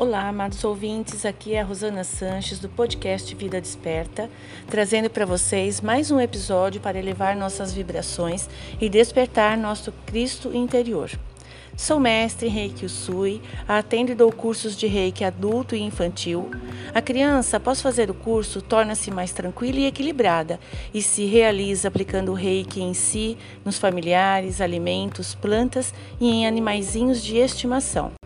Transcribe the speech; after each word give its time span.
Olá, 0.00 0.28
amados 0.28 0.64
ouvintes, 0.64 1.26
aqui 1.26 1.52
é 1.52 1.60
a 1.60 1.62
Rosana 1.62 2.04
Sanches 2.04 2.58
do 2.58 2.70
podcast 2.70 3.34
Vida 3.34 3.60
Desperta, 3.60 4.30
trazendo 4.66 5.10
para 5.10 5.26
vocês 5.26 5.82
mais 5.82 6.10
um 6.10 6.18
episódio 6.18 6.80
para 6.80 6.98
elevar 6.98 7.36
nossas 7.36 7.74
vibrações 7.74 8.48
e 8.80 8.88
despertar 8.88 9.58
nosso 9.58 9.92
Cristo 10.06 10.56
interior. 10.56 11.10
Sou 11.76 12.00
mestre 12.00 12.46
em 12.46 12.50
Reiki 12.50 12.86
Usui, 12.86 13.42
atendo 13.68 14.12
e 14.12 14.14
dou 14.14 14.32
cursos 14.32 14.74
de 14.74 14.86
Reiki 14.86 15.22
adulto 15.22 15.76
e 15.76 15.82
infantil. 15.82 16.50
A 16.94 17.02
criança, 17.02 17.58
após 17.58 17.82
fazer 17.82 18.10
o 18.10 18.14
curso, 18.14 18.62
torna-se 18.62 19.10
mais 19.10 19.32
tranquila 19.32 19.80
e 19.80 19.86
equilibrada 19.86 20.58
e 20.94 21.02
se 21.02 21.26
realiza 21.26 21.88
aplicando 21.88 22.30
o 22.30 22.34
Reiki 22.34 22.80
em 22.80 22.94
si, 22.94 23.36
nos 23.62 23.78
familiares, 23.78 24.62
alimentos, 24.62 25.34
plantas 25.34 25.92
e 26.18 26.26
em 26.26 26.46
animaizinhos 26.46 27.22
de 27.22 27.36
estimação. 27.36 28.19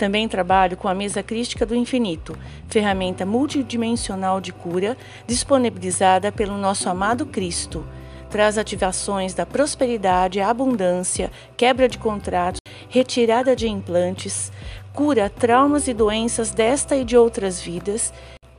Também 0.00 0.26
trabalho 0.26 0.76
com 0.78 0.88
a 0.88 0.94
mesa 0.94 1.22
crística 1.22 1.66
do 1.66 1.74
infinito, 1.74 2.34
ferramenta 2.68 3.26
multidimensional 3.26 4.40
de 4.40 4.50
cura 4.50 4.96
disponibilizada 5.26 6.32
pelo 6.32 6.56
nosso 6.56 6.88
amado 6.88 7.26
Cristo. 7.26 7.86
Traz 8.30 8.56
ativações 8.56 9.34
da 9.34 9.44
prosperidade, 9.44 10.40
abundância, 10.40 11.30
quebra 11.54 11.86
de 11.86 11.98
contratos, 11.98 12.62
retirada 12.88 13.54
de 13.54 13.68
implantes, 13.68 14.50
cura 14.94 15.28
traumas 15.28 15.86
e 15.86 15.92
doenças 15.92 16.50
desta 16.50 16.96
e 16.96 17.04
de 17.04 17.14
outras 17.14 17.60
vidas. 17.60 18.10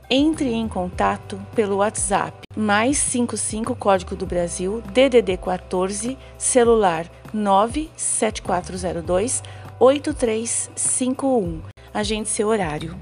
Entre 0.08 0.52
em 0.52 0.68
contato 0.68 1.40
pelo 1.56 1.78
WhatsApp 1.78 2.38
mais 2.54 2.98
55 2.98 3.74
Código 3.74 4.14
do 4.14 4.26
Brasil 4.26 4.80
DDD 4.92 5.38
14 5.38 6.16
celular 6.38 7.06
97402 7.32 9.42
8351. 9.82 11.60
Agende 11.92 12.28
seu 12.28 12.46
horário. 12.46 12.96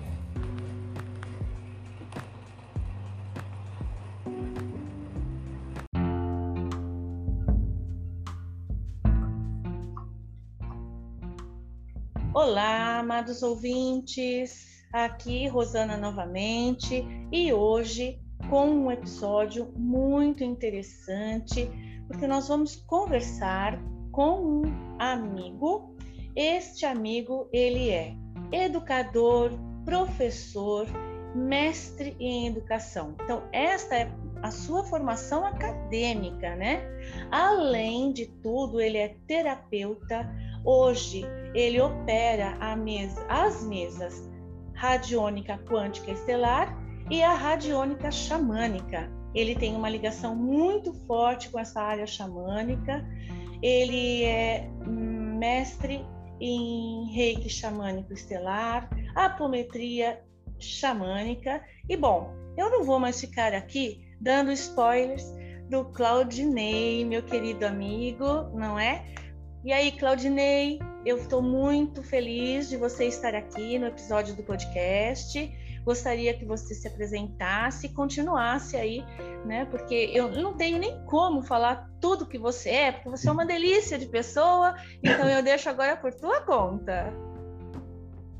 Olá, 12.32 13.00
amados 13.00 13.42
ouvintes. 13.42 14.82
Aqui 14.90 15.46
Rosana 15.48 15.98
novamente 15.98 17.04
e 17.30 17.52
hoje 17.52 18.18
com 18.48 18.70
um 18.70 18.90
episódio 18.90 19.70
muito 19.76 20.42
interessante, 20.42 21.70
porque 22.08 22.26
nós 22.26 22.48
vamos 22.48 22.76
conversar 22.76 23.78
com 24.10 24.62
um 24.62 24.62
amigo 24.98 25.89
este 26.34 26.86
amigo, 26.86 27.48
ele 27.52 27.90
é 27.90 28.14
educador, 28.52 29.52
professor, 29.84 30.86
mestre 31.34 32.16
em 32.18 32.46
educação. 32.46 33.14
Então, 33.22 33.42
esta 33.52 33.96
é 33.96 34.12
a 34.42 34.50
sua 34.50 34.84
formação 34.84 35.44
acadêmica, 35.44 36.54
né? 36.56 36.82
Além 37.30 38.12
de 38.12 38.26
tudo, 38.26 38.80
ele 38.80 38.98
é 38.98 39.16
terapeuta. 39.26 40.28
Hoje, 40.64 41.24
ele 41.54 41.80
opera 41.80 42.56
mesa, 42.76 43.24
as 43.28 43.64
mesas 43.64 44.28
radiônica 44.74 45.58
quântica 45.68 46.10
estelar 46.10 46.74
e 47.10 47.22
a 47.22 47.34
radiônica 47.34 48.10
xamânica. 48.10 49.10
Ele 49.34 49.54
tem 49.54 49.76
uma 49.76 49.90
ligação 49.90 50.34
muito 50.34 50.92
forte 51.06 51.50
com 51.50 51.58
essa 51.58 51.80
área 51.80 52.06
xamânica. 52.06 53.06
Ele 53.62 54.24
é 54.24 54.70
mestre 54.86 56.04
em 56.41 57.12
reiki 57.12 57.48
xamânico 57.48 58.12
estelar, 58.12 58.88
apometria 59.14 60.22
xamânica. 60.58 61.62
E 61.88 61.97
bom, 61.97 62.34
eu 62.56 62.70
não 62.70 62.84
vou 62.84 62.98
mais 62.98 63.20
ficar 63.20 63.53
aqui 63.53 64.09
dando 64.20 64.50
spoilers 64.53 65.25
do 65.69 65.84
Claudinei, 65.87 67.04
meu 67.04 67.22
querido 67.22 67.64
amigo, 67.64 68.50
não 68.54 68.78
é? 68.78 69.04
E 69.64 69.72
aí, 69.72 69.92
Claudinei, 69.92 70.81
eu 71.04 71.19
estou 71.19 71.42
muito 71.42 72.03
feliz 72.03 72.69
de 72.69 72.76
você 72.76 73.06
estar 73.06 73.34
aqui 73.34 73.78
no 73.78 73.87
episódio 73.87 74.34
do 74.34 74.43
podcast. 74.43 75.38
Gostaria 75.84 76.34
que 76.34 76.44
você 76.44 76.74
se 76.74 76.86
apresentasse 76.86 77.86
e 77.86 77.91
continuasse 77.91 78.76
aí, 78.76 79.04
né? 79.44 79.64
Porque 79.64 80.10
eu 80.12 80.30
não 80.30 80.54
tenho 80.54 80.78
nem 80.78 81.02
como 81.06 81.42
falar 81.42 81.91
tudo 82.00 82.26
que 82.26 82.38
você 82.38 82.70
é, 82.70 82.92
porque 82.92 83.08
você 83.08 83.28
é 83.28 83.32
uma 83.32 83.46
delícia 83.46 83.98
de 83.98 84.06
pessoa, 84.06 84.74
então 85.02 85.28
eu 85.28 85.42
deixo 85.42 85.69
agora 85.69 85.96
por 85.96 86.12
tua 86.12 86.40
conta. 86.42 87.12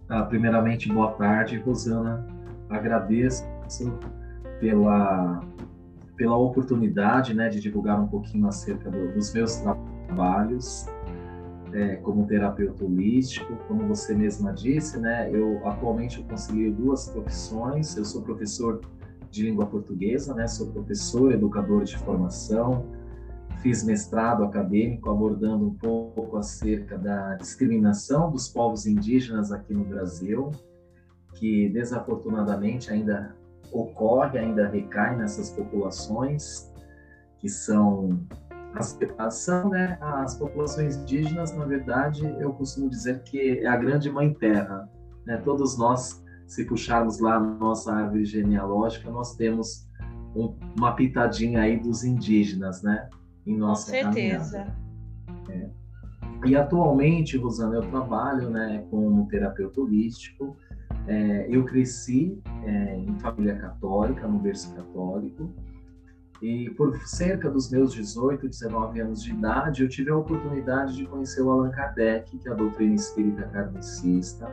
Ah, 0.09 0.25
primeiramente, 0.25 0.93
boa 0.93 1.13
tarde, 1.13 1.59
Rosana. 1.59 2.27
Agradeço 2.69 3.45
pela, 4.61 5.41
pela 6.17 6.37
oportunidade 6.37 7.33
né, 7.33 7.49
de 7.49 7.61
divulgar 7.61 8.01
um 8.01 8.09
pouquinho 8.09 8.47
acerca 8.47 8.91
do, 8.91 9.13
dos 9.13 9.33
meus 9.33 9.57
trabalhos 10.07 10.87
é, 11.73 11.97
como 11.97 12.27
terapeuta 12.27 12.85
holístico, 12.85 13.57
como 13.69 13.87
você 13.87 14.15
mesma 14.15 14.53
disse, 14.53 14.99
né? 14.99 15.31
Eu 15.33 15.67
atualmente 15.67 16.19
eu 16.19 16.25
concilio 16.25 16.73
duas 16.73 17.09
profissões. 17.09 17.97
Eu 17.97 18.05
sou 18.05 18.23
professor 18.23 18.81
de 19.31 19.45
língua 19.45 19.67
portuguesa, 19.67 20.35
né? 20.35 20.47
Sou 20.47 20.69
professor, 20.73 21.33
educador 21.33 21.85
de 21.85 21.97
formação. 21.99 22.85
Fiz 23.63 23.85
mestrado 23.85 24.43
acadêmico 24.43 25.11
abordando 25.11 25.67
um 25.67 25.75
pouco 25.75 26.37
acerca 26.37 26.97
da 26.97 27.35
discriminação 27.35 28.31
dos 28.31 28.49
povos 28.49 28.87
indígenas 28.87 29.53
aqui 29.53 29.75
no 29.75 29.85
Brasil, 29.85 30.51
que 31.35 31.69
desafortunadamente 31.69 32.91
ainda 32.91 33.37
ocorre, 33.71 34.39
ainda 34.39 34.67
recai 34.67 35.17
nessas 35.17 35.51
populações 35.51 36.71
que 37.39 37.49
são 37.49 38.21
as, 38.75 39.35
são 39.35 39.69
né, 39.69 39.99
as 40.01 40.37
populações 40.37 40.97
indígenas, 40.97 41.57
na 41.57 41.65
verdade, 41.65 42.25
eu 42.39 42.53
costumo 42.53 42.89
dizer 42.89 43.23
que 43.23 43.61
é 43.61 43.67
a 43.67 43.77
grande 43.77 44.11
mãe 44.11 44.33
terra. 44.33 44.89
Né? 45.27 45.37
Todos 45.39 45.77
nós, 45.77 46.25
se 46.47 46.65
puxarmos 46.65 47.21
lá 47.21 47.37
a 47.37 47.41
nossa 47.41 47.93
árvore 47.93 48.25
genealógica, 48.25 49.11
nós 49.11 49.35
temos 49.37 49.89
um, 50.35 50.55
uma 50.79 50.93
pitadinha 50.93 51.63
aí 51.63 51.79
dos 51.79 52.05
indígenas, 52.05 52.83
né? 52.83 53.09
Em 53.47 53.57
nossa 53.57 53.91
Com 53.91 54.13
certeza. 54.13 54.67
É. 55.49 55.69
E 56.47 56.57
atualmente, 56.57 57.37
Rosana, 57.37 57.77
eu 57.77 57.83
trabalho 57.83 58.49
né, 58.51 58.85
como 58.91 59.27
terapeuta 59.29 59.81
holístico. 59.81 60.57
É, 61.07 61.47
eu 61.49 61.65
cresci 61.65 62.41
é, 62.65 62.97
em 62.97 63.19
família 63.19 63.57
católica, 63.57 64.27
no 64.27 64.39
berço 64.39 64.75
católico. 64.75 65.53
E 66.43 66.71
por 66.71 66.97
cerca 67.07 67.51
dos 67.51 67.71
meus 67.71 67.93
18, 67.93 68.49
19 68.49 69.01
anos 69.01 69.23
de 69.23 69.31
idade, 69.31 69.83
eu 69.83 69.89
tive 69.89 70.11
a 70.11 70.17
oportunidade 70.17 70.97
de 70.97 71.07
conhecer 71.07 71.43
o 71.43 71.51
Allan 71.51 71.71
Kardec, 71.71 72.39
que 72.39 72.49
é 72.49 72.53
a 72.53 72.55
doutrina 72.55 72.95
espírita 72.95 73.43
kardecista. 73.43 74.51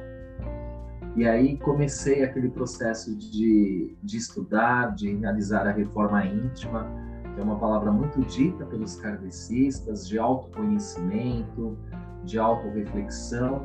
E 1.16 1.26
aí 1.26 1.58
comecei 1.58 2.24
aquele 2.24 2.50
processo 2.50 3.16
de, 3.16 3.96
de 4.04 4.18
estudar, 4.18 4.94
de 4.94 5.16
realizar 5.16 5.66
a 5.66 5.72
reforma 5.72 6.26
íntima, 6.26 6.86
que 7.34 7.40
é 7.40 7.44
uma 7.44 7.58
palavra 7.58 7.90
muito 7.90 8.20
dita 8.22 8.66
pelos 8.66 8.98
kardecistas, 8.98 10.08
de 10.08 10.20
autoconhecimento, 10.20 11.78
de 12.26 12.38
autorreflexão. 12.38 13.64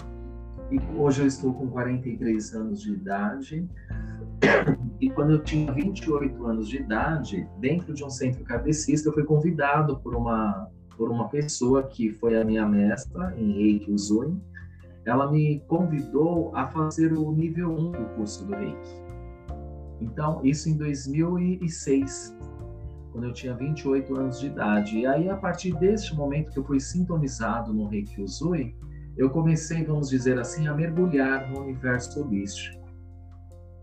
E 0.71 0.79
hoje 0.97 1.23
eu 1.23 1.27
estou 1.27 1.53
com 1.53 1.69
43 1.69 2.55
anos 2.55 2.81
de 2.81 2.93
idade 2.93 3.69
e 5.01 5.11
quando 5.11 5.33
eu 5.33 5.43
tinha 5.43 5.73
28 5.73 6.47
anos 6.47 6.69
de 6.69 6.77
idade, 6.77 7.49
dentro 7.59 7.93
de 7.93 8.05
um 8.05 8.11
centro 8.11 8.45
kardecista, 8.45 9.09
eu 9.09 9.13
fui 9.13 9.25
convidado 9.25 9.99
por 9.99 10.15
uma 10.15 10.69
por 10.97 11.11
uma 11.11 11.29
pessoa 11.29 11.83
que 11.85 12.13
foi 12.13 12.41
a 12.41 12.45
minha 12.45 12.67
mestra 12.67 13.35
em 13.37 13.53
Reiki 13.53 13.91
Usui. 13.91 14.37
Ela 15.05 15.31
me 15.33 15.61
convidou 15.67 16.55
a 16.55 16.67
fazer 16.67 17.13
o 17.13 17.33
nível 17.33 17.73
1 17.73 17.91
do 17.93 18.05
curso 18.15 18.47
do 18.47 18.55
Reiki. 18.55 19.03
Então, 20.01 20.41
isso 20.45 20.69
em 20.69 20.77
2006, 20.77 22.37
quando 23.11 23.25
eu 23.25 23.33
tinha 23.33 23.55
28 23.55 24.15
anos 24.15 24.39
de 24.39 24.47
idade. 24.47 24.99
E 24.99 25.07
aí, 25.07 25.29
a 25.29 25.37
partir 25.37 25.75
deste 25.77 26.15
momento 26.15 26.53
que 26.53 26.59
eu 26.59 26.65
fui 26.65 26.79
sintonizado 26.79 27.73
no 27.73 27.89
Reiki 27.89 28.21
Usui, 28.21 28.77
eu 29.17 29.31
comecei, 29.31 29.83
vamos 29.83 30.09
dizer 30.09 30.39
assim, 30.39 30.69
a 30.69 30.75
mergulhar 30.75 31.51
no 31.51 31.63
universo 31.63 32.23
holístico 32.23 32.82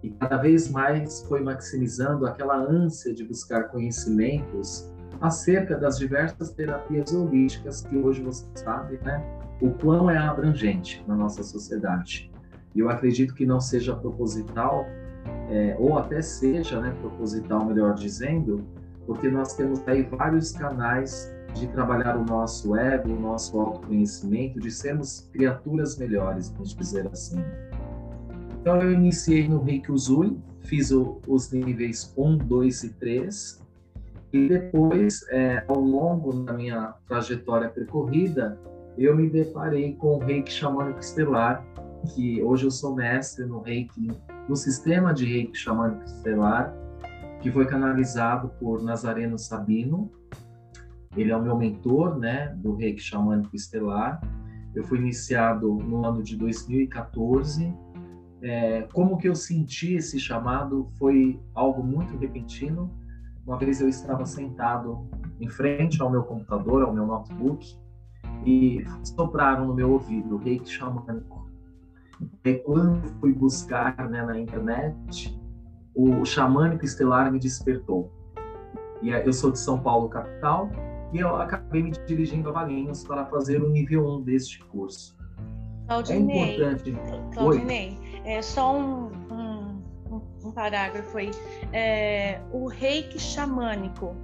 e 0.02 0.10
cada 0.12 0.38
vez 0.38 0.70
mais 0.70 1.24
foi 1.24 1.42
maximizando 1.42 2.26
aquela 2.26 2.58
ânsia 2.58 3.14
de 3.14 3.24
buscar 3.24 3.70
conhecimentos 3.70 4.90
acerca 5.20 5.78
das 5.78 5.98
diversas 5.98 6.52
terapias 6.52 7.14
holísticas 7.14 7.82
que 7.82 7.98
hoje 7.98 8.22
você 8.22 8.46
sabe, 8.56 8.98
né, 9.04 9.22
o 9.62 9.72
quão 9.72 10.10
é 10.10 10.18
abrangente 10.18 11.04
na 11.08 11.16
nossa 11.16 11.44
sociedade. 11.44 12.32
E 12.74 12.80
eu 12.80 12.90
acredito 12.90 13.34
que 13.34 13.46
não 13.46 13.60
seja 13.60 13.96
proposital, 13.96 14.86
é, 15.50 15.76
ou 15.78 15.98
até 15.98 16.22
seja, 16.22 16.80
né, 16.80 16.96
proposital, 17.02 17.66
melhor 17.66 17.94
dizendo, 17.96 18.64
porque 19.06 19.30
nós 19.30 19.56
temos 19.56 19.86
aí 19.88 20.04
vários 20.04 20.52
canais 20.52 21.34
de 21.54 21.68
trabalhar 21.68 22.16
o 22.16 22.24
nosso 22.24 22.76
ego, 22.76 23.10
o 23.10 23.20
nosso 23.20 23.60
autoconhecimento, 23.60 24.60
de 24.60 24.72
sermos 24.72 25.28
criaturas 25.34 25.98
melhores, 25.98 26.50
vamos 26.50 26.76
dizer 26.76 27.08
assim. 27.12 27.44
Então, 28.62 28.82
eu 28.82 28.92
iniciei 28.92 29.48
no 29.48 29.62
Reiki 29.62 29.92
fiz 30.62 30.92
o, 30.92 31.20
os 31.28 31.52
níveis 31.52 32.14
1, 32.18 32.38
2 32.38 32.84
e 32.84 32.90
3, 32.94 33.70
e 34.32 34.48
depois, 34.48 35.26
é, 35.30 35.64
ao 35.68 35.80
longo 35.80 36.44
da 36.44 36.54
minha 36.54 36.94
trajetória 37.08 37.70
percorrida, 37.70 38.60
eu 38.98 39.16
me 39.16 39.30
deparei 39.30 39.94
com 39.96 40.18
o 40.18 40.20
Reiki 40.20 40.52
Xamânico 40.52 41.00
Estelar, 41.00 41.66
que 42.14 42.42
hoje 42.44 42.66
eu 42.66 42.72
sou 42.72 42.96
mestre 42.96 43.46
no 43.46 43.62
Reiki, 43.62 44.12
no 44.48 44.56
sistema 44.56 45.14
de 45.14 45.26
Reiki 45.26 45.58
Xamânico 45.58 46.04
Estelar, 46.04 46.74
que 47.42 47.52
foi 47.52 47.66
canalizado 47.66 48.50
por 48.60 48.84
Nazareno 48.84 49.40
Sabino. 49.40 50.12
Ele 51.16 51.32
é 51.32 51.36
o 51.36 51.42
meu 51.42 51.58
mentor, 51.58 52.18
né, 52.20 52.54
do 52.58 52.76
Reiki 52.76 53.02
Xamânico 53.02 53.56
Estelar. 53.56 54.22
Eu 54.76 54.84
fui 54.84 55.00
iniciado 55.00 55.74
no 55.76 56.06
ano 56.06 56.22
de 56.22 56.38
2014. 56.38 57.74
É, 58.42 58.88
como 58.94 59.18
que 59.18 59.28
eu 59.28 59.36
senti 59.36 59.96
esse 59.96 60.20
chamado 60.20 60.88
foi 60.98 61.40
algo 61.54 61.84
muito 61.84 62.18
repentino. 62.18 62.90
Uma 63.46 63.58
vez 63.58 63.82
eu 63.82 63.90
estava 63.90 64.26
sentado 64.26 65.08
em 65.40 65.50
frente 65.50 66.02
ao 66.02 66.10
meu 66.10 66.24
computador, 66.24 66.84
ao 66.84 66.94
meu 66.94 67.06
notebook, 67.06 67.76
e 68.46 68.84
sopraram 69.04 69.68
no 69.68 69.74
meu 69.74 69.92
ouvido 69.92 70.38
reiki 70.38 70.70
xamânico. 70.70 71.50
E 72.44 72.56
quando 72.56 73.08
fui 73.20 73.34
buscar 73.34 74.10
né, 74.10 74.26
na 74.26 74.38
internet, 74.38 75.40
o 75.96 76.24
xamânico 76.26 76.86
estelar 76.86 77.32
me 77.32 77.40
despertou. 77.40 78.12
E 79.02 79.10
eu 79.10 79.34
sou 79.34 79.52
de 79.52 79.60
São 79.60 79.80
Paulo, 79.80 80.10
capital, 80.10 80.70
e 81.14 81.20
eu 81.20 81.36
acabei 81.38 81.82
me 81.82 81.92
dirigindo 82.06 82.50
a 82.50 82.52
Valinhos 82.52 83.04
para 83.04 83.26
fazer 83.26 83.62
o 83.62 83.70
nível 83.70 84.06
1 84.06 84.22
deste 84.22 84.64
curso. 84.66 85.18
Claudinei, 85.88 86.62
é 86.62 86.72
importante. 86.72 86.94
Claudinei, 87.34 87.98
é 88.30 88.44
só 88.44 88.78
um, 88.78 89.12
um, 89.32 89.82
um 90.44 90.52
parágrafo 90.52 91.18
aí. 91.18 91.32
É, 91.74 92.40
o 92.52 92.68
reiki 92.68 93.18
xamânico 93.20 94.16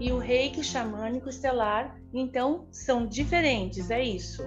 e 0.00 0.10
o 0.10 0.18
reiki 0.18 0.64
xamânico 0.64 1.28
estelar, 1.28 1.96
então, 2.12 2.66
são 2.72 3.06
diferentes, 3.06 3.88
é 3.88 4.02
isso? 4.02 4.42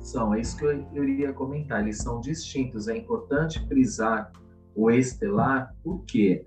São, 0.00 0.32
é 0.32 0.40
isso 0.40 0.56
que 0.56 0.64
eu, 0.64 1.04
iria 1.04 1.34
comentar. 1.34 1.82
Eles 1.82 1.98
são 1.98 2.20
distintos. 2.20 2.88
É 2.88 2.96
importante 2.96 3.64
frisar 3.66 4.32
o 4.74 4.90
estelar, 4.90 5.74
porque 5.84 6.46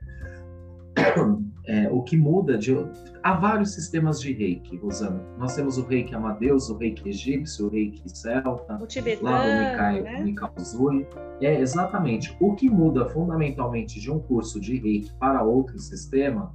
é, 1.70 1.88
o 1.88 2.02
que 2.02 2.18
muda 2.18 2.58
de. 2.58 2.76
Há 3.22 3.34
vários 3.34 3.76
sistemas 3.76 4.20
de 4.20 4.34
reiki, 4.34 4.76
Rosana. 4.78 5.24
Nós 5.38 5.56
temos 5.56 5.78
o 5.78 5.86
reiki 5.86 6.16
Amadeus, 6.16 6.68
o 6.70 6.76
reiki 6.76 7.08
egípcio, 7.08 7.68
o 7.68 7.70
reiki 7.70 8.02
celta, 8.10 8.74
o 8.82 8.88
tibetano, 8.88 9.30
lá 9.30 9.44
do 9.44 9.70
Mikai, 9.70 10.02
né? 10.02 10.24
Mikao 10.24 10.52
Zui. 10.60 11.08
É, 11.40 11.62
exatamente. 11.62 12.36
O 12.40 12.56
que 12.56 12.68
muda 12.68 13.08
fundamentalmente 13.10 14.00
de 14.00 14.12
um 14.12 14.18
curso 14.20 14.60
de 14.60 14.80
reiki 14.80 15.14
para 15.20 15.44
outro 15.44 15.78
sistema, 15.78 16.52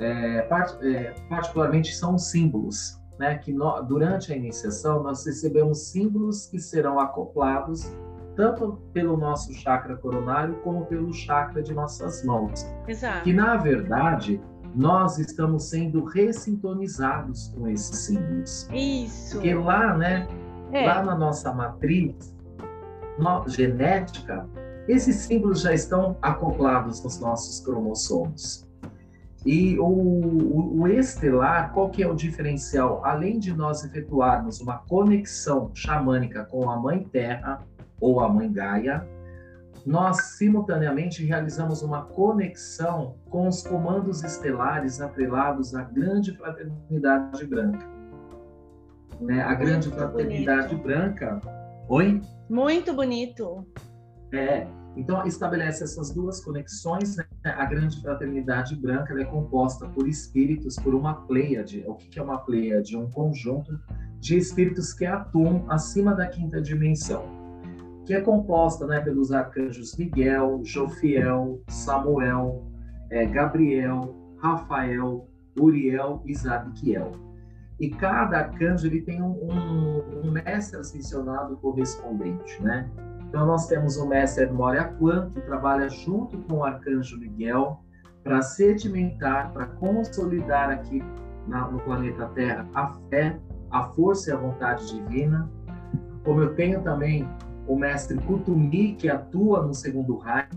é, 0.00 0.42
part, 0.42 0.76
é, 0.84 1.14
particularmente, 1.28 1.94
são 1.94 2.16
os 2.16 2.30
símbolos. 2.30 3.00
Né, 3.16 3.38
que 3.38 3.52
no, 3.52 3.80
durante 3.82 4.32
a 4.32 4.36
iniciação 4.36 5.00
nós 5.00 5.24
recebemos 5.24 5.92
símbolos 5.92 6.48
que 6.48 6.58
serão 6.58 6.98
acoplados 6.98 7.88
tanto 8.36 8.78
pelo 8.92 9.16
nosso 9.16 9.52
chakra 9.54 9.96
coronário 9.96 10.56
como 10.62 10.86
pelo 10.86 11.12
chakra 11.12 11.62
de 11.62 11.72
nossas 11.72 12.24
mãos. 12.24 12.66
Exato. 12.86 13.22
Que 13.22 13.32
na 13.32 13.56
verdade 13.56 14.40
nós 14.74 15.18
estamos 15.18 15.70
sendo 15.70 16.04
ressintonizados 16.04 17.48
com 17.56 17.68
esses 17.68 17.96
símbolos. 17.98 18.68
Isso. 18.72 19.36
Porque 19.36 19.54
lá, 19.54 19.96
né, 19.96 20.26
é. 20.72 20.86
lá 20.86 21.02
na 21.02 21.14
nossa 21.14 21.52
matriz 21.52 22.34
no, 23.18 23.48
genética, 23.48 24.48
esses 24.88 25.16
símbolos 25.16 25.60
já 25.60 25.72
estão 25.72 26.16
acoplados 26.20 27.02
nos 27.02 27.20
nossos 27.20 27.60
cromossomos. 27.60 28.64
E 29.46 29.78
o, 29.78 29.84
o, 29.84 30.80
o, 30.80 30.88
estelar, 30.88 31.70
qual 31.72 31.90
que 31.90 32.02
é 32.02 32.08
o 32.08 32.14
diferencial? 32.14 33.04
Além 33.04 33.38
de 33.38 33.52
nós 33.52 33.84
efetuarmos 33.84 34.58
uma 34.60 34.78
conexão 34.78 35.70
xamânica 35.74 36.44
com 36.46 36.70
a 36.70 36.80
Mãe 36.80 37.04
Terra, 37.04 37.62
ou 38.00 38.20
a 38.20 38.28
Mãe 38.28 38.52
Gaia, 38.52 39.06
nós 39.84 40.36
simultaneamente 40.36 41.24
realizamos 41.24 41.82
uma 41.82 42.04
conexão 42.06 43.16
com 43.28 43.48
os 43.48 43.62
comandos 43.62 44.22
estelares 44.22 45.00
atrelados 45.00 45.74
à 45.74 45.82
grande 45.82 46.32
fraternidade 46.36 47.44
branca. 47.46 47.86
Né? 49.20 49.42
A 49.42 49.54
grande 49.54 49.88
Muito 49.88 50.00
fraternidade 50.00 50.68
bonito. 50.68 50.82
branca. 50.82 51.40
Oi? 51.88 52.20
Muito 52.48 52.94
bonito. 52.94 53.66
É, 54.32 54.66
então 54.96 55.24
estabelece 55.26 55.84
essas 55.84 56.10
duas 56.10 56.42
conexões. 56.42 57.16
Né? 57.16 57.24
A 57.44 57.66
grande 57.66 58.00
fraternidade 58.00 58.74
branca 58.76 59.14
é 59.20 59.24
composta 59.24 59.86
por 59.88 60.08
espíritos, 60.08 60.76
por 60.76 60.94
uma 60.94 61.26
pleiade. 61.26 61.84
O 61.86 61.94
que 61.94 62.18
é 62.18 62.22
uma 62.22 62.38
pleiade? 62.38 62.96
Um 62.96 63.10
conjunto 63.10 63.78
de 64.18 64.38
espíritos 64.38 64.94
que 64.94 65.04
atuam 65.04 65.66
acima 65.68 66.14
da 66.14 66.26
quinta 66.26 66.60
dimensão 66.60 67.43
que 68.04 68.14
é 68.14 68.20
composta 68.20 68.86
né, 68.86 69.00
pelos 69.00 69.32
arcanjos 69.32 69.96
Miguel, 69.96 70.60
Jofiel, 70.62 71.60
Samuel, 71.68 72.64
é, 73.10 73.24
Gabriel, 73.26 74.14
Rafael, 74.38 75.28
Uriel 75.58 76.22
e 76.26 76.34
Zadkiel. 76.34 77.12
E 77.80 77.90
cada 77.90 78.38
arcanjo 78.38 78.86
ele 78.86 79.00
tem 79.00 79.22
um, 79.22 79.32
um, 79.32 80.20
um, 80.24 80.30
mestre 80.30 80.78
ascensionado 80.78 81.56
correspondente, 81.56 82.62
né? 82.62 82.88
Então 83.28 83.46
nós 83.46 83.66
temos 83.66 83.96
o 83.96 84.06
mestre 84.06 84.46
Moria 84.46 84.84
Kwan, 84.84 85.30
que 85.30 85.40
trabalha 85.40 85.88
junto 85.88 86.38
com 86.42 86.58
o 86.58 86.64
arcanjo 86.64 87.18
Miguel 87.18 87.80
para 88.22 88.42
sedimentar, 88.42 89.52
para 89.52 89.66
consolidar 89.66 90.70
aqui 90.70 91.02
na, 91.48 91.68
no 91.68 91.80
planeta 91.80 92.26
Terra 92.28 92.66
a 92.74 92.92
fé, 93.10 93.38
a 93.70 93.82
força 93.90 94.30
e 94.30 94.32
a 94.32 94.36
vontade 94.36 94.86
divina. 94.94 95.50
Como 96.24 96.40
eu 96.40 96.54
tenho 96.54 96.80
também 96.82 97.28
o 97.66 97.76
mestre 97.76 98.18
Kutumi, 98.18 98.94
que 98.94 99.08
atua 99.08 99.62
no 99.62 99.74
segundo 99.74 100.16
raio, 100.16 100.48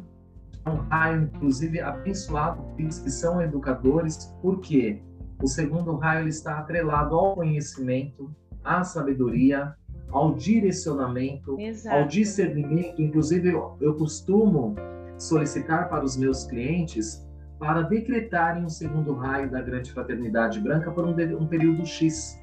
é 0.66 0.70
um 0.70 0.76
raio, 0.76 1.24
inclusive, 1.24 1.80
abençoado 1.80 2.62
por 2.62 2.80
eles 2.80 3.00
que 3.00 3.10
são 3.10 3.42
educadores, 3.42 4.36
porque 4.42 5.02
o 5.42 5.48
segundo 5.48 5.96
raio 5.96 6.28
está 6.28 6.60
atrelado 6.60 7.16
ao 7.16 7.36
conhecimento, 7.36 8.30
à 8.64 8.84
sabedoria, 8.84 9.74
ao 10.10 10.34
direcionamento, 10.36 11.60
Exato. 11.60 11.96
ao 11.96 12.08
discernimento. 12.08 13.02
Inclusive, 13.02 13.50
eu, 13.50 13.78
eu 13.80 13.96
costumo 13.96 14.76
solicitar 15.18 15.90
para 15.90 16.04
os 16.04 16.18
meus 16.18 16.44
clientes 16.44 17.26
para 17.60 17.82
decretarem 17.82 18.64
o 18.66 18.70
segundo 18.70 19.14
raio 19.14 19.50
da 19.50 19.62
grande 19.62 19.92
fraternidade 19.92 20.60
branca 20.60 20.92
por 20.92 21.06
um, 21.06 21.12
um 21.12 21.48
período 21.48 21.86
X. 21.86 22.38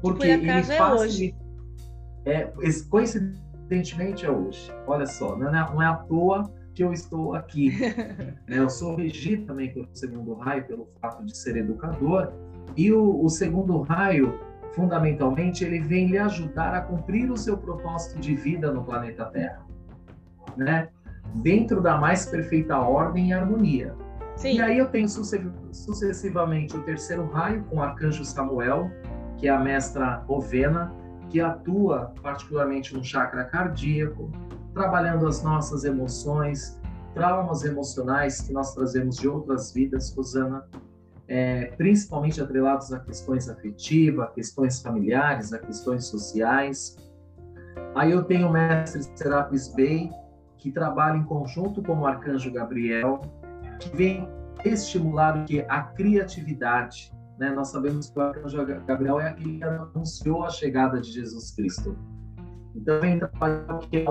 Porque 0.00 0.26
ele 0.26 0.48
é. 0.48 0.94
Hoje. 0.94 1.34
É, 2.24 2.52
coincidência 2.90 3.45
coincidentemente 3.66 4.24
é 4.24 4.30
hoje. 4.30 4.72
Olha 4.86 5.06
só, 5.06 5.36
não 5.36 5.48
é, 5.48 5.52
não 5.52 5.82
é 5.82 5.86
à 5.86 5.94
toa 5.94 6.50
que 6.74 6.82
eu 6.82 6.92
estou 6.92 7.34
aqui. 7.34 7.72
Né, 8.46 8.58
eu 8.58 8.70
sou 8.70 8.94
regido 8.94 9.46
também 9.46 9.72
pelo 9.72 9.88
segundo 9.92 10.34
raio, 10.34 10.64
pelo 10.64 10.88
fato 11.00 11.24
de 11.24 11.36
ser 11.36 11.56
educador, 11.56 12.32
e 12.76 12.92
o, 12.92 13.24
o 13.24 13.28
segundo 13.28 13.80
raio, 13.80 14.38
fundamentalmente, 14.72 15.64
ele 15.64 15.80
vem 15.80 16.06
lhe 16.06 16.18
ajudar 16.18 16.74
a 16.74 16.80
cumprir 16.80 17.28
o 17.30 17.36
seu 17.36 17.58
propósito 17.58 18.20
de 18.20 18.36
vida 18.36 18.70
no 18.70 18.84
planeta 18.84 19.24
Terra, 19.26 19.66
né? 20.56 20.88
Dentro 21.34 21.80
da 21.80 21.98
mais 21.98 22.26
perfeita 22.26 22.78
ordem 22.78 23.30
e 23.30 23.32
harmonia. 23.32 23.96
Sim. 24.36 24.54
E 24.54 24.60
aí 24.60 24.78
eu 24.78 24.86
tenho 24.86 25.08
sucessivamente 25.08 26.76
o 26.76 26.82
terceiro 26.82 27.26
raio 27.26 27.64
com 27.64 27.76
o 27.76 27.82
arcanjo 27.82 28.24
Samuel, 28.24 28.90
que 29.38 29.48
é 29.48 29.50
a 29.50 29.58
mestra 29.58 30.22
Ovena, 30.28 30.94
que 31.30 31.40
atua 31.40 32.12
particularmente 32.22 32.94
no 32.94 33.02
chakra 33.02 33.44
cardíaco, 33.44 34.30
trabalhando 34.72 35.26
as 35.26 35.42
nossas 35.42 35.84
emoções, 35.84 36.78
traumas 37.14 37.64
emocionais 37.64 38.42
que 38.42 38.52
nós 38.52 38.74
trazemos 38.74 39.16
de 39.16 39.26
outras 39.26 39.72
vidas, 39.72 40.14
Rosana, 40.14 40.64
é, 41.28 41.66
principalmente 41.76 42.40
atrelados 42.40 42.92
a 42.92 43.00
questões 43.00 43.48
afetivas, 43.48 44.26
a 44.26 44.30
questões 44.30 44.80
familiares, 44.80 45.52
a 45.52 45.58
questões 45.58 46.04
sociais. 46.04 46.96
Aí 47.94 48.12
eu 48.12 48.22
tenho 48.24 48.48
o 48.48 48.52
mestre 48.52 49.02
Serapis 49.14 49.68
Bey, 49.74 50.10
que 50.58 50.70
trabalha 50.70 51.16
em 51.16 51.24
conjunto 51.24 51.82
com 51.82 52.00
o 52.00 52.06
arcanjo 52.06 52.52
Gabriel, 52.52 53.20
que 53.80 53.96
vem 53.96 54.28
estimular 54.64 55.44
que 55.44 55.60
a 55.68 55.82
criatividade, 55.82 57.12
né? 57.38 57.50
Nós 57.50 57.68
sabemos 57.68 58.10
que 58.10 58.18
o 58.18 58.22
arcanjo 58.22 58.66
Gabriel 58.86 59.20
é 59.20 59.28
aquele 59.28 59.58
que 59.58 59.64
anunciou 59.64 60.44
a 60.44 60.50
chegada 60.50 61.00
de 61.00 61.10
Jesus 61.10 61.50
Cristo. 61.52 61.96
Então, 62.74 63.00
vem 63.00 63.18
trabalhar 63.18 63.74
o 63.74 63.78
que 63.78 63.98
é 63.98 64.04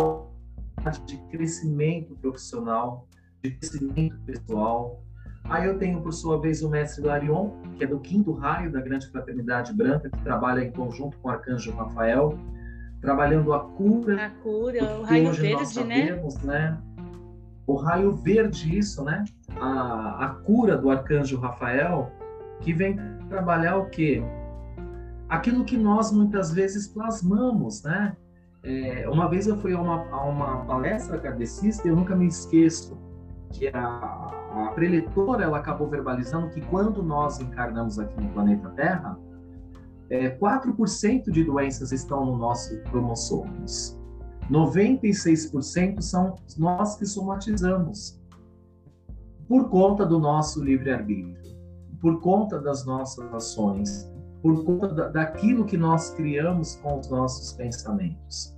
de 1.06 1.18
crescimento 1.30 2.16
profissional, 2.16 3.08
de 3.44 3.52
crescimento 3.52 4.18
pessoal. 4.26 5.04
Aí 5.46 5.68
eu 5.68 5.78
tenho, 5.78 6.02
por 6.02 6.12
sua 6.12 6.40
vez, 6.40 6.64
o 6.64 6.70
mestre 6.70 7.06
Larion, 7.06 7.52
que 7.78 7.84
é 7.84 7.88
do 7.88 8.00
quinto 8.00 8.34
raio 8.34 8.72
da 8.72 8.82
Grande 8.82 9.08
Fraternidade 9.12 9.74
Branca, 9.74 10.10
que 10.10 10.24
trabalha 10.24 10.64
em 10.64 10.72
conjunto 10.72 11.18
com 11.20 11.28
o 11.28 11.32
arcanjo 11.32 11.72
Rafael, 11.72 12.38
trabalhando 13.00 13.54
a 13.54 13.60
cura. 13.60 14.26
A 14.26 14.30
cura, 14.42 14.98
o 14.98 15.04
raio 15.04 15.32
verde, 15.32 15.68
sabemos, 15.68 16.42
né? 16.42 16.72
né? 16.72 16.78
O 17.68 17.76
raio 17.76 18.12
verde, 18.12 18.78
isso, 18.78 19.04
né? 19.04 19.24
A, 19.60 20.26
a 20.26 20.30
cura 20.30 20.78
do 20.78 20.90
arcanjo 20.90 21.40
Rafael, 21.40 22.12
que 22.62 22.74
vem 22.74 23.00
trabalhar 23.30 23.78
o 23.78 23.90
quê? 23.90 24.24
Aquilo 25.28 25.66
que 25.66 25.78
nós 25.78 26.12
muitas 26.12 26.52
vezes 26.52 26.88
plasmamos, 26.88 27.84
né? 27.84 28.16
É, 28.64 29.08
uma 29.10 29.30
vez 29.30 29.48
eu 29.48 29.58
fui 29.58 29.74
a 29.74 29.80
uma, 29.80 30.08
a 30.10 30.24
uma 30.24 30.66
palestra 30.66 31.20
kardecista 31.20 31.88
eu 31.88 31.96
nunca 31.96 32.16
me 32.16 32.26
esqueço 32.26 32.98
que 33.52 33.68
a, 33.68 33.78
a 33.78 34.72
preletora 34.74 35.44
ela 35.44 35.60
acabou 35.60 35.88
verbalizando 35.88 36.50
que 36.50 36.62
quando 36.62 37.04
nós 37.04 37.40
encarnamos 37.40 38.00
aqui 38.00 38.20
no 38.20 38.30
planeta 38.30 38.70
Terra, 38.72 39.18
é, 40.10 40.36
4% 40.38 41.32
de 41.32 41.44
doenças 41.44 41.92
estão 41.92 42.26
no 42.26 42.38
nosso 42.38 42.80
cromossomos. 42.84 44.00
96% 44.50 46.02
são 46.02 46.36
nós 46.58 46.96
que 46.98 47.06
somatizamos 47.06 48.20
por 49.48 49.70
conta 49.70 50.06
do 50.06 50.20
nosso 50.20 50.64
livre-arbítrio, 50.64 51.45
por 52.06 52.22
conta 52.22 52.60
das 52.62 52.86
nossas 52.86 53.34
ações, 53.34 54.08
por 54.40 54.64
conta 54.64 54.90
da, 54.90 55.08
daquilo 55.10 55.66
que 55.66 55.76
nós 55.76 56.12
criamos 56.12 56.76
com 56.76 57.00
os 57.00 57.10
nossos 57.10 57.54
pensamentos. 57.54 58.56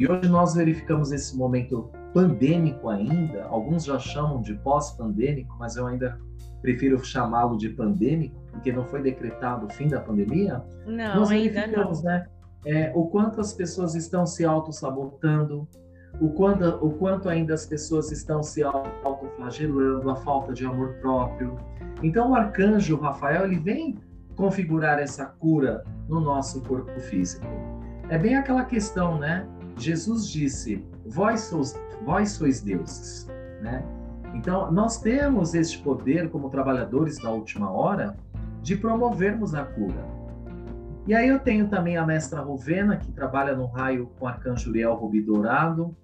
E 0.00 0.10
hoje 0.10 0.28
nós 0.28 0.54
verificamos 0.54 1.12
esse 1.12 1.36
momento 1.36 1.92
pandêmico 2.12 2.88
ainda, 2.88 3.44
alguns 3.44 3.84
já 3.84 4.00
chamam 4.00 4.42
de 4.42 4.54
pós-pandêmico, 4.54 5.54
mas 5.60 5.76
eu 5.76 5.86
ainda 5.86 6.18
prefiro 6.60 6.98
chamá-lo 7.04 7.56
de 7.56 7.68
pandêmico, 7.68 8.34
porque 8.50 8.72
não 8.72 8.84
foi 8.84 9.00
decretado 9.00 9.66
o 9.66 9.72
fim 9.72 9.86
da 9.86 10.00
pandemia. 10.00 10.60
Não, 10.84 11.20
nós 11.20 11.30
ainda 11.30 11.68
não. 11.68 11.92
Né, 12.02 12.26
é, 12.66 12.92
o 12.96 13.06
quanto 13.06 13.40
as 13.40 13.52
pessoas 13.52 13.94
estão 13.94 14.26
se 14.26 14.44
auto-sabotando, 14.44 15.68
o 16.20 16.30
quanto, 16.30 16.64
o 16.84 16.90
quanto 16.90 17.28
ainda 17.28 17.54
as 17.54 17.64
pessoas 17.64 18.10
estão 18.10 18.42
se 18.42 18.62
auto-flagelando, 18.62 20.10
a 20.10 20.16
falta 20.16 20.52
de 20.52 20.66
amor 20.66 20.94
próprio. 21.00 21.56
Então, 22.02 22.30
o 22.30 22.34
arcanjo 22.34 22.96
Rafael 22.96 23.44
ele 23.44 23.58
vem 23.58 23.96
configurar 24.34 24.98
essa 24.98 25.26
cura 25.26 25.84
no 26.08 26.20
nosso 26.20 26.62
corpo 26.62 26.98
físico. 27.00 27.46
É 28.08 28.18
bem 28.18 28.36
aquela 28.36 28.64
questão, 28.64 29.18
né? 29.18 29.46
Jesus 29.76 30.28
disse: 30.28 30.84
Vós 31.06 31.40
sois, 31.42 31.78
vós 32.04 32.30
sois 32.32 32.60
deuses, 32.60 33.28
né? 33.60 33.84
Então, 34.34 34.70
nós 34.70 35.00
temos 35.00 35.54
este 35.54 35.78
poder, 35.82 36.30
como 36.30 36.50
trabalhadores 36.50 37.18
da 37.18 37.30
última 37.30 37.70
hora, 37.70 38.16
de 38.62 38.76
promovermos 38.76 39.54
a 39.54 39.64
cura. 39.64 40.06
E 41.06 41.14
aí 41.14 41.28
eu 41.28 41.38
tenho 41.38 41.68
também 41.68 41.96
a 41.96 42.04
mestra 42.04 42.40
Rovena, 42.40 42.98
que 42.98 43.10
trabalha 43.10 43.56
no 43.56 43.66
raio 43.66 44.10
com 44.18 44.26
arcanjo 44.26 44.68
Uriel 44.68 44.94
Rubi 44.94 45.22
Dourado, 45.22 45.96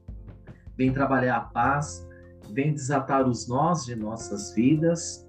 vem 0.77 0.93
trabalhar 0.93 1.37
a 1.37 1.41
paz, 1.41 2.07
vem 2.51 2.73
desatar 2.73 3.29
os 3.29 3.49
nós 3.49 3.85
de 3.85 3.97
nossas 3.97 4.55
vidas, 4.55 5.27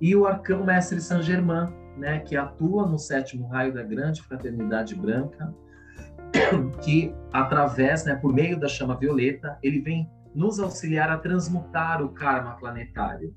e 0.00 0.16
o 0.16 0.26
arcano 0.26 0.64
mestre 0.64 1.00
Saint 1.00 1.22
Germain, 1.22 1.72
né, 1.96 2.20
que 2.20 2.36
atua 2.36 2.86
no 2.86 2.98
sétimo 2.98 3.46
raio 3.48 3.72
da 3.72 3.82
grande 3.82 4.22
fraternidade 4.22 4.94
branca, 4.94 5.54
que 6.82 7.14
através, 7.32 8.04
né, 8.04 8.14
por 8.16 8.32
meio 8.32 8.58
da 8.58 8.68
chama 8.68 8.96
violeta, 8.96 9.58
ele 9.62 9.80
vem 9.80 10.10
nos 10.34 10.58
auxiliar 10.58 11.10
a 11.10 11.18
transmutar 11.18 12.02
o 12.02 12.08
karma 12.08 12.52
planetário. 12.52 13.34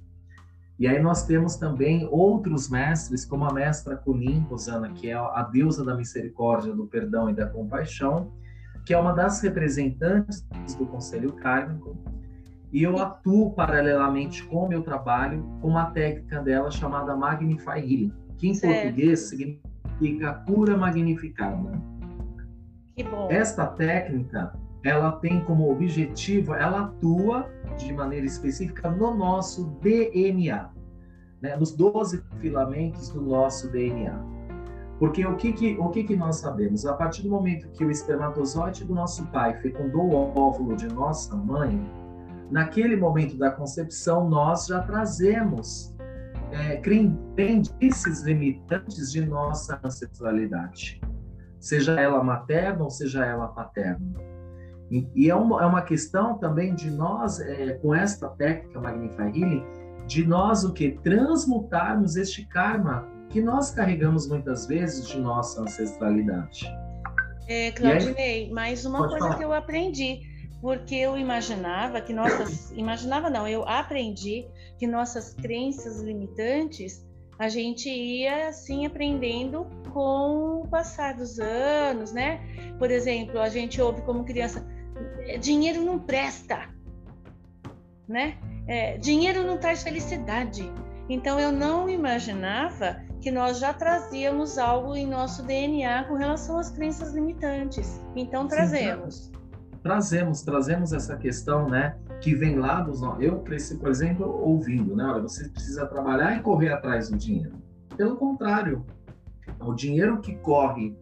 E 0.77 0.87
aí 0.87 1.01
nós 1.01 1.25
temos 1.25 1.55
também 1.55 2.07
outros 2.11 2.69
mestres, 2.69 3.23
como 3.25 3.45
a 3.45 3.53
mestra 3.53 3.95
Kunin 3.95 4.39
Rosana, 4.39 4.91
que 4.91 5.09
é 5.09 5.13
a 5.13 5.47
deusa 5.51 5.85
da 5.85 5.95
misericórdia, 5.95 6.73
do 6.73 6.85
perdão 6.87 7.29
e 7.29 7.33
da 7.33 7.47
compaixão, 7.47 8.33
que 8.85 8.93
é 8.93 8.97
uma 8.97 9.13
das 9.13 9.41
representantes 9.41 10.45
do 10.77 10.85
Conselho 10.85 11.33
Kármico, 11.33 11.97
e 12.71 12.83
eu 12.83 12.97
atuo 12.99 13.51
paralelamente 13.53 14.43
com 14.43 14.65
o 14.65 14.69
meu 14.69 14.83
trabalho 14.83 15.43
com 15.61 15.69
uma 15.69 15.91
técnica 15.91 16.41
dela 16.41 16.69
chamada 16.69 17.15
Magnify 17.15 17.79
Healing, 17.79 18.13
que 18.37 18.49
em 18.49 18.53
certo. 18.53 18.83
português 18.83 19.19
significa 19.21 20.33
cura 20.45 20.77
magnificada. 20.77 21.71
Que 22.95 23.03
bom. 23.03 23.27
Esta 23.31 23.65
técnica 23.65 24.53
ela 24.83 25.13
tem 25.13 25.43
como 25.45 25.71
objetivo, 25.71 26.53
ela 26.53 26.81
atua 26.81 27.49
de 27.77 27.91
maneira 27.91 28.25
específica 28.25 28.89
no 28.89 29.15
nosso 29.15 29.65
DNA, 29.81 30.69
né? 31.41 31.55
nos 31.55 31.71
12 31.71 32.23
filamentos 32.39 33.09
do 33.09 33.21
nosso 33.21 33.71
DNA. 33.71 34.34
Porque 34.99 35.25
o 35.25 35.35
que, 35.35 35.51
que, 35.51 35.77
o 35.77 35.89
que, 35.89 36.03
que 36.03 36.15
nós 36.15 36.37
sabemos? 36.37 36.85
A 36.85 36.93
partir 36.93 37.23
do 37.23 37.29
momento 37.29 37.67
que 37.69 37.83
o 37.83 37.91
espermatozoide 37.91 38.85
do 38.85 38.93
nosso 38.93 39.25
pai 39.27 39.53
fecundou 39.61 40.09
o 40.09 40.39
óvulo 40.39 40.75
de 40.75 40.87
nossa 40.87 41.35
mãe, 41.35 41.79
naquele 42.49 42.95
momento 42.95 43.37
da 43.37 43.51
concepção, 43.51 44.29
nós 44.29 44.67
já 44.67 44.81
trazemos 44.81 45.93
é, 46.51 46.77
crendices 46.77 48.23
limitantes 48.23 49.11
de 49.11 49.25
nossa 49.25 49.79
ancestralidade, 49.83 51.01
seja 51.59 51.99
ela 51.99 52.23
materna 52.23 52.83
ou 52.83 52.89
seja 52.89 53.25
ela 53.25 53.49
paterna. 53.49 54.13
E 54.89 55.29
é 55.29 55.35
uma, 55.35 55.63
é 55.63 55.65
uma 55.65 55.81
questão 55.81 56.37
também 56.37 56.75
de 56.75 56.91
nós, 56.91 57.39
é, 57.39 57.73
com 57.73 57.93
esta 57.93 58.29
técnica 58.29 58.79
Magnify 58.79 59.23
Healing, 59.23 59.65
de 60.05 60.25
nós 60.25 60.63
o 60.63 60.71
que? 60.71 60.91
Transmutarmos 61.03 62.15
este 62.15 62.47
karma 62.47 63.14
que 63.29 63.41
nós 63.41 63.71
carregamos 63.71 64.27
muitas 64.27 64.65
vezes 64.65 65.07
de 65.07 65.19
nossa 65.19 65.61
ancestralidade. 65.61 66.65
É, 67.47 67.71
Claudinei, 67.71 68.45
aí, 68.45 68.51
mais 68.51 68.85
uma 68.85 69.07
coisa 69.07 69.19
falar. 69.19 69.37
que 69.37 69.43
eu 69.43 69.53
aprendi, 69.53 70.21
porque 70.61 70.95
eu 70.95 71.17
imaginava 71.17 72.01
que 72.01 72.11
nossas. 72.13 72.71
imaginava 72.75 73.29
não, 73.29 73.47
eu 73.47 73.67
aprendi 73.67 74.47
que 74.79 74.87
nossas 74.87 75.33
crenças 75.33 76.01
limitantes 76.01 77.05
a 77.37 77.49
gente 77.49 77.89
ia 77.89 78.47
assim 78.47 78.85
aprendendo 78.85 79.67
com 79.91 80.61
o 80.61 80.67
passar 80.67 81.15
dos 81.15 81.39
anos, 81.39 82.13
né? 82.13 82.39
Por 82.79 82.89
exemplo, 82.89 83.39
a 83.39 83.49
gente 83.49 83.81
ouve 83.81 84.01
como 84.03 84.23
criança, 84.23 84.65
dinheiro 85.39 85.81
não 85.81 85.99
presta, 85.99 86.69
né? 88.07 88.37
É, 88.67 88.97
dinheiro 88.97 89.43
não 89.43 89.57
traz 89.57 89.83
felicidade. 89.83 90.71
Então 91.09 91.39
eu 91.39 91.51
não 91.51 91.87
imaginava 91.89 92.99
que 93.25 93.31
nós 93.31 93.57
já 93.57 93.73
trazíamos 93.73 94.59
algo 94.59 94.95
em 94.95 95.07
nosso 95.07 95.41
DNA 95.41 96.03
com 96.03 96.13
relação 96.13 96.59
às 96.59 96.69
crenças 96.69 97.11
limitantes. 97.11 97.99
Então 98.15 98.47
trazemos. 98.47 99.15
Sim, 99.15 99.31
trazemos, 99.81 100.43
trazemos 100.43 100.93
essa 100.93 101.17
questão, 101.17 101.67
né? 101.67 101.97
Que 102.21 102.35
vem 102.35 102.59
lá 102.59 102.81
dos. 102.81 103.01
Eu 103.19 103.39
cresci, 103.39 103.77
por 103.77 103.89
exemplo, 103.89 104.27
ouvindo, 104.27 104.95
né? 104.95 105.05
Olha, 105.05 105.23
você 105.23 105.49
precisa 105.49 105.87
trabalhar 105.87 106.37
e 106.37 106.41
correr 106.43 106.71
atrás 106.71 107.09
do 107.09 107.17
dinheiro. 107.17 107.53
Pelo 107.97 108.15
contrário, 108.15 108.85
é 109.59 109.63
o 109.63 109.73
dinheiro 109.73 110.21
que 110.21 110.35
corre 110.35 110.95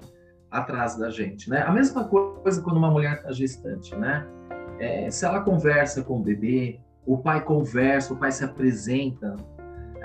atrás 0.50 0.96
da 0.96 1.10
gente, 1.10 1.50
né? 1.50 1.62
A 1.64 1.74
mesma 1.74 2.06
coisa 2.06 2.62
quando 2.62 2.78
uma 2.78 2.90
mulher 2.90 3.18
está 3.18 3.34
gestante, 3.34 3.94
né? 3.98 4.26
É, 4.80 5.12
se 5.12 5.26
ela 5.26 5.42
conversa 5.42 6.02
com 6.02 6.20
o 6.20 6.24
bebê, 6.24 6.80
o 7.06 7.18
pai 7.18 7.44
conversa, 7.44 8.14
o 8.14 8.18
pai 8.18 8.32
se 8.32 8.46
apresenta, 8.46 9.36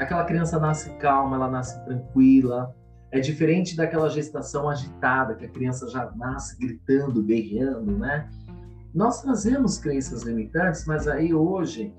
aquela 0.03 0.25
criança 0.25 0.59
nasce 0.59 0.91
calma, 0.99 1.37
ela 1.37 1.51
nasce 1.51 1.83
tranquila. 1.85 2.75
É 3.11 3.21
diferente 3.21 3.77
daquela 3.77 4.09
gestação 4.09 4.69
agitada, 4.69 5.35
que 5.35 5.45
a 5.45 5.49
criança 5.49 5.89
já 5.89 6.11
nasce 6.17 6.59
gritando, 6.59 7.23
berrando, 7.23 7.99
né? 7.99 8.29
Nós 8.95 9.23
trazemos 9.23 9.79
crenças 9.79 10.23
limitantes, 10.23 10.85
mas 10.87 11.09
aí 11.09 11.33
hoje 11.33 11.95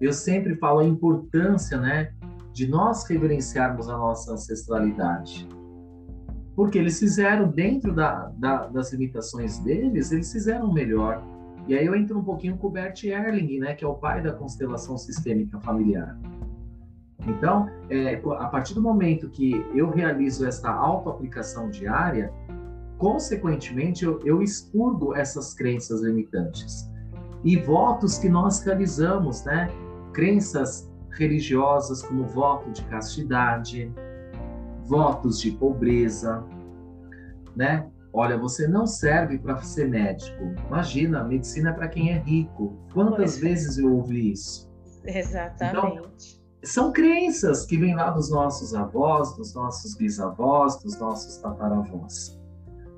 eu 0.00 0.12
sempre 0.12 0.56
falo 0.56 0.80
a 0.80 0.84
importância, 0.84 1.78
né, 1.78 2.12
de 2.52 2.68
nós 2.68 3.04
reverenciarmos 3.08 3.88
a 3.88 3.96
nossa 3.96 4.32
ancestralidade 4.32 5.48
porque 6.58 6.76
eles 6.76 6.98
fizeram 6.98 7.48
dentro 7.48 7.94
da, 7.94 8.32
da, 8.36 8.66
das 8.66 8.92
limitações 8.92 9.60
deles, 9.60 10.10
eles 10.10 10.32
fizeram 10.32 10.72
melhor. 10.72 11.22
E 11.68 11.76
aí 11.76 11.86
eu 11.86 11.94
entro 11.94 12.18
um 12.18 12.24
pouquinho 12.24 12.56
com 12.56 12.66
o 12.66 12.70
Bert 12.70 13.04
Ehrling, 13.04 13.60
né, 13.60 13.74
que 13.74 13.84
é 13.84 13.86
o 13.86 13.94
pai 13.94 14.20
da 14.20 14.32
constelação 14.32 14.98
sistêmica 14.98 15.60
familiar. 15.60 16.18
Então, 17.26 17.68
é, 17.90 18.14
a 18.14 18.46
partir 18.46 18.74
do 18.74 18.82
momento 18.82 19.28
que 19.28 19.52
eu 19.74 19.90
realizo 19.90 20.46
essa 20.46 20.70
autoaplicação 20.70 21.68
diária, 21.70 22.32
consequentemente 22.96 24.04
eu, 24.04 24.20
eu 24.24 24.42
expurgo 24.42 25.14
essas 25.14 25.54
crenças 25.54 26.00
limitantes 26.02 26.88
e 27.44 27.56
votos 27.56 28.18
que 28.18 28.28
nós 28.28 28.62
realizamos, 28.62 29.44
né? 29.44 29.68
Crenças 30.12 30.90
religiosas 31.10 32.02
como 32.02 32.24
voto 32.24 32.70
de 32.70 32.82
castidade, 32.84 33.92
votos 34.84 35.40
de 35.40 35.52
pobreza, 35.52 36.44
né? 37.54 37.86
Olha, 38.12 38.38
você 38.38 38.66
não 38.66 38.86
serve 38.86 39.38
para 39.38 39.60
ser 39.62 39.88
médico. 39.88 40.54
Imagina, 40.66 41.22
medicina 41.22 41.70
é 41.70 41.72
para 41.72 41.88
quem 41.88 42.10
é 42.10 42.18
rico. 42.18 42.74
Quantas 42.92 43.36
é. 43.36 43.40
vezes 43.40 43.78
eu 43.78 43.92
ouvi 43.92 44.32
isso? 44.32 44.68
Exatamente. 45.04 45.76
Então, 45.76 46.37
são 46.62 46.92
crenças 46.92 47.64
que 47.64 47.76
vêm 47.76 47.94
lá 47.94 48.10
dos 48.10 48.30
nossos 48.30 48.74
avós, 48.74 49.36
dos 49.36 49.54
nossos 49.54 49.94
bisavós, 49.96 50.82
dos 50.82 50.98
nossos 50.98 51.36
tataravós, 51.38 52.38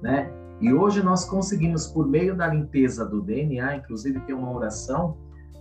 né? 0.02 0.32
E 0.60 0.72
hoje 0.72 1.02
nós 1.02 1.24
conseguimos, 1.24 1.86
por 1.86 2.06
meio 2.06 2.36
da 2.36 2.46
limpeza 2.46 3.04
do 3.04 3.22
DNA, 3.22 3.76
inclusive 3.76 4.20
tem 4.20 4.34
uma 4.34 4.52
oração 4.52 5.16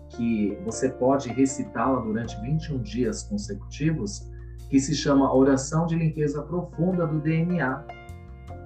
que 0.09 0.57
você 0.65 0.89
pode 0.89 1.29
recitá-la 1.29 2.01
durante 2.01 2.39
21 2.41 2.81
dias 2.81 3.23
consecutivos, 3.23 4.29
que 4.69 4.79
se 4.79 4.93
chama 4.93 5.33
Oração 5.33 5.85
de 5.85 5.95
Limpeza 5.95 6.41
Profunda 6.41 7.07
do 7.07 7.19
DNA, 7.19 7.85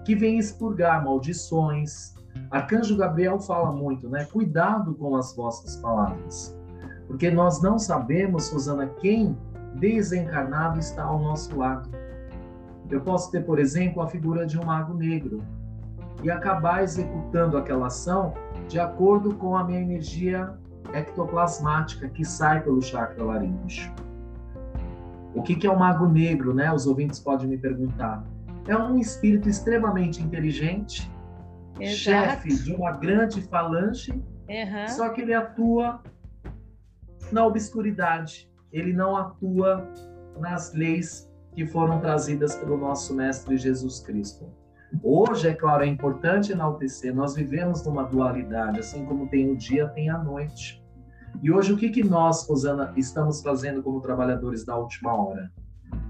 que 0.06 0.16
vem 0.16 0.38
expurgar 0.38 1.04
maldições. 1.04 2.14
Arcanjo 2.50 2.98
Gabriel 2.98 3.40
fala 3.40 3.72
muito, 3.72 4.10
né? 4.10 4.26
Cuidado 4.26 4.96
com 4.96 5.16
as 5.16 5.36
vossas 5.36 5.76
palavras, 5.78 6.58
porque 7.14 7.30
nós 7.30 7.62
não 7.62 7.78
sabemos, 7.78 8.46
Susana, 8.46 8.88
quem 9.00 9.38
desencarnado 9.76 10.80
está 10.80 11.04
ao 11.04 11.20
nosso 11.20 11.56
lado. 11.56 11.88
Eu 12.90 13.02
posso 13.02 13.30
ter, 13.30 13.46
por 13.46 13.60
exemplo, 13.60 14.02
a 14.02 14.08
figura 14.08 14.48
de 14.48 14.60
um 14.60 14.66
mago 14.66 14.96
negro 14.96 15.44
e 16.24 16.32
acabar 16.32 16.82
executando 16.82 17.56
aquela 17.56 17.86
ação 17.86 18.34
de 18.68 18.80
acordo 18.80 19.36
com 19.36 19.56
a 19.56 19.64
minha 19.64 19.80
energia 19.80 20.56
ectoplasmática 20.92 22.10
que 22.10 22.26
sai 22.26 22.64
pelo 22.64 22.82
chakra 22.82 23.24
laríngeo. 23.24 23.94
O 25.36 25.44
que, 25.44 25.56
que 25.56 25.68
é 25.68 25.72
o 25.72 25.78
mago 25.78 26.08
negro, 26.08 26.52
né? 26.52 26.74
Os 26.74 26.88
ouvintes 26.88 27.20
podem 27.20 27.48
me 27.48 27.60
perguntar. 27.60 28.24
É 28.68 28.76
um 28.76 28.98
espírito 28.98 29.48
extremamente 29.48 30.20
inteligente, 30.20 31.12
Exato. 31.80 31.96
chefe 31.96 32.56
de 32.64 32.74
uma 32.74 32.94
grande 32.94 33.40
falange, 33.44 34.12
uhum. 34.14 34.88
só 34.88 35.10
que 35.10 35.22
ele 35.22 35.36
atua 35.36 36.02
na 37.34 37.46
obscuridade. 37.46 38.50
Ele 38.72 38.94
não 38.94 39.18
atua 39.18 39.86
nas 40.40 40.74
leis 40.74 41.30
que 41.54 41.66
foram 41.66 42.00
trazidas 42.00 42.56
pelo 42.56 42.78
nosso 42.78 43.14
Mestre 43.14 43.58
Jesus 43.58 44.00
Cristo. 44.00 44.50
Hoje, 45.02 45.48
é 45.48 45.54
claro, 45.54 45.84
é 45.84 45.88
importante 45.88 46.52
enaltecer, 46.52 47.16
nós 47.16 47.36
vivemos 47.36 47.84
numa 47.84 48.04
dualidade, 48.04 48.80
assim 48.80 49.06
como 49.06 49.28
tem 49.28 49.50
o 49.52 49.58
dia, 49.58 49.88
tem 49.90 50.10
a 50.10 50.18
noite. 50.18 50.84
E 51.42 51.52
hoje 51.52 51.74
o 51.74 51.78
que, 51.78 51.90
que 51.90 52.04
nós, 52.04 52.48
Rosana, 52.48 52.94
estamos 52.96 53.42
fazendo 53.42 53.82
como 53.82 54.02
trabalhadores 54.02 54.64
da 54.64 54.78
última 54.78 55.14
hora? 55.16 55.52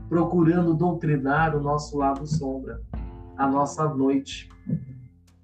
Procurando 0.10 0.74
doutrinar 0.74 1.56
o 1.56 1.62
nosso 1.62 1.98
lado 1.98 2.28
sombra, 2.28 2.82
a 3.38 3.48
nossa 3.48 3.88
noite. 3.88 4.50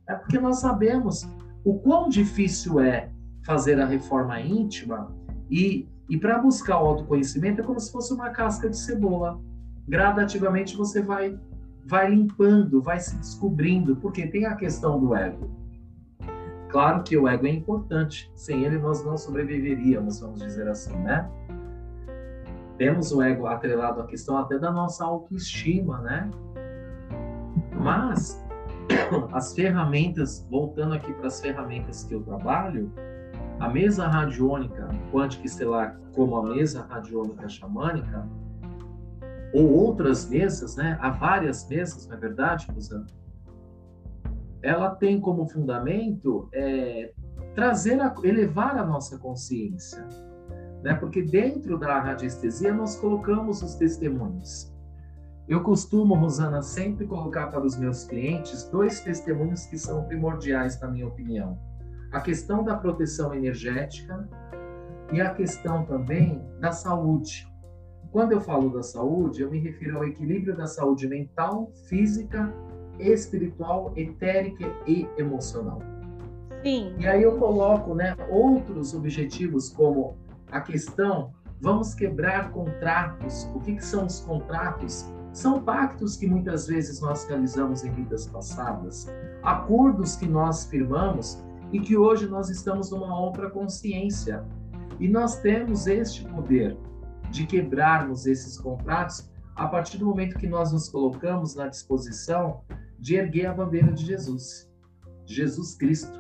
É 0.07 0.15
porque 0.15 0.37
nós 0.37 0.59
sabemos 0.59 1.27
o 1.63 1.79
quão 1.79 2.09
difícil 2.09 2.79
é 2.79 3.09
fazer 3.45 3.79
a 3.79 3.85
reforma 3.85 4.39
íntima 4.41 5.15
e, 5.49 5.87
e 6.09 6.17
para 6.17 6.37
buscar 6.37 6.81
o 6.81 6.87
autoconhecimento 6.87 7.61
é 7.61 7.63
como 7.63 7.79
se 7.79 7.91
fosse 7.91 8.13
uma 8.13 8.29
casca 8.29 8.69
de 8.69 8.77
cebola. 8.77 9.39
Gradativamente 9.87 10.77
você 10.77 11.01
vai 11.01 11.37
vai 11.85 12.09
limpando, 12.09 12.81
vai 12.81 12.99
se 12.99 13.15
descobrindo, 13.17 13.95
porque 13.95 14.27
tem 14.27 14.45
a 14.45 14.55
questão 14.55 14.99
do 14.99 15.15
ego. 15.15 15.49
Claro 16.69 17.01
que 17.01 17.17
o 17.17 17.27
ego 17.27 17.47
é 17.47 17.49
importante, 17.49 18.31
sem 18.35 18.63
ele 18.63 18.77
nós 18.77 19.03
não 19.03 19.17
sobreviveríamos, 19.17 20.19
vamos 20.19 20.39
dizer 20.39 20.67
assim, 20.67 20.95
né? 20.97 21.27
Temos 22.77 23.11
o 23.11 23.23
ego 23.23 23.47
atrelado 23.47 24.01
à 24.01 24.05
questão 24.05 24.37
até 24.37 24.59
da 24.59 24.71
nossa 24.71 25.03
autoestima, 25.03 25.99
né? 26.01 26.29
Mas 27.73 28.39
as 29.33 29.55
ferramentas, 29.55 30.45
voltando 30.49 30.93
aqui 30.93 31.11
para 31.13 31.27
as 31.27 31.41
ferramentas 31.41 32.03
que 32.03 32.13
eu 32.13 32.21
trabalho, 32.21 32.93
a 33.59 33.69
mesa 33.69 34.07
radiônica 34.07 34.87
quântica 35.11 35.45
estelar, 35.45 35.99
como 36.13 36.37
a 36.37 36.43
mesa 36.43 36.85
radiônica 36.89 37.47
xamânica, 37.47 38.27
ou 39.53 39.71
outras 39.71 40.29
mesas, 40.29 40.75
né? 40.75 40.97
Há 41.01 41.09
várias 41.09 41.67
mesas, 41.67 42.07
não 42.07 42.15
é 42.15 42.19
verdade, 42.19 42.67
Rosana? 42.71 43.05
ela 44.61 44.95
tem 44.95 45.19
como 45.19 45.47
fundamento 45.47 46.49
é, 46.53 47.11
trazer, 47.55 47.99
a, 48.01 48.13
elevar 48.23 48.77
a 48.77 48.85
nossa 48.85 49.17
consciência, 49.17 50.05
né? 50.83 50.93
Porque 50.95 51.21
dentro 51.21 51.77
da 51.77 51.99
radiestesia 51.99 52.73
nós 52.73 52.95
colocamos 52.97 53.61
os 53.61 53.75
testemunhos. 53.75 54.73
Eu 55.47 55.63
costumo, 55.63 56.13
Rosana, 56.13 56.61
sempre 56.61 57.07
colocar 57.07 57.47
para 57.47 57.65
os 57.65 57.75
meus 57.77 58.03
clientes 58.03 58.69
dois 58.69 59.01
testemunhos 59.01 59.65
que 59.65 59.77
são 59.77 60.03
primordiais, 60.03 60.79
na 60.79 60.89
minha 60.89 61.07
opinião: 61.07 61.57
a 62.11 62.19
questão 62.19 62.63
da 62.63 62.75
proteção 62.75 63.33
energética 63.33 64.27
e 65.11 65.21
a 65.21 65.33
questão 65.33 65.85
também 65.85 66.41
da 66.59 66.71
saúde. 66.71 67.47
Quando 68.11 68.31
eu 68.31 68.41
falo 68.41 68.69
da 68.71 68.81
saúde, 68.81 69.41
eu 69.41 69.51
me 69.51 69.59
refiro 69.59 69.97
ao 69.97 70.05
equilíbrio 70.05 70.55
da 70.55 70.65
saúde 70.65 71.07
mental, 71.07 71.71
física 71.87 72.51
espiritual, 72.99 73.93
etérica 73.95 74.65
e 74.87 75.07
emocional. 75.17 75.79
Sim. 76.63 76.95
E 76.97 77.07
aí 77.07 77.23
eu 77.23 77.37
coloco, 77.37 77.93
né, 77.93 78.15
outros 78.29 78.93
objetivos 78.93 79.69
como 79.69 80.17
a 80.51 80.59
questão, 80.59 81.31
vamos 81.61 81.93
quebrar 81.93 82.51
contratos. 82.51 83.47
O 83.55 83.59
que, 83.59 83.75
que 83.75 83.85
são 83.85 84.05
os 84.05 84.19
contratos? 84.21 85.05
São 85.31 85.61
pactos 85.61 86.17
que 86.17 86.27
muitas 86.27 86.67
vezes 86.67 86.99
nós 86.99 87.25
realizamos 87.25 87.83
em 87.83 87.91
vidas 87.91 88.27
passadas, 88.27 89.07
acordos 89.43 90.15
que 90.15 90.27
nós 90.27 90.65
firmamos 90.65 91.41
e 91.71 91.79
que 91.79 91.97
hoje 91.97 92.27
nós 92.27 92.49
estamos 92.49 92.91
numa 92.91 93.19
outra 93.19 93.49
consciência. 93.49 94.43
E 94.99 95.07
nós 95.07 95.39
temos 95.39 95.87
este 95.87 96.25
poder 96.25 96.77
de 97.31 97.45
quebrarmos 97.45 98.25
esses 98.25 98.57
contratos 98.57 99.29
a 99.55 99.67
partir 99.67 99.97
do 99.97 100.05
momento 100.05 100.37
que 100.37 100.47
nós 100.47 100.71
nos 100.71 100.89
colocamos 100.89 101.55
na 101.55 101.67
disposição 101.67 102.61
de 102.97 103.15
erguer 103.15 103.47
a 103.47 103.53
bandeira 103.53 103.91
de 103.91 104.05
Jesus, 104.05 104.69
Jesus 105.25 105.75
Cristo. 105.75 106.17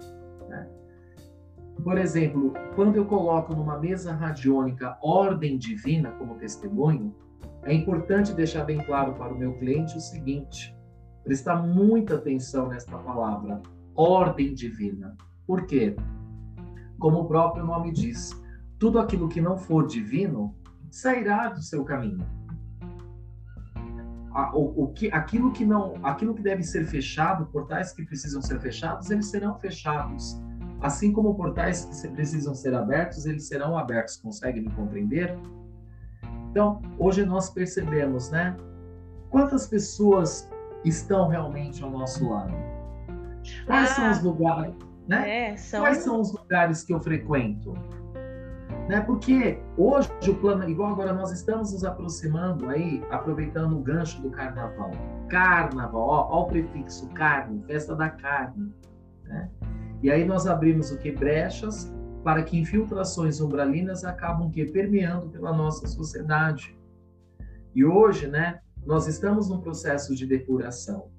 Né? 0.47 0.69
Por 1.83 1.97
exemplo, 1.97 2.53
quando 2.75 2.95
eu 2.95 3.05
coloco 3.05 3.55
numa 3.55 3.79
mesa 3.79 4.13
radiônica 4.13 4.97
ordem 5.01 5.57
divina 5.57 6.11
como 6.11 6.35
testemunho, 6.35 7.15
é 7.63 7.73
importante 7.73 8.33
deixar 8.33 8.63
bem 8.63 8.83
claro 8.83 9.13
para 9.13 9.33
o 9.33 9.37
meu 9.37 9.53
cliente 9.57 9.97
o 9.97 10.01
seguinte: 10.01 10.75
prestar 11.23 11.55
muita 11.61 12.15
atenção 12.15 12.67
nesta 12.67 12.97
palavra, 12.97 13.61
ordem 13.95 14.53
divina. 14.53 15.15
Por 15.49 15.65
quê? 15.65 15.95
Como 16.99 17.21
o 17.21 17.27
próprio 17.27 17.65
nome 17.65 17.91
diz, 17.91 18.39
tudo 18.77 18.99
aquilo 18.99 19.27
que 19.27 19.41
não 19.41 19.57
for 19.57 19.87
divino 19.87 20.55
sairá 20.91 21.49
do 21.49 21.59
seu 21.59 21.83
caminho 21.83 22.23
a, 24.31 24.55
o, 24.55 24.83
o, 24.83 24.87
que, 24.93 25.11
aquilo 25.11 25.51
que 25.51 25.65
não, 25.65 25.95
aquilo 26.03 26.33
que 26.33 26.41
deve 26.41 26.63
ser 26.63 26.85
fechado, 26.85 27.47
portais 27.47 27.91
que 27.91 28.05
precisam 28.05 28.41
ser 28.41 28.59
fechados, 28.59 29.09
eles 29.09 29.25
serão 29.25 29.57
fechados. 29.57 30.39
Assim 30.81 31.11
como 31.11 31.35
portais 31.35 31.85
que 31.85 32.07
precisam 32.09 32.53
ser 32.53 32.73
abertos, 32.73 33.25
eles 33.25 33.47
serão 33.47 33.77
abertos. 33.77 34.17
Consegue 34.17 34.61
me 34.61 34.69
compreender? 34.69 35.35
Então, 36.51 36.79
hoje 36.97 37.25
nós 37.25 37.49
percebemos, 37.49 38.29
né? 38.29 38.55
Quantas 39.29 39.67
pessoas 39.67 40.49
estão 40.85 41.27
realmente 41.27 41.83
ao 41.83 41.89
nosso 41.89 42.29
lado? 42.29 42.53
Quais 43.65 43.91
ah, 43.91 43.95
são 43.95 44.11
os 44.11 44.23
lugares, 44.23 44.73
né? 45.09 45.49
É, 45.49 45.57
são... 45.57 45.81
Quais 45.81 45.97
são 45.97 46.21
os 46.21 46.31
lugares 46.31 46.83
que 46.83 46.93
eu 46.93 46.99
frequento? 46.99 47.73
Né? 48.87 49.01
Porque 49.01 49.59
hoje 49.75 50.09
o 50.27 50.35
plano, 50.35 50.69
igual 50.69 50.91
agora 50.93 51.13
nós 51.13 51.31
estamos 51.31 51.73
nos 51.73 51.83
aproximando 51.83 52.69
aí, 52.69 53.03
aproveitando 53.09 53.75
o 53.75 53.81
gancho 53.81 54.21
do 54.21 54.29
carnaval. 54.29 54.91
Carnaval, 55.27 56.01
ó, 56.01 56.27
ó 56.29 56.43
o 56.43 56.47
prefixo 56.47 57.09
carne, 57.09 57.63
festa 57.65 57.95
da 57.95 58.09
carne. 58.09 58.71
Né? 59.23 59.49
E 60.03 60.11
aí 60.11 60.23
nós 60.25 60.45
abrimos 60.45 60.91
o 60.91 60.97
que? 60.97 61.11
Brechas 61.11 61.91
para 62.23 62.43
que 62.43 62.59
infiltrações 62.59 63.39
umbralinas 63.39 64.03
acabam 64.03 64.51
que 64.51 64.65
permeando 64.65 65.29
pela 65.29 65.51
nossa 65.51 65.87
sociedade. 65.87 66.77
E 67.73 67.83
hoje, 67.83 68.27
né, 68.27 68.59
nós 68.85 69.07
estamos 69.07 69.49
num 69.49 69.59
processo 69.59 70.13
de 70.13 70.27
depuração. 70.27 71.09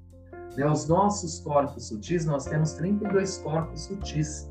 Né? 0.56 0.66
Os 0.66 0.88
nossos 0.88 1.40
corpos 1.40 1.88
sutis, 1.88 2.24
nós 2.24 2.44
temos 2.46 2.72
32 2.74 3.38
corpos 3.38 3.82
sutis 3.82 4.50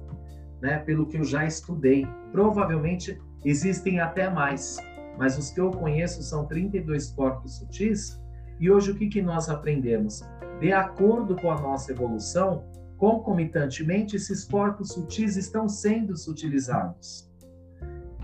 né, 0.62 0.80
pelo 0.80 1.06
que 1.06 1.18
eu 1.18 1.24
já 1.24 1.46
estudei. 1.46 2.08
Provavelmente 2.32 3.20
existem 3.44 4.00
até 4.00 4.30
mais, 4.30 4.78
mas 5.18 5.38
os 5.38 5.52
que 5.52 5.60
eu 5.60 5.72
conheço 5.72 6.22
são 6.24 6.46
32 6.46 7.12
corpos 7.12 7.58
sutis. 7.58 8.20
E 8.60 8.70
hoje 8.70 8.92
o 8.92 8.96
que, 8.96 9.08
que 9.08 9.22
nós 9.22 9.50
aprendemos? 9.50 10.22
De 10.60 10.74
acordo 10.74 11.36
com 11.36 11.52
a 11.52 11.60
nossa 11.60 11.92
evolução, 11.92 12.66
concomitantemente, 12.98 14.18
esses 14.18 14.44
corpos 14.44 14.90
sutis 14.90 15.38
estão 15.38 15.70
sendo 15.70 16.18
sutilizados. 16.18 17.30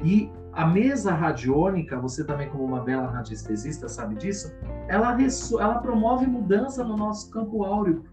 E 0.03 0.29
a 0.55 0.65
mesa 0.65 1.13
radiônica, 1.13 1.99
você 1.99 2.23
também 2.23 2.49
como 2.49 2.63
uma 2.63 2.79
bela 2.79 3.07
radiestesista 3.07 3.89
sabe 3.89 4.15
disso, 4.15 4.55
ela, 4.87 5.17
ela 5.59 5.79
promove 5.79 6.25
mudança 6.25 6.81
no 6.81 6.95
nosso 6.95 7.29
campo 7.29 7.65
áureo. 7.65 8.05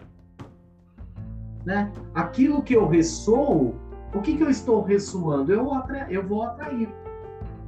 Né? 1.64 1.92
Aquilo 2.12 2.60
que 2.60 2.74
eu 2.74 2.88
ressoo, 2.88 3.76
o 4.12 4.20
que, 4.20 4.36
que 4.36 4.42
eu 4.42 4.50
estou 4.50 4.82
ressoando? 4.82 5.52
Eu, 5.52 5.70
eu 6.08 6.26
vou 6.26 6.42
atrair. 6.42 6.92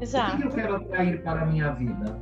Exato. 0.01 0.33
O 0.33 0.37
que, 0.37 0.43
que 0.43 0.49
eu 0.49 0.51
quero 0.51 0.77
atrair 0.77 1.23
para 1.23 1.43
a 1.43 1.47
minha 1.47 1.71
vida? 1.71 2.21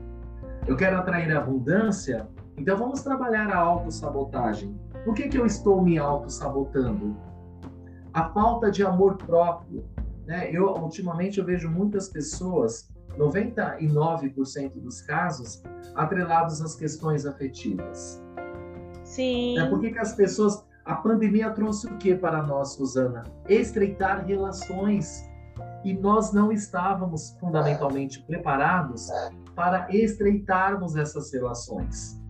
Eu 0.67 0.77
quero 0.77 0.99
atrair 0.99 1.35
abundância? 1.35 2.29
Então 2.59 2.77
vamos 2.77 3.03
trabalhar 3.03 3.51
a 3.51 3.57
autossabotagem. 3.57 4.79
Por 5.07 5.15
que, 5.15 5.29
que 5.29 5.39
eu 5.39 5.47
estou 5.47 5.83
me 5.83 5.99
auto-sabotando? 5.99 7.17
A 8.13 8.29
falta 8.29 8.71
de 8.71 8.85
amor 8.85 9.17
próprio. 9.17 9.85
Né? 10.27 10.51
Eu, 10.53 10.75
ultimamente, 10.75 11.39
eu 11.39 11.45
vejo 11.45 11.69
muitas 11.69 12.09
pessoas, 12.09 12.89
99% 13.19 14.81
dos 14.81 15.03
casos, 15.03 15.63
atrelados 15.95 16.61
às 16.63 16.75
questões 16.75 17.27
afetivas. 17.27 18.23
Sim. 19.05 19.57
Né? 19.57 19.69
Por 19.69 19.81
que, 19.81 19.99
as 19.99 20.15
pessoas. 20.15 20.65
A 20.85 20.97
pandemia 20.97 21.49
trouxe 21.51 21.87
o 21.87 21.97
que 21.97 22.13
para 22.13 22.43
nós, 22.43 22.73
Susana? 22.73 23.23
Estreitar 23.49 24.27
relações. 24.27 25.31
E 25.85 25.95
nós 25.95 26.33
não 26.33 26.51
estávamos 26.51 27.37
fundamentalmente 27.39 28.21
preparados 28.25 29.09
para 29.55 29.87
estreitarmos 29.91 30.97
essas 30.97 31.33
relações. 31.33 32.21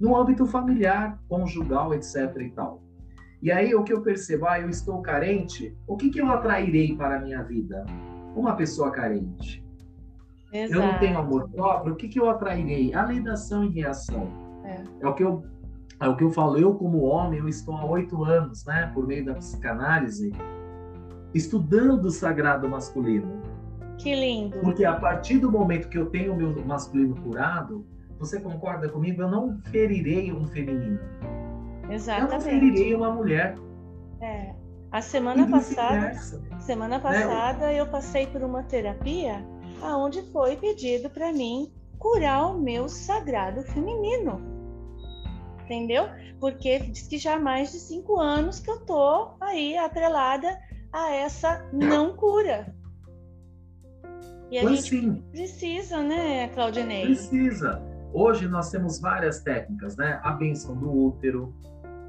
No 0.00 0.16
âmbito 0.16 0.46
familiar, 0.46 1.18
conjugal, 1.28 1.94
etc. 1.94 2.36
e 2.40 2.50
tal. 2.50 2.81
E 3.42 3.50
aí 3.50 3.74
o 3.74 3.82
que 3.82 3.92
eu 3.92 4.00
percebo, 4.00 4.46
ah, 4.46 4.60
eu 4.60 4.70
estou 4.70 5.02
carente, 5.02 5.76
o 5.86 5.96
que, 5.96 6.10
que 6.10 6.20
eu 6.20 6.30
atrairei 6.30 6.96
para 6.96 7.16
a 7.16 7.20
minha 7.20 7.42
vida? 7.42 7.84
Uma 8.36 8.54
pessoa 8.54 8.92
carente. 8.92 9.62
Exato. 10.52 10.80
Eu 10.80 10.86
não 10.86 10.98
tenho 11.00 11.18
amor 11.18 11.48
próprio, 11.50 11.94
o 11.94 11.96
que, 11.96 12.08
que 12.08 12.20
eu 12.20 12.30
atrairei? 12.30 12.94
A 12.94 13.04
lei 13.04 13.18
da 13.18 13.32
ação 13.32 13.64
e 13.64 13.68
reação. 13.68 14.28
É. 14.64 14.84
é. 15.00 15.08
o 15.08 15.14
que 15.14 15.24
eu 15.24 15.44
é 16.00 16.08
o 16.08 16.16
que 16.16 16.24
eu 16.24 16.32
falo, 16.32 16.58
eu 16.58 16.74
como 16.74 17.02
homem, 17.02 17.38
eu 17.38 17.48
estou 17.48 17.76
há 17.76 17.84
oito 17.84 18.24
anos, 18.24 18.64
né, 18.64 18.90
por 18.92 19.06
meio 19.06 19.24
da 19.24 19.34
psicanálise, 19.34 20.32
estudando 21.32 22.06
o 22.06 22.10
sagrado 22.10 22.68
masculino. 22.68 23.40
Que 23.98 24.12
lindo. 24.12 24.58
Porque 24.58 24.84
a 24.84 24.96
partir 24.96 25.38
do 25.38 25.50
momento 25.50 25.88
que 25.88 25.96
eu 25.96 26.06
tenho 26.06 26.32
o 26.32 26.36
meu 26.36 26.52
masculino 26.66 27.14
curado, 27.22 27.86
você 28.18 28.40
concorda 28.40 28.88
comigo? 28.88 29.22
Eu 29.22 29.30
não 29.30 29.58
ferirei 29.70 30.32
um 30.32 30.44
feminino. 30.44 30.98
Exatamente. 31.92 32.32
Eu 32.32 32.38
não 32.38 32.40
ferirei 32.40 32.94
uma 32.94 33.12
mulher. 33.12 33.54
É. 34.20 34.54
A 34.90 35.00
semana 35.00 35.48
passada, 35.50 36.12
semana 36.60 36.96
né? 36.96 37.02
passada 37.02 37.66
né? 37.66 37.80
eu 37.80 37.86
passei 37.86 38.26
por 38.26 38.42
uma 38.42 38.62
terapia 38.62 39.42
aonde 39.80 40.22
foi 40.30 40.56
pedido 40.56 41.08
para 41.08 41.32
mim 41.32 41.72
curar 41.98 42.50
o 42.50 42.60
meu 42.60 42.88
sagrado 42.88 43.62
feminino. 43.62 44.40
Entendeu? 45.64 46.04
Porque 46.38 46.80
diz 46.80 47.08
que 47.08 47.16
já 47.16 47.36
há 47.36 47.38
mais 47.38 47.72
de 47.72 47.78
cinco 47.78 48.20
anos 48.20 48.60
que 48.60 48.70
eu 48.70 48.84
tô 48.84 49.34
aí 49.40 49.78
atrelada 49.78 50.58
a 50.92 51.10
essa 51.12 51.66
não 51.72 52.14
cura. 52.14 52.74
E 54.50 54.58
a 54.58 54.62
pois 54.62 54.84
gente 54.84 55.00
sim. 55.00 55.24
precisa, 55.30 56.02
né, 56.02 56.48
Claudinei? 56.48 57.06
Precisa. 57.06 57.82
Hoje 58.12 58.46
nós 58.46 58.70
temos 58.70 59.00
várias 59.00 59.40
técnicas, 59.40 59.96
né? 59.96 60.20
A 60.22 60.32
benção 60.32 60.76
do 60.76 60.92
útero, 60.92 61.54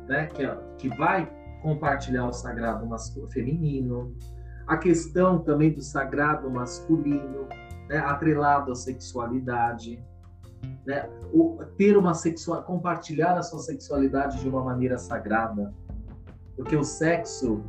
né? 0.07 0.27
Que, 0.27 0.43
é, 0.43 0.57
que 0.77 0.89
vai 0.89 1.31
compartilhar 1.61 2.27
o 2.27 2.33
sagrado 2.33 2.85
masculino, 2.85 3.31
feminino. 3.31 4.15
A 4.67 4.77
questão 4.77 5.39
também 5.39 5.71
do 5.71 5.81
sagrado 5.81 6.49
masculino, 6.49 7.47
né? 7.89 7.97
atrelado 7.97 8.71
à 8.71 8.75
sexualidade. 8.75 10.03
Né? 10.85 11.09
O, 11.33 11.59
ter 11.77 11.97
uma 11.97 12.13
sexual, 12.13 12.63
compartilhar 12.63 13.37
a 13.37 13.41
sua 13.41 13.59
sexualidade 13.59 14.39
de 14.39 14.47
uma 14.47 14.63
maneira 14.63 14.97
sagrada, 14.97 15.73
porque 16.55 16.75
o 16.75 16.83
sexo 16.83 17.61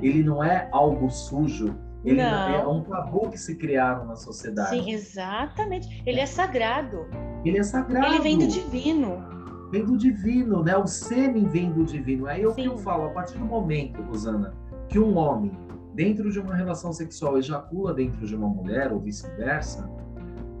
ele 0.00 0.22
não 0.22 0.42
é 0.42 0.68
algo 0.72 1.10
sujo, 1.10 1.74
ele 2.04 2.22
não. 2.22 2.48
é 2.48 2.66
um 2.66 2.82
tabu 2.82 3.30
que 3.30 3.38
se 3.38 3.54
criaram 3.54 4.04
na 4.06 4.16
sociedade. 4.16 4.70
Sim, 4.70 4.90
exatamente. 4.90 6.02
Ele 6.04 6.20
é 6.20 6.26
sagrado. 6.26 7.06
Ele 7.44 7.58
é 7.58 7.62
sagrado. 7.62 8.06
Ele 8.06 8.20
vem 8.20 8.38
do 8.38 8.46
divino. 8.46 9.41
Vem 9.72 9.84
do 9.84 9.96
divino, 9.96 10.62
né? 10.62 10.76
O 10.76 10.86
sêmen 10.86 11.48
vem 11.48 11.72
do 11.72 11.84
divino. 11.84 12.26
Aí 12.26 12.44
é 12.44 12.52
que 12.52 12.64
eu 12.64 12.78
falo, 12.78 13.06
a 13.06 13.10
partir 13.10 13.38
do 13.38 13.44
momento, 13.44 14.00
Rosana, 14.02 14.54
que 14.88 14.98
um 14.98 15.16
homem, 15.16 15.50
dentro 15.94 16.30
de 16.30 16.38
uma 16.38 16.54
relação 16.54 16.92
sexual, 16.92 17.38
ejacula 17.38 17.92
dentro 17.92 18.24
de 18.26 18.36
uma 18.36 18.48
mulher, 18.48 18.92
ou 18.92 19.00
vice-versa, 19.00 19.90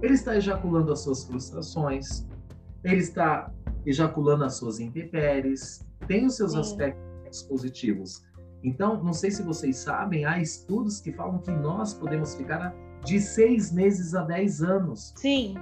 ele 0.00 0.14
está 0.14 0.34
ejaculando 0.36 0.92
as 0.92 1.00
suas 1.00 1.24
frustrações, 1.24 2.26
ele 2.82 3.00
está 3.00 3.52
ejaculando 3.86 4.44
as 4.44 4.54
suas 4.54 4.80
intempéries, 4.80 5.86
tem 6.08 6.26
os 6.26 6.36
seus 6.36 6.52
Sim. 6.52 6.60
aspectos 6.60 7.42
positivos 7.42 8.22
então, 8.62 9.02
não 9.02 9.12
sei 9.12 9.30
se 9.30 9.42
vocês 9.42 9.76
sabem, 9.76 10.24
há 10.24 10.38
estudos 10.38 11.00
que 11.00 11.12
falam 11.12 11.38
que 11.38 11.50
nós 11.50 11.92
podemos 11.94 12.34
ficar 12.34 12.74
de 13.04 13.20
seis 13.20 13.72
meses 13.72 14.14
a 14.14 14.22
dez 14.22 14.62
anos. 14.62 15.12
Sim. 15.16 15.54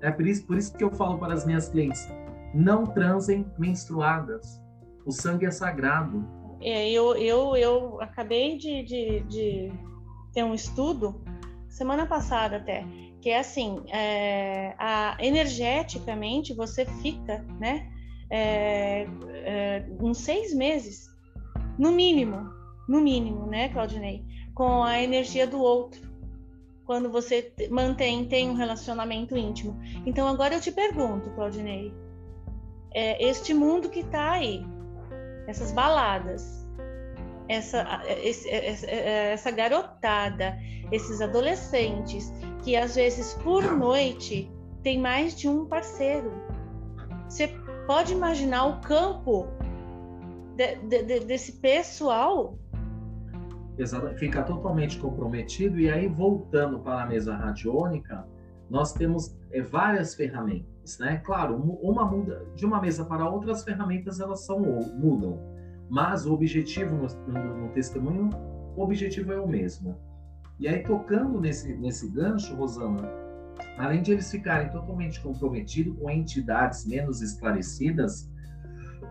É 0.00 0.10
por 0.10 0.26
isso, 0.26 0.46
por 0.46 0.56
isso 0.56 0.72
que 0.72 0.84
eu 0.84 0.90
falo 0.92 1.18
para 1.18 1.34
as 1.34 1.44
minhas 1.44 1.68
clientes: 1.68 2.08
não 2.54 2.86
transem 2.86 3.46
menstruadas. 3.58 4.60
O 5.04 5.10
sangue 5.10 5.46
é 5.46 5.50
sagrado. 5.50 6.24
É, 6.60 6.90
eu, 6.90 7.16
eu, 7.16 7.56
eu 7.56 8.00
acabei 8.00 8.56
de, 8.56 8.82
de, 8.84 9.20
de 9.20 9.72
ter 10.32 10.44
um 10.44 10.54
estudo, 10.54 11.22
semana 11.68 12.06
passada 12.06 12.56
até, 12.56 12.84
que 13.20 13.30
é 13.30 13.38
assim: 13.38 13.82
é, 13.88 14.74
a, 14.78 15.16
energeticamente 15.20 16.54
você 16.54 16.84
fica, 16.84 17.44
né? 17.58 17.90
É, 18.30 19.06
é, 19.30 19.86
uns 20.00 20.18
seis 20.18 20.54
meses 20.54 21.06
no 21.78 21.92
mínimo, 21.92 22.50
no 22.88 23.00
mínimo, 23.00 23.46
né, 23.46 23.68
Claudinei? 23.68 24.24
Com 24.54 24.82
a 24.82 25.02
energia 25.02 25.46
do 25.46 25.60
outro, 25.60 26.00
quando 26.84 27.10
você 27.10 27.52
mantém, 27.70 28.26
tem 28.26 28.50
um 28.50 28.54
relacionamento 28.54 29.36
íntimo. 29.36 29.78
Então, 30.06 30.28
agora 30.28 30.54
eu 30.54 30.60
te 30.60 30.70
pergunto, 30.70 31.30
Claudinei, 31.30 31.92
é, 32.94 33.22
este 33.22 33.54
mundo 33.54 33.88
que 33.88 34.00
está 34.00 34.32
aí, 34.32 34.66
essas 35.46 35.72
baladas, 35.72 36.66
essa, 37.48 38.02
esse, 38.06 38.48
essa 38.48 39.50
garotada, 39.50 40.58
esses 40.90 41.20
adolescentes 41.20 42.32
que 42.62 42.76
às 42.76 42.94
vezes 42.94 43.34
por 43.42 43.62
noite 43.76 44.50
tem 44.82 44.98
mais 44.98 45.36
de 45.36 45.48
um 45.48 45.66
parceiro. 45.66 46.32
Você 47.28 47.48
pode 47.86 48.12
imaginar 48.12 48.66
o 48.66 48.80
campo 48.80 49.46
de, 50.56 50.76
de, 51.02 51.20
desse 51.20 51.52
pessoal. 51.52 52.58
Exato, 53.78 54.14
fica 54.16 54.42
totalmente 54.42 54.98
comprometido. 54.98 55.80
E 55.80 55.90
aí, 55.90 56.06
voltando 56.06 56.78
para 56.80 57.02
a 57.02 57.06
mesa 57.06 57.34
radiônica, 57.34 58.26
nós 58.68 58.92
temos 58.92 59.36
é, 59.50 59.60
várias 59.62 60.14
ferramentas, 60.14 60.71
né? 60.98 61.18
Claro, 61.24 61.56
uma 61.56 62.04
muda 62.04 62.44
de 62.54 62.66
uma 62.66 62.80
mesa 62.80 63.04
para 63.04 63.28
outra, 63.28 63.52
as 63.52 63.64
ferramentas 63.64 64.20
elas 64.20 64.44
são 64.44 64.60
mudam, 64.60 65.38
mas 65.88 66.26
o 66.26 66.32
objetivo 66.32 66.96
no, 66.96 67.06
no, 67.32 67.56
no 67.62 67.68
testemunho, 67.72 68.30
o 68.76 68.82
objetivo 68.82 69.32
é 69.32 69.40
o 69.40 69.46
mesmo. 69.46 69.96
E 70.58 70.68
aí, 70.68 70.82
tocando 70.82 71.40
nesse, 71.40 71.74
nesse 71.74 72.08
gancho, 72.08 72.54
Rosana, 72.54 73.08
além 73.78 74.02
de 74.02 74.12
eles 74.12 74.30
ficarem 74.30 74.70
totalmente 74.70 75.20
comprometidos 75.20 75.98
com 75.98 76.10
entidades 76.10 76.86
menos 76.86 77.20
esclarecidas, 77.20 78.30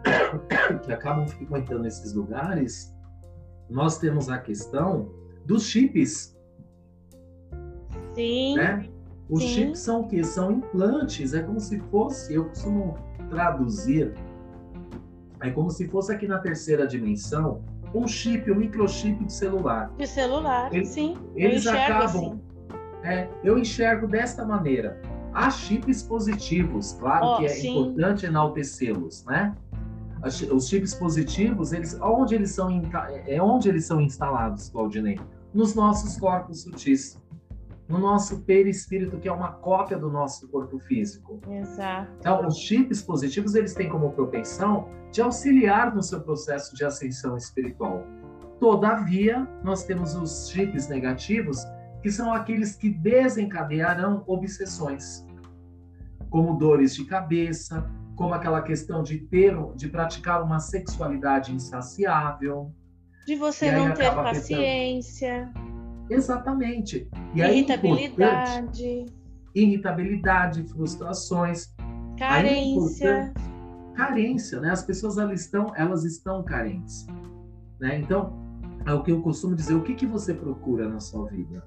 que 0.83 0.91
acabam 0.91 1.27
frequentando 1.27 1.85
esses 1.87 2.13
lugares, 2.13 2.95
nós 3.69 3.97
temos 3.97 4.29
a 4.29 4.37
questão 4.37 5.11
dos 5.45 5.63
chips. 5.63 6.37
Sim. 8.13 8.55
Né? 8.55 8.90
Os 9.31 9.41
Sim. 9.41 9.47
chips 9.47 9.79
são 9.79 10.01
o 10.01 10.07
quê? 10.07 10.23
São 10.23 10.51
implantes. 10.51 11.33
É 11.33 11.41
como 11.41 11.59
se 11.59 11.79
fosse, 11.79 12.33
eu 12.33 12.45
costumo 12.45 12.97
traduzir, 13.29 14.13
é 15.39 15.49
como 15.49 15.71
se 15.71 15.87
fosse 15.87 16.11
aqui 16.11 16.27
na 16.27 16.37
terceira 16.37 16.85
dimensão, 16.85 17.63
um 17.95 18.05
chip, 18.05 18.51
um 18.51 18.55
microchip 18.55 19.23
de 19.23 19.31
celular. 19.33 19.89
De 19.97 20.05
celular, 20.05 20.73
eles, 20.73 20.89
sim. 20.89 21.17
Eles 21.33 21.65
acabam. 21.65 22.03
Assim. 22.03 22.41
É, 23.03 23.29
eu 23.43 23.57
enxergo 23.57 24.05
desta 24.05 24.45
maneira. 24.45 25.01
Há 25.33 25.49
chips 25.49 26.03
positivos, 26.03 26.93
claro 26.99 27.25
oh, 27.25 27.37
que 27.37 27.45
é 27.45 27.49
sim. 27.49 27.71
importante 27.71 28.25
enaltecê-los, 28.25 29.23
né? 29.25 29.55
os 30.51 30.67
chips 30.67 30.93
positivos, 30.93 31.73
eles, 31.73 31.97
onde 31.99 32.35
eles 32.35 32.51
são 32.51 32.69
é 33.25 33.41
onde 33.41 33.69
eles 33.69 33.85
são 33.85 33.99
instalados, 33.99 34.69
Claudinei? 34.69 35.19
Nos 35.53 35.73
nossos 35.73 36.19
corpos 36.19 36.61
sutis, 36.61 37.17
no 37.91 37.99
nosso 37.99 38.41
perispírito, 38.43 39.19
que 39.19 39.27
é 39.27 39.31
uma 39.31 39.51
cópia 39.51 39.97
do 39.97 40.09
nosso 40.09 40.47
corpo 40.47 40.79
físico. 40.79 41.41
Exato. 41.49 42.09
Então, 42.19 42.47
os 42.47 42.57
chips 42.57 43.01
positivos, 43.01 43.53
eles 43.53 43.73
têm 43.73 43.89
como 43.89 44.11
propensão 44.13 44.87
de 45.11 45.21
auxiliar 45.21 45.93
no 45.93 46.01
seu 46.01 46.21
processo 46.21 46.73
de 46.73 46.85
ascensão 46.85 47.35
espiritual. 47.35 48.05
Todavia, 48.59 49.45
nós 49.61 49.83
temos 49.83 50.15
os 50.15 50.49
chips 50.49 50.87
negativos, 50.87 51.65
que 52.01 52.09
são 52.09 52.33
aqueles 52.33 52.75
que 52.75 52.89
desencadearão 52.89 54.23
obsessões, 54.25 55.25
como 56.29 56.57
dores 56.57 56.95
de 56.95 57.03
cabeça, 57.03 57.85
como 58.15 58.33
aquela 58.33 58.61
questão 58.61 59.03
de 59.03 59.17
ter, 59.17 59.53
de 59.75 59.89
praticar 59.89 60.41
uma 60.41 60.59
sexualidade 60.59 61.53
insaciável. 61.53 62.71
De 63.27 63.35
você 63.35 63.69
não 63.71 63.93
ter 63.93 64.13
paciência. 64.13 65.51
Exatamente. 66.11 67.09
E 67.33 67.41
é 67.41 67.51
irritabilidade. 67.51 69.05
irritabilidade, 69.55 70.63
frustrações. 70.63 71.73
Carência. 72.17 73.33
carência, 73.95 74.59
né? 74.59 74.71
As 74.71 74.83
pessoas 74.83 75.17
elas 75.17 75.41
estão, 75.41 75.73
elas 75.75 76.03
estão 76.03 76.43
carentes, 76.43 77.07
né? 77.79 77.97
Então, 77.97 78.37
é 78.85 78.93
o 78.93 79.01
que 79.01 79.11
eu 79.11 79.21
costumo 79.21 79.55
dizer, 79.55 79.73
o 79.73 79.81
que 79.81 79.95
que 79.95 80.05
você 80.05 80.33
procura 80.33 80.87
na 80.87 80.99
sua 80.99 81.27
vida? 81.27 81.63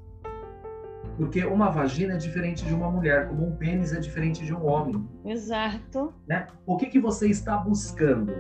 Porque 1.17 1.45
uma 1.45 1.71
vagina 1.71 2.15
é 2.15 2.17
diferente 2.17 2.65
de 2.65 2.75
uma 2.75 2.91
mulher, 2.91 3.29
como 3.29 3.47
um 3.47 3.57
pênis 3.57 3.93
é 3.93 4.01
diferente 4.01 4.45
de 4.45 4.53
um 4.53 4.67
homem. 4.67 5.09
Exato. 5.25 6.13
Né? 6.27 6.47
O 6.67 6.77
que 6.77 6.87
que 6.87 7.01
você 7.01 7.29
está 7.29 7.57
buscando? 7.57 8.33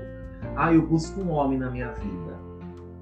Ah, 0.57 0.73
eu 0.73 0.87
busco 0.87 1.21
um 1.21 1.31
homem 1.31 1.59
na 1.59 1.71
minha 1.71 1.93
vida. 1.93 2.39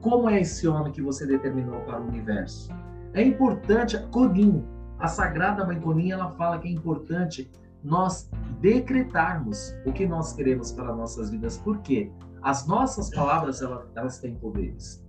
Como 0.00 0.28
é 0.28 0.40
esse 0.40 0.66
homem 0.66 0.92
que 0.92 1.00
você 1.00 1.26
determinou 1.26 1.80
para 1.80 2.00
o 2.00 2.06
universo? 2.06 2.70
É 3.14 3.22
importante, 3.22 3.98
Codim, 4.10 4.64
a 4.98 5.08
Sagrada 5.08 5.64
Mãe 5.66 5.80
Codim, 5.80 6.10
ela 6.10 6.30
fala 6.30 6.58
que 6.58 6.68
é 6.68 6.70
importante 6.70 7.50
nós 7.82 8.30
decretarmos 8.60 9.74
o 9.84 9.92
que 9.92 10.06
nós 10.06 10.32
queremos 10.32 10.72
para 10.72 10.94
nossas 10.94 11.30
vidas. 11.30 11.58
Por 11.58 11.78
quê? 11.78 12.10
As 12.42 12.66
nossas 12.66 13.10
palavras, 13.10 13.60
elas, 13.60 13.86
elas 13.94 14.18
têm 14.18 14.34
poderes. 14.36 15.04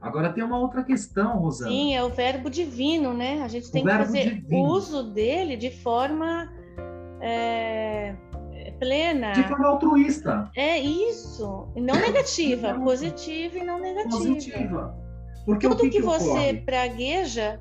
Agora 0.00 0.32
tem 0.32 0.44
uma 0.44 0.58
outra 0.58 0.84
questão, 0.84 1.38
Rosana. 1.38 1.70
Sim, 1.70 1.94
é 1.94 2.04
o 2.04 2.10
verbo 2.10 2.50
divino, 2.50 3.14
né? 3.14 3.42
A 3.42 3.48
gente 3.48 3.70
tem 3.70 3.82
o 3.82 3.86
que 3.86 3.92
fazer 3.92 4.34
divino. 4.34 4.64
uso 4.64 5.02
dele 5.12 5.56
de 5.56 5.70
forma 5.70 6.52
é, 7.22 8.14
plena. 8.78 9.32
De 9.32 9.42
forma 9.44 9.66
altruísta. 9.66 10.50
É 10.54 10.78
isso. 10.78 11.68
Não 11.74 11.94
negativa, 11.94 12.74
positiva 12.80 13.58
e 13.58 13.64
não 13.64 13.80
negativa. 13.80 14.16
Positiva. 14.18 15.03
Porque 15.44 15.68
Tudo 15.68 15.78
o 15.78 15.82
que, 15.82 15.90
que, 15.90 15.96
que 15.98 16.02
você 16.02 16.28
ocorre? 16.28 16.60
pragueja 16.62 17.60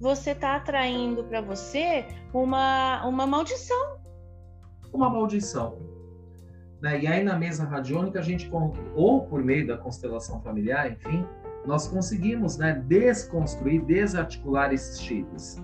você 0.00 0.32
está 0.32 0.56
atraindo 0.56 1.24
para 1.24 1.40
você 1.40 2.04
uma, 2.32 3.06
uma 3.06 3.26
maldição. 3.26 3.98
Uma 4.92 5.08
maldição. 5.08 5.78
Né? 6.82 7.02
E 7.02 7.06
aí 7.06 7.24
na 7.24 7.38
mesa 7.38 7.64
radiônica 7.64 8.18
a 8.18 8.22
gente, 8.22 8.50
ou 8.94 9.22
por 9.22 9.42
meio 9.42 9.66
da 9.66 9.78
constelação 9.78 10.40
familiar, 10.42 10.90
enfim, 10.90 11.24
nós 11.66 11.88
conseguimos 11.88 12.58
né, 12.58 12.82
desconstruir, 12.86 13.82
desarticular 13.84 14.72
esses 14.72 15.00
chips. 15.00 15.62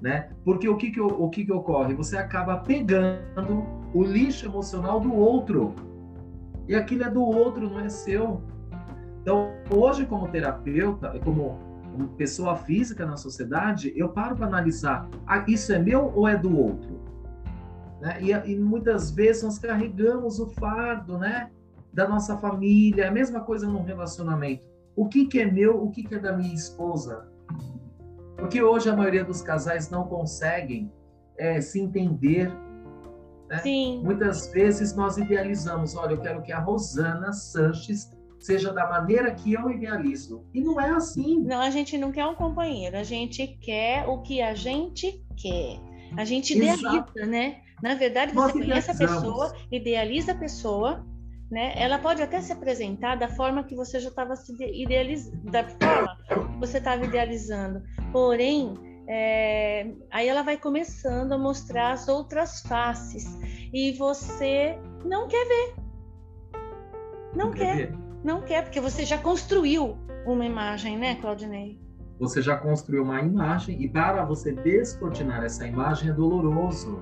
Né? 0.00 0.30
Porque 0.44 0.68
o 0.68 0.76
que, 0.76 0.90
que, 0.90 1.00
o 1.00 1.28
que, 1.28 1.44
que 1.44 1.52
ocorre? 1.52 1.94
Você 1.94 2.16
acaba 2.16 2.58
pegando 2.58 3.66
o 3.92 4.02
lixo 4.02 4.46
emocional 4.46 5.00
do 5.00 5.14
outro. 5.14 5.74
E 6.68 6.74
aquilo 6.74 7.04
é 7.04 7.10
do 7.10 7.22
outro, 7.22 7.68
não 7.68 7.80
é 7.80 7.88
seu. 7.88 8.42
Então, 9.24 9.54
hoje, 9.70 10.04
como 10.04 10.28
terapeuta, 10.28 11.18
como 11.24 11.58
pessoa 12.18 12.56
física 12.56 13.06
na 13.06 13.16
sociedade, 13.16 13.90
eu 13.96 14.10
paro 14.10 14.36
para 14.36 14.46
analisar: 14.46 15.08
ah, 15.26 15.42
isso 15.48 15.72
é 15.72 15.78
meu 15.78 16.12
ou 16.14 16.28
é 16.28 16.36
do 16.36 16.54
outro? 16.54 17.00
Né? 18.02 18.18
E, 18.20 18.32
e, 18.32 18.58
muitas 18.58 19.10
vezes 19.10 19.42
nós 19.42 19.58
carregamos 19.58 20.38
o 20.38 20.46
fardo 20.50 21.16
né, 21.16 21.50
da 21.90 22.06
nossa 22.06 22.36
família, 22.36 23.08
a 23.08 23.10
mesma 23.10 23.40
coisa 23.40 23.66
num 23.66 23.82
relacionamento. 23.82 24.66
O 24.94 25.08
que, 25.08 25.24
que 25.24 25.40
é 25.40 25.50
meu, 25.50 25.82
o 25.82 25.90
que, 25.90 26.02
que 26.02 26.16
é 26.16 26.18
da 26.18 26.36
minha 26.36 26.54
esposa? 26.54 27.26
Porque 28.36 28.62
hoje 28.62 28.90
a 28.90 28.94
maioria 28.94 29.24
dos 29.24 29.40
casais 29.40 29.88
não 29.88 30.04
conseguem 30.04 30.92
é, 31.38 31.62
se 31.62 31.80
entender. 31.80 32.52
Né? 33.48 33.62
Muitas 34.02 34.52
vezes 34.52 34.94
nós 34.94 35.16
idealizamos: 35.16 35.96
olha, 35.96 36.12
eu 36.12 36.20
quero 36.20 36.42
que 36.42 36.52
a 36.52 36.60
Rosana 36.60 37.32
Sanches 37.32 38.12
seja 38.44 38.72
da 38.72 38.86
maneira 38.86 39.34
que 39.34 39.54
eu 39.54 39.70
idealizo. 39.70 40.44
E 40.52 40.60
não 40.60 40.78
é 40.78 40.90
assim. 40.90 41.40
Não, 41.42 41.60
a 41.60 41.70
gente 41.70 41.96
não 41.96 42.12
quer 42.12 42.26
um 42.26 42.34
companheiro, 42.34 42.96
a 42.96 43.02
gente 43.02 43.46
quer 43.60 44.06
o 44.06 44.20
que 44.20 44.42
a 44.42 44.54
gente 44.54 45.24
quer. 45.36 45.80
A 46.16 46.24
gente 46.24 46.54
idealiza, 46.54 46.88
Exato. 46.88 47.26
né? 47.26 47.60
Na 47.82 47.94
verdade, 47.94 48.34
você 48.34 48.52
conhece 48.52 48.90
a 48.90 48.94
pessoa, 48.94 49.54
idealiza 49.72 50.32
a 50.32 50.34
pessoa, 50.34 51.04
né? 51.50 51.72
Ela 51.76 51.98
pode 51.98 52.22
até 52.22 52.40
se 52.40 52.52
apresentar 52.52 53.16
da 53.16 53.28
forma 53.28 53.64
que 53.64 53.74
você 53.74 53.98
já 53.98 54.10
estava 54.10 54.36
se 54.36 54.52
idealizando, 54.52 55.50
da 55.50 55.64
forma 55.64 56.16
que 56.28 56.58
você 56.60 56.78
estava 56.78 57.04
idealizando. 57.04 57.82
Porém, 58.12 58.74
é... 59.08 59.90
aí 60.10 60.28
ela 60.28 60.42
vai 60.42 60.58
começando 60.58 61.32
a 61.32 61.38
mostrar 61.38 61.92
as 61.92 62.08
outras 62.08 62.60
faces 62.60 63.24
e 63.72 63.92
você 63.92 64.78
não 65.04 65.28
quer 65.28 65.44
ver. 65.46 65.74
Não, 67.34 67.46
não 67.46 67.52
quer. 67.52 67.76
quer. 67.76 67.86
Ver. 67.88 68.03
Não 68.24 68.40
quer, 68.40 68.62
porque 68.62 68.80
você 68.80 69.04
já 69.04 69.18
construiu 69.18 69.98
uma 70.24 70.46
imagem, 70.46 70.96
né, 70.96 71.14
Claudinei? 71.16 71.78
Você 72.18 72.40
já 72.40 72.56
construiu 72.56 73.02
uma 73.02 73.20
imagem 73.20 73.82
e 73.82 73.86
para 73.86 74.24
você 74.24 74.52
descortinar 74.52 75.44
essa 75.44 75.66
imagem 75.66 76.08
é 76.08 76.12
doloroso. 76.14 76.98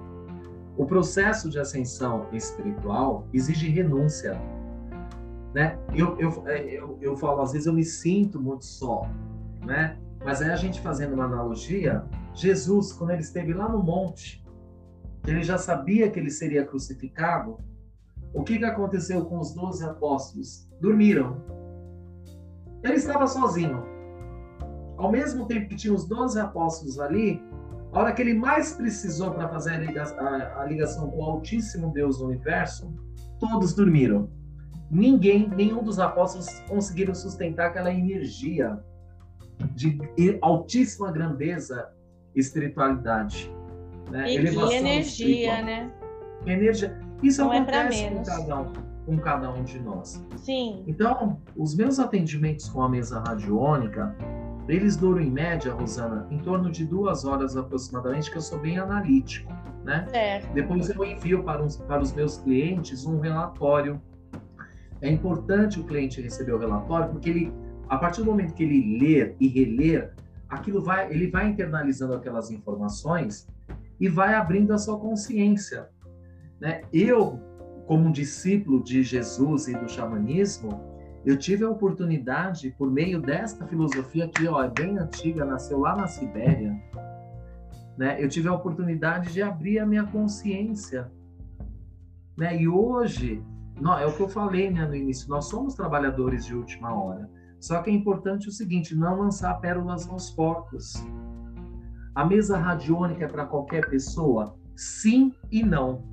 O 0.77 0.85
processo 0.85 1.49
de 1.49 1.61
ascensão 1.61 2.27
espiritual 2.33 3.29
exige 3.33 3.69
renúncia. 3.69 4.37
Né? 5.55 5.79
Eu, 5.95 6.19
eu, 6.19 6.49
é, 6.49 6.65
eu, 6.65 6.99
eu 7.01 7.17
falo, 7.17 7.41
às 7.43 7.53
vezes 7.53 7.69
eu 7.69 7.73
me 7.73 7.85
sinto 7.85 8.41
muito 8.41 8.65
só, 8.65 9.03
né? 9.65 9.97
Mas 10.25 10.43
aí 10.43 10.51
a 10.51 10.57
gente 10.57 10.81
fazendo 10.81 11.15
uma 11.15 11.25
analogia, 11.25 12.05
Jesus, 12.35 12.93
quando 12.93 13.11
ele 13.11 13.21
esteve 13.21 13.53
lá 13.53 13.69
no 13.69 13.81
monte, 13.81 14.45
ele 15.25 15.45
já 15.45 15.59
sabia 15.59 16.11
que 16.11 16.19
ele 16.19 16.31
seria 16.31 16.65
crucificado, 16.65 17.59
o 18.35 18.43
que, 18.43 18.59
que 18.59 18.65
aconteceu 18.65 19.25
com 19.27 19.39
os 19.39 19.55
doze 19.55 19.85
apóstolos? 19.85 20.72
Dormiram. 20.83 21.41
Ele 22.83 22.95
estava 22.95 23.29
sozinho. 23.29 23.85
Ao 24.99 25.11
mesmo 25.11 25.47
tempo 25.47 25.69
que 25.69 25.77
tinha 25.77 25.95
os 25.95 26.07
doze 26.07 26.39
apóstolos 26.41 26.99
ali, 26.99 27.41
a 27.93 28.01
hora 28.01 28.13
que 28.13 28.21
ele 28.21 28.35
mais 28.35 28.73
precisou 28.73 29.31
para 29.31 29.49
fazer 29.49 29.75
a 29.75 29.79
ligação, 29.79 30.19
a, 30.19 30.63
a 30.63 30.65
ligação 30.67 31.09
com 31.09 31.19
o 31.19 31.25
Altíssimo 31.25 31.93
Deus 31.93 32.19
do 32.19 32.27
Universo, 32.27 32.93
todos 33.39 33.75
dormiram. 33.75 34.29
Ninguém, 34.91 35.49
nenhum 35.49 35.85
dos 35.85 36.01
apóstolos 36.01 36.49
conseguiram 36.69 37.15
sustentar 37.15 37.69
aquela 37.69 37.93
energia 37.93 38.79
de 39.77 39.99
altíssima 40.43 41.13
grandeza 41.13 41.89
espiritualidade. 42.35 43.51
Né? 44.11 44.33
E 44.33 44.37
energia, 44.37 45.01
espiritual. 45.01 45.65
né? 45.65 45.93
Energia. 46.45 47.01
Isso 47.23 47.43
Não 47.45 47.53
é 47.53 47.59
acontece 47.59 48.05
é 48.05 48.11
com, 48.11 48.23
cada 48.25 48.61
um, 48.61 48.73
com 49.05 49.19
cada 49.19 49.51
um 49.51 49.65
de 49.65 49.81
nós. 49.81 50.25
Sim. 50.37 50.85
Então, 50.87 51.41
os 51.57 51.75
meus 51.75 51.99
atendimentos 51.99 52.69
com 52.69 52.83
a 52.83 52.89
mesa 52.89 53.21
radiônica, 53.21 54.15
eles 54.69 54.97
duram 54.97 55.21
em 55.21 55.31
média, 55.31 55.73
Rosana, 55.73 56.27
em 56.31 56.39
torno 56.39 56.71
de 56.71 56.85
duas 56.85 57.25
horas 57.25 57.57
aproximadamente, 57.57 58.31
que 58.31 58.37
eu 58.37 58.43
sou 58.43 58.59
bem 58.59 58.79
analítico, 58.79 59.53
né? 59.85 60.07
Certo. 60.09 60.53
Depois 60.53 60.89
eu 60.89 61.05
envio 61.05 61.43
para, 61.43 61.63
os, 61.63 61.77
para 61.77 62.01
os 62.01 62.13
meus 62.13 62.39
clientes 62.39 63.05
um 63.05 63.19
relatório. 63.19 64.01
É 65.01 65.11
importante 65.11 65.81
o 65.81 65.85
cliente 65.85 66.21
receber 66.21 66.53
o 66.53 66.59
relatório, 66.59 67.11
porque 67.11 67.29
ele, 67.29 67.53
a 67.89 67.99
partir 67.99 68.21
do 68.21 68.27
momento 68.27 68.55
que 68.55 68.63
ele 68.63 68.99
ler 68.99 69.37
e 69.41 69.49
reler, 69.49 70.15
aquilo 70.49 70.81
vai, 70.81 71.11
ele 71.11 71.29
vai 71.29 71.49
internalizando 71.49 72.15
aquelas 72.15 72.51
informações 72.51 73.49
e 73.99 74.09
vai 74.09 74.35
abrindo 74.35 74.73
a 74.73 74.79
sua 74.79 74.99
consciência. 74.99 75.89
Né? 76.61 76.83
Eu, 76.93 77.41
como 77.87 78.13
discípulo 78.13 78.83
de 78.83 79.03
Jesus 79.03 79.69
e 79.69 79.77
do 79.77 79.89
xamanismo, 79.89 80.81
eu 81.25 81.37
tive 81.37 81.65
a 81.65 81.71
oportunidade, 81.71 82.75
por 82.77 82.91
meio 82.91 83.21
desta 83.21 83.67
filosofia 83.67 84.29
que 84.29 84.47
ó, 84.49 84.63
é 84.63 84.69
bem 84.69 84.99
antiga, 84.99 85.45
nasceu 85.45 85.79
lá 85.79 85.95
na 85.95 86.07
Sibéria, 86.07 86.77
né? 87.97 88.23
eu 88.23 88.29
tive 88.29 88.49
a 88.49 88.53
oportunidade 88.53 89.33
de 89.33 89.43
abrir 89.43 89.79
a 89.79 89.87
minha 89.87 90.05
consciência. 90.05 91.11
Né? 92.37 92.61
E 92.61 92.67
hoje, 92.67 93.43
não, 93.81 93.99
é 93.99 94.07
o 94.07 94.13
que 94.13 94.23
eu 94.23 94.29
falei 94.29 94.71
né, 94.71 94.87
no 94.87 94.97
início, 94.97 95.29
nós 95.29 95.47
somos 95.47 95.75
trabalhadores 95.75 96.45
de 96.45 96.55
última 96.55 96.93
hora. 96.93 97.31
Só 97.61 97.81
que 97.81 97.91
é 97.91 97.93
importante 97.93 98.49
o 98.49 98.53
seguinte, 98.53 98.95
não 98.97 99.21
lançar 99.21 99.55
pérolas 99.61 100.07
nos 100.07 100.31
porcos. 100.31 100.95
A 102.15 102.25
mesa 102.25 102.59
radiônica 102.59 103.25
é 103.25 103.29
para 103.29 103.47
qualquer 103.47 103.89
pessoa? 103.89 104.59
Sim 104.75 105.33
e 105.51 105.63
não. 105.63 106.12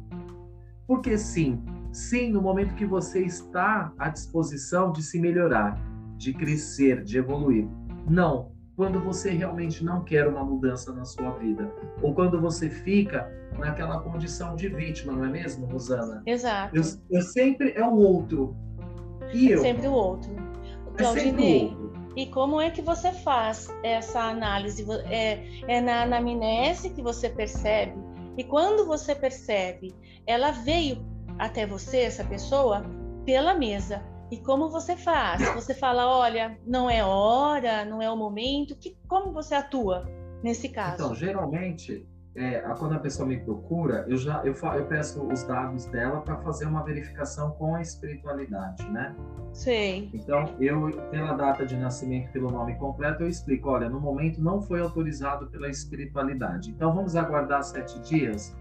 Porque 0.89 1.19
sim, 1.19 1.63
sim, 1.91 2.32
no 2.32 2.41
momento 2.41 2.73
que 2.73 2.84
você 2.84 3.19
está 3.19 3.93
à 3.99 4.10
disposição 4.10 4.91
de 4.91 5.04
se 5.04 5.19
melhorar, 5.19 5.80
de 6.17 6.34
crescer, 6.34 7.04
de 7.04 7.19
evoluir. 7.19 7.67
Não, 8.10 8.52
quando 8.75 8.99
você 8.99 9.30
realmente 9.30 9.84
não 9.84 10.04
quer 10.04 10.28
uma 10.28 10.43
mudança 10.43 10.91
na 10.91 11.06
sua 11.06 11.30
vida, 11.38 11.71
ou 12.02 12.15
quando 12.15 12.41
você 12.41 12.71
fica 12.71 13.32
naquela 13.60 13.99
condição 13.99 14.56
de 14.56 14.67
vítima, 14.67 15.13
não 15.13 15.25
é 15.25 15.30
mesmo, 15.30 15.67
Rosana? 15.67 16.23
Exato. 16.25 16.75
Eu, 16.75 16.82
eu 17.12 17.21
sempre 17.21 17.71
é 17.73 17.86
o 17.86 17.93
outro. 17.93 18.56
E 19.32 19.52
eu? 19.52 19.60
Sempre 19.60 19.88
o 19.88 19.93
outro. 19.93 20.32
Claudinei, 20.97 21.67
é 21.86 21.89
e 22.19 22.25
como 22.25 22.60
é 22.60 22.71
que 22.71 22.82
você 22.82 23.12
faz 23.12 23.69
essa 23.84 24.21
análise? 24.21 24.84
É, 25.06 25.45
é 25.67 25.80
na 25.80 26.02
anamnese 26.02 26.89
que 26.89 27.02
você 27.04 27.30
percebe? 27.30 28.09
E 28.38 28.44
quando 28.44 28.86
você 28.86 29.13
percebe 29.13 29.94
ela 30.30 30.52
veio 30.52 31.04
até 31.39 31.65
você, 31.65 32.02
essa 32.02 32.24
pessoa, 32.24 32.84
pela 33.26 33.56
mesa. 33.56 34.04
E 34.30 34.38
como 34.38 34.70
você 34.70 34.96
faz? 34.96 35.42
Você 35.56 35.74
fala, 35.74 36.08
olha, 36.08 36.56
não 36.68 36.88
é 36.88 37.04
hora, 37.04 37.84
não 37.84 38.00
é 38.00 38.12
o 38.12 38.15
momento. 38.15 38.76
Que, 38.76 38.96
como 39.08 39.34
você 39.34 39.56
atua 39.56 40.08
nesse 40.44 40.70
caso? 40.70 41.04
Então, 41.04 41.15
geralmente, 41.15 42.08
é, 42.39 42.62
quando 42.80 42.93
a 42.93 42.99
pessoa 42.99 43.28
me 43.28 43.38
procura, 43.38 44.06
eu 44.08 44.15
já 44.15 44.41
eu, 44.45 44.54
eu 44.54 44.86
peço 44.86 45.21
os 45.28 45.43
dados 45.43 45.86
dela 45.88 46.21
para 46.21 46.38
fazer 46.38 46.65
uma 46.65 46.82
verificação 46.84 47.52
com 47.52 47.75
a 47.75 47.82
espiritualidade, 47.82 48.89
né? 48.89 49.13
Sim. 49.52 50.10
Então, 50.13 50.45
eu, 50.58 50.89
pela 51.12 51.34
data 51.34 51.65
de 51.65 51.75
nascimento, 51.75 52.32
pelo 52.32 52.49
nome 52.49 52.75
completo, 52.75 53.23
eu 53.23 53.28
explico: 53.28 53.69
olha, 53.69 53.89
no 53.89 53.99
momento 53.99 54.41
não 54.41 54.62
foi 54.62 54.80
autorizado 54.80 55.47
pela 55.47 55.67
espiritualidade. 55.67 56.69
Então, 56.69 56.93
vamos 56.95 57.17
aguardar 57.17 57.62
sete 57.62 57.99
dias. 57.99 58.56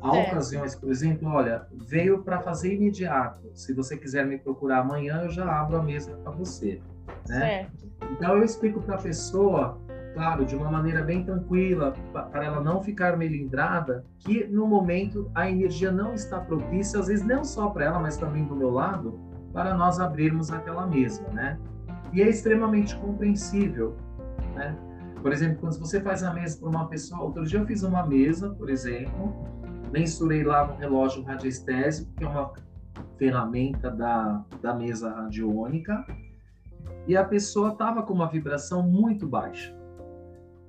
Há 0.00 0.16
é. 0.16 0.28
ocasiões, 0.28 0.74
por 0.74 0.90
exemplo, 0.90 1.28
olha, 1.28 1.66
veio 1.70 2.22
para 2.22 2.40
fazer 2.40 2.74
imediato. 2.74 3.50
Se 3.54 3.74
você 3.74 3.94
quiser 3.94 4.26
me 4.26 4.38
procurar 4.38 4.78
amanhã, 4.78 5.22
eu 5.24 5.30
já 5.30 5.44
abro 5.60 5.76
a 5.76 5.82
mesa 5.82 6.16
para 6.16 6.32
você. 6.32 6.80
Né? 7.28 7.38
Certo. 7.38 7.92
Então, 8.10 8.36
eu 8.36 8.42
explico 8.42 8.80
para 8.80 8.94
a 8.94 8.98
pessoa 8.98 9.78
claro, 10.14 10.44
de 10.44 10.54
uma 10.54 10.70
maneira 10.70 11.02
bem 11.02 11.24
tranquila, 11.24 11.92
para 12.12 12.44
ela 12.44 12.60
não 12.60 12.82
ficar 12.82 13.16
melindrada, 13.16 14.04
que 14.18 14.44
no 14.46 14.66
momento 14.66 15.30
a 15.34 15.48
energia 15.48 15.90
não 15.90 16.14
está 16.14 16.40
propícia, 16.40 17.00
às 17.00 17.06
vezes 17.06 17.24
não 17.24 17.44
só 17.44 17.70
para 17.70 17.86
ela, 17.86 17.98
mas 17.98 18.16
também 18.16 18.44
do 18.44 18.54
meu 18.54 18.70
lado, 18.70 19.18
para 19.52 19.74
nós 19.74 20.00
abrirmos 20.00 20.50
aquela 20.50 20.86
mesa, 20.86 21.22
né? 21.32 21.58
E 22.12 22.22
é 22.22 22.28
extremamente 22.28 22.96
compreensível, 22.96 23.96
né? 24.54 24.76
Por 25.20 25.32
exemplo, 25.32 25.58
quando 25.60 25.78
você 25.78 26.00
faz 26.00 26.22
a 26.22 26.32
mesa 26.32 26.58
para 26.58 26.68
uma 26.68 26.88
pessoa, 26.88 27.22
outro 27.22 27.44
dia 27.44 27.60
eu 27.60 27.66
fiz 27.66 27.82
uma 27.82 28.04
mesa, 28.04 28.50
por 28.50 28.68
exemplo, 28.68 29.34
mensurei 29.92 30.42
lá 30.42 30.66
no 30.66 30.74
relógio 30.76 31.22
radiestésico, 31.22 32.12
que 32.14 32.24
é 32.24 32.28
uma 32.28 32.52
ferramenta 33.18 33.90
da, 33.90 34.44
da 34.60 34.74
mesa 34.74 35.12
radiônica, 35.14 36.04
e 37.06 37.16
a 37.16 37.24
pessoa 37.24 37.70
estava 37.72 38.02
com 38.02 38.12
uma 38.12 38.28
vibração 38.28 38.82
muito 38.82 39.26
baixa. 39.28 39.81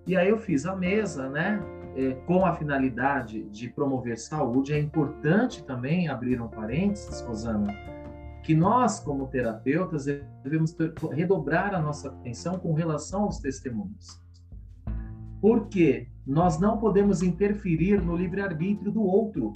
E 0.06 0.18
aí 0.18 0.30
eu 0.30 0.38
fiz 0.38 0.66
a 0.66 0.76
mesa, 0.76 1.30
né? 1.30 1.62
É, 1.96 2.14
com 2.26 2.44
a 2.46 2.56
finalidade 2.56 3.44
de 3.50 3.70
promover 3.70 4.18
saúde. 4.18 4.74
É 4.74 4.80
importante 4.80 5.64
também 5.64 6.08
abrir 6.08 6.42
um 6.42 6.48
parênteses, 6.48 7.22
Rosana, 7.22 7.72
que 8.44 8.56
nós, 8.56 9.00
como 9.00 9.28
terapeutas, 9.28 10.06
devemos 10.44 10.76
redobrar 11.12 11.74
a 11.74 11.80
nossa 11.80 12.10
atenção 12.10 12.58
com 12.58 12.74
relação 12.74 13.24
aos 13.24 13.38
testemunhos. 13.38 14.20
Porque 15.40 16.08
nós 16.26 16.60
não 16.60 16.78
podemos 16.78 17.22
interferir 17.22 18.02
no 18.02 18.16
livre-arbítrio 18.16 18.92
do 18.92 19.04
outro. 19.04 19.54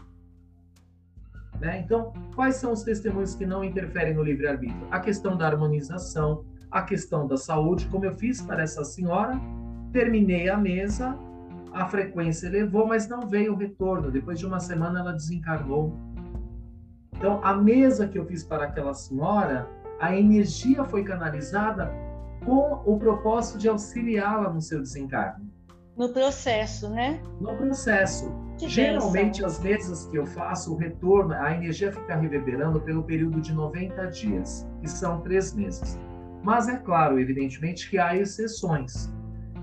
Né? 1.60 1.80
Então, 1.80 2.14
quais 2.36 2.58
são 2.58 2.72
os 2.72 2.84
testemunhos 2.84 3.34
que 3.34 3.46
não 3.46 3.64
interferem 3.64 4.14
no 4.14 4.24
livre-arbítrio? 4.24 4.88
A 4.92 5.00
questão 5.00 5.36
da 5.36 5.48
harmonização, 5.48 6.46
a 6.70 6.84
questão 6.84 7.26
da 7.28 7.36
saúde, 7.36 7.88
como 7.88 8.06
eu 8.06 8.16
fiz 8.16 8.42
para 8.42 8.62
essa 8.62 8.84
senhora, 8.84 9.40
terminei 9.92 10.50
a 10.50 10.58
mesa, 10.58 11.18
a 11.74 11.88
frequência 11.88 12.48
elevou, 12.48 12.88
mas 12.88 13.08
não 13.08 13.28
veio 13.28 13.54
o 13.54 13.58
retorno. 13.58 14.12
Depois 14.12 14.40
de 14.40 14.46
uma 14.46 14.60
semana 14.60 15.00
ela 15.00 15.14
desencarnou. 15.14 15.96
Então, 17.14 17.40
a 17.44 17.54
mesa 17.54 18.08
que 18.08 18.18
eu 18.18 18.26
fiz 18.26 18.44
para 18.44 18.66
aquela 18.66 18.94
senhora, 18.94 19.68
a 20.00 20.16
energia 20.16 20.84
foi 20.84 21.04
canalizada 21.04 21.92
com 22.46 22.82
o 22.86 22.98
propósito 22.98 23.58
de 23.58 23.68
auxiliá-la 23.68 24.50
no 24.52 24.62
seu 24.62 24.80
desencarne. 24.80 25.52
No 25.98 26.10
processo, 26.10 26.90
né? 26.90 27.20
No 27.42 27.56
processo. 27.56 28.32
Que 28.60 28.70
Geralmente, 28.70 29.44
as 29.44 29.60
mesas 29.60 30.06
que 30.08 30.18
eu 30.18 30.26
faço, 30.28 30.74
o 30.74 30.78
retorno, 30.78 31.34
a 31.34 31.54
energia 31.54 31.92
fica 31.92 32.16
reverberando 32.16 32.80
pelo 32.82 33.04
período 33.04 33.42
de 33.42 33.52
90 33.54 34.06
dias, 34.08 34.68
que 34.80 34.90
são 34.90 35.22
três 35.22 35.54
meses. 35.54 36.00
Mas 36.44 36.68
é 36.70 36.78
claro, 36.78 37.20
evidentemente, 37.20 37.90
que 37.90 37.98
há 37.98 38.16
exceções. 38.16 39.12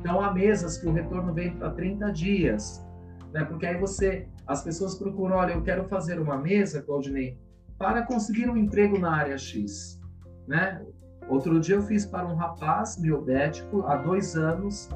Então, 0.04 0.20
há 0.20 0.30
mesas 0.30 0.76
que 0.76 0.86
o 0.86 0.92
retorno 0.92 1.32
vem 1.32 1.56
para 1.56 1.70
30 1.70 2.12
dias, 2.12 2.86
né? 3.32 3.42
Porque 3.42 3.64
aí 3.64 3.78
você, 3.78 4.28
as 4.46 4.62
pessoas 4.62 4.96
procuram, 4.96 5.36
olha, 5.36 5.54
eu 5.54 5.62
quero 5.62 5.84
fazer 5.84 6.20
uma 6.20 6.36
mesa, 6.36 6.82
Claudinei, 6.82 7.38
para 7.78 8.02
conseguir 8.02 8.50
um 8.50 8.54
emprego 8.54 8.98
na 8.98 9.16
área 9.16 9.38
X, 9.38 9.98
né? 10.46 10.84
Outro 11.26 11.58
dia 11.58 11.76
eu 11.76 11.82
fiz 11.82 12.04
para 12.04 12.26
um 12.26 12.34
rapaz 12.34 12.98
miobético, 12.98 13.86
há 13.86 13.96
dois 13.96 14.36
anos, 14.36 14.90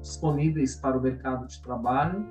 disponíveis 0.00 0.76
para 0.76 0.96
o 0.96 1.00
mercado 1.02 1.46
de 1.46 1.60
trabalho. 1.60 2.26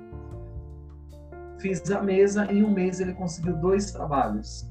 Fiz 1.60 1.88
a 1.88 2.02
mesa, 2.02 2.50
em 2.50 2.64
um 2.64 2.70
mês 2.70 2.98
ele 2.98 3.14
conseguiu 3.14 3.54
dois 3.58 3.92
trabalhos. 3.92 4.68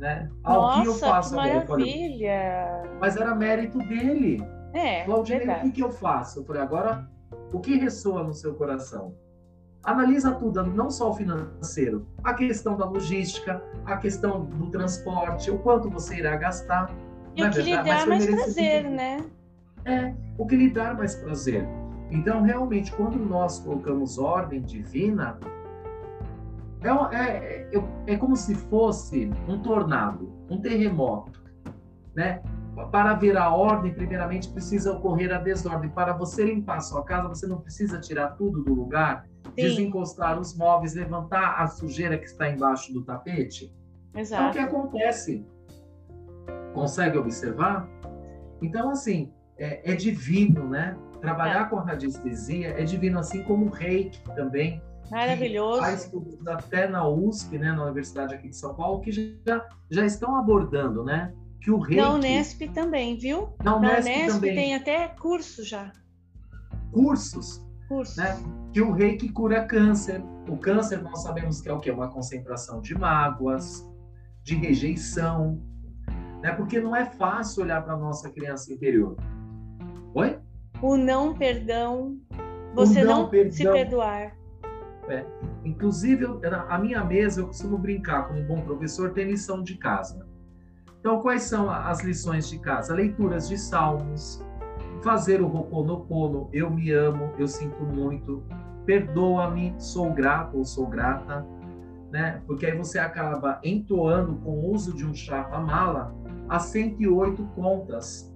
Né? 0.00 0.28
Nossa, 0.42 0.82
que, 0.82 0.88
eu 0.88 0.94
faço 0.94 1.30
que 1.30 1.36
maravilha! 1.36 2.82
Mas 3.00 3.16
era 3.16 3.32
mérito 3.32 3.78
dele. 3.78 4.55
É, 4.76 5.04
Claudinei, 5.04 5.48
o 5.48 5.60
que, 5.62 5.70
que 5.72 5.82
eu 5.82 5.90
faço? 5.90 6.40
Eu 6.40 6.44
falei, 6.44 6.60
agora, 6.60 7.08
o 7.50 7.58
que 7.58 7.78
ressoa 7.78 8.22
no 8.22 8.34
seu 8.34 8.54
coração? 8.54 9.14
Analisa 9.82 10.32
tudo, 10.32 10.62
não 10.66 10.90
só 10.90 11.10
o 11.10 11.14
financeiro, 11.14 12.06
a 12.22 12.34
questão 12.34 12.76
da 12.76 12.84
logística, 12.84 13.62
a 13.86 13.96
questão 13.96 14.44
do 14.44 14.68
transporte, 14.70 15.50
o 15.50 15.58
quanto 15.58 15.88
você 15.88 16.16
irá 16.16 16.36
gastar. 16.36 16.90
E 17.34 17.42
o 17.42 17.50
que 17.50 17.62
lhe 17.62 17.76
dá 17.76 18.04
mais 18.04 18.26
prazer, 18.26 18.90
né? 18.90 19.24
É, 19.84 20.12
o 20.36 20.46
que 20.46 20.56
lhe 20.56 20.68
dá 20.68 20.92
mais 20.92 21.14
prazer. 21.14 21.66
Então, 22.10 22.42
realmente, 22.42 22.92
quando 22.92 23.16
nós 23.16 23.60
colocamos 23.60 24.18
ordem 24.18 24.60
divina, 24.60 25.38
é, 26.82 27.16
é, 27.16 27.68
é, 27.72 28.12
é 28.12 28.16
como 28.16 28.36
se 28.36 28.54
fosse 28.54 29.30
um 29.48 29.58
tornado, 29.60 30.32
um 30.50 30.60
terremoto, 30.60 31.42
né? 32.14 32.42
Para 32.84 33.18
a 33.40 33.54
ordem, 33.54 33.94
primeiramente 33.94 34.50
precisa 34.50 34.92
ocorrer 34.92 35.32
a 35.34 35.38
desordem. 35.38 35.88
Para 35.88 36.12
você 36.12 36.44
limpar 36.44 36.76
a 36.76 36.80
sua 36.80 37.02
casa, 37.02 37.28
você 37.28 37.46
não 37.46 37.60
precisa 37.60 37.98
tirar 37.98 38.32
tudo 38.32 38.62
do 38.62 38.74
lugar, 38.74 39.26
Sim. 39.44 39.50
desencostar 39.54 40.38
os 40.38 40.56
móveis, 40.56 40.94
levantar 40.94 41.56
a 41.58 41.66
sujeira 41.66 42.18
que 42.18 42.26
está 42.26 42.50
embaixo 42.50 42.92
do 42.92 43.02
tapete. 43.02 43.74
Exato. 44.14 44.42
Então, 44.42 44.50
o 44.50 44.52
que 44.52 44.76
acontece? 44.76 45.46
Consegue 46.74 47.16
observar? 47.16 47.88
Então, 48.60 48.90
assim, 48.90 49.32
é, 49.56 49.92
é 49.92 49.94
divino, 49.94 50.68
né? 50.68 50.96
Trabalhar 51.20 51.62
é. 51.62 51.68
com 51.70 51.76
radiestesia 51.76 52.78
é 52.78 52.84
divino, 52.84 53.18
assim 53.18 53.42
como 53.42 53.66
o 53.66 53.70
reiki 53.70 54.22
também. 54.34 54.82
Maravilhoso. 55.10 55.80
Faz 55.80 56.04
estudos 56.04 56.46
até 56.46 56.88
na 56.88 57.08
USP, 57.08 57.58
né, 57.58 57.72
na 57.72 57.84
Universidade 57.84 58.34
aqui 58.34 58.48
de 58.48 58.56
São 58.56 58.74
Paulo, 58.74 59.00
que 59.00 59.12
já, 59.12 59.66
já 59.90 60.04
estão 60.04 60.36
abordando, 60.36 61.04
né? 61.04 61.32
Que 61.60 61.70
o 61.70 61.78
reiki... 61.78 62.02
Na 62.02 62.14
Unesp 62.14 62.62
também, 62.72 63.16
viu? 63.16 63.48
Na 63.62 63.76
Unesp, 63.76 64.08
Na 64.08 64.14
Unesp 64.14 64.34
também. 64.34 64.54
tem 64.54 64.74
até 64.74 65.08
curso 65.08 65.64
já. 65.64 65.92
Cursos? 66.92 67.64
Cursos. 67.88 68.16
Né? 68.16 68.36
Que 68.72 68.80
o 68.80 68.92
reiki 68.92 69.28
cura 69.28 69.64
câncer. 69.64 70.22
O 70.48 70.56
câncer 70.56 71.02
nós 71.02 71.22
sabemos 71.22 71.60
que 71.60 71.68
é 71.68 71.72
o 71.72 71.80
quê? 71.80 71.90
Uma 71.90 72.08
concentração 72.08 72.80
de 72.80 72.94
mágoas, 72.96 73.84
de 74.42 74.54
rejeição. 74.54 75.60
Né? 76.42 76.52
Porque 76.52 76.80
não 76.80 76.94
é 76.94 77.04
fácil 77.04 77.62
olhar 77.64 77.82
para 77.82 77.94
a 77.94 77.98
nossa 77.98 78.30
criança 78.30 78.72
interior. 78.72 79.16
Oi? 80.14 80.38
O 80.80 80.96
não 80.96 81.34
perdão. 81.34 82.18
Você 82.74 83.02
não, 83.02 83.22
não 83.22 83.28
perdão. 83.28 83.52
se 83.52 83.64
perdoar. 83.64 84.36
É. 85.08 85.24
Inclusive, 85.64 86.26
a 86.68 86.78
minha 86.78 87.04
mesa, 87.04 87.40
eu 87.40 87.46
costumo 87.46 87.78
brincar 87.78 88.28
com 88.28 88.34
um 88.34 88.46
bom 88.46 88.60
professor, 88.60 89.12
tem 89.12 89.30
lição 89.30 89.62
de 89.62 89.76
casa. 89.76 90.26
Então, 91.06 91.20
quais 91.20 91.44
são 91.44 91.70
as 91.70 92.02
lições 92.02 92.48
de 92.48 92.58
casa? 92.58 92.92
Leituras 92.92 93.48
de 93.48 93.56
salmos, 93.56 94.44
fazer 95.04 95.40
o 95.40 95.46
Ho'oponopono, 95.46 96.50
eu 96.52 96.68
me 96.68 96.90
amo, 96.90 97.32
eu 97.38 97.46
sinto 97.46 97.80
muito, 97.84 98.42
perdoa-me, 98.84 99.72
sou 99.78 100.12
grato 100.12 100.58
ou 100.58 100.64
sou 100.64 100.88
grata, 100.88 101.46
né? 102.10 102.42
Porque 102.44 102.66
aí 102.66 102.76
você 102.76 102.98
acaba 102.98 103.60
entoando 103.62 104.34
com 104.38 104.50
o 104.50 104.72
uso 104.72 104.96
de 104.96 105.06
um 105.06 105.14
chapa 105.14 105.60
mala 105.60 106.12
as 106.48 106.64
108 106.64 107.40
contas, 107.54 108.34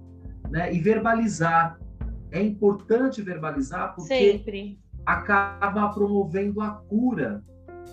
né? 0.49 0.73
E 0.73 0.79
verbalizar. 0.79 1.77
É 2.31 2.41
importante 2.41 3.21
verbalizar 3.21 3.93
porque 3.95 4.15
Sempre. 4.15 4.79
acaba 5.05 5.89
promovendo 5.89 6.61
a 6.61 6.69
cura 6.69 7.43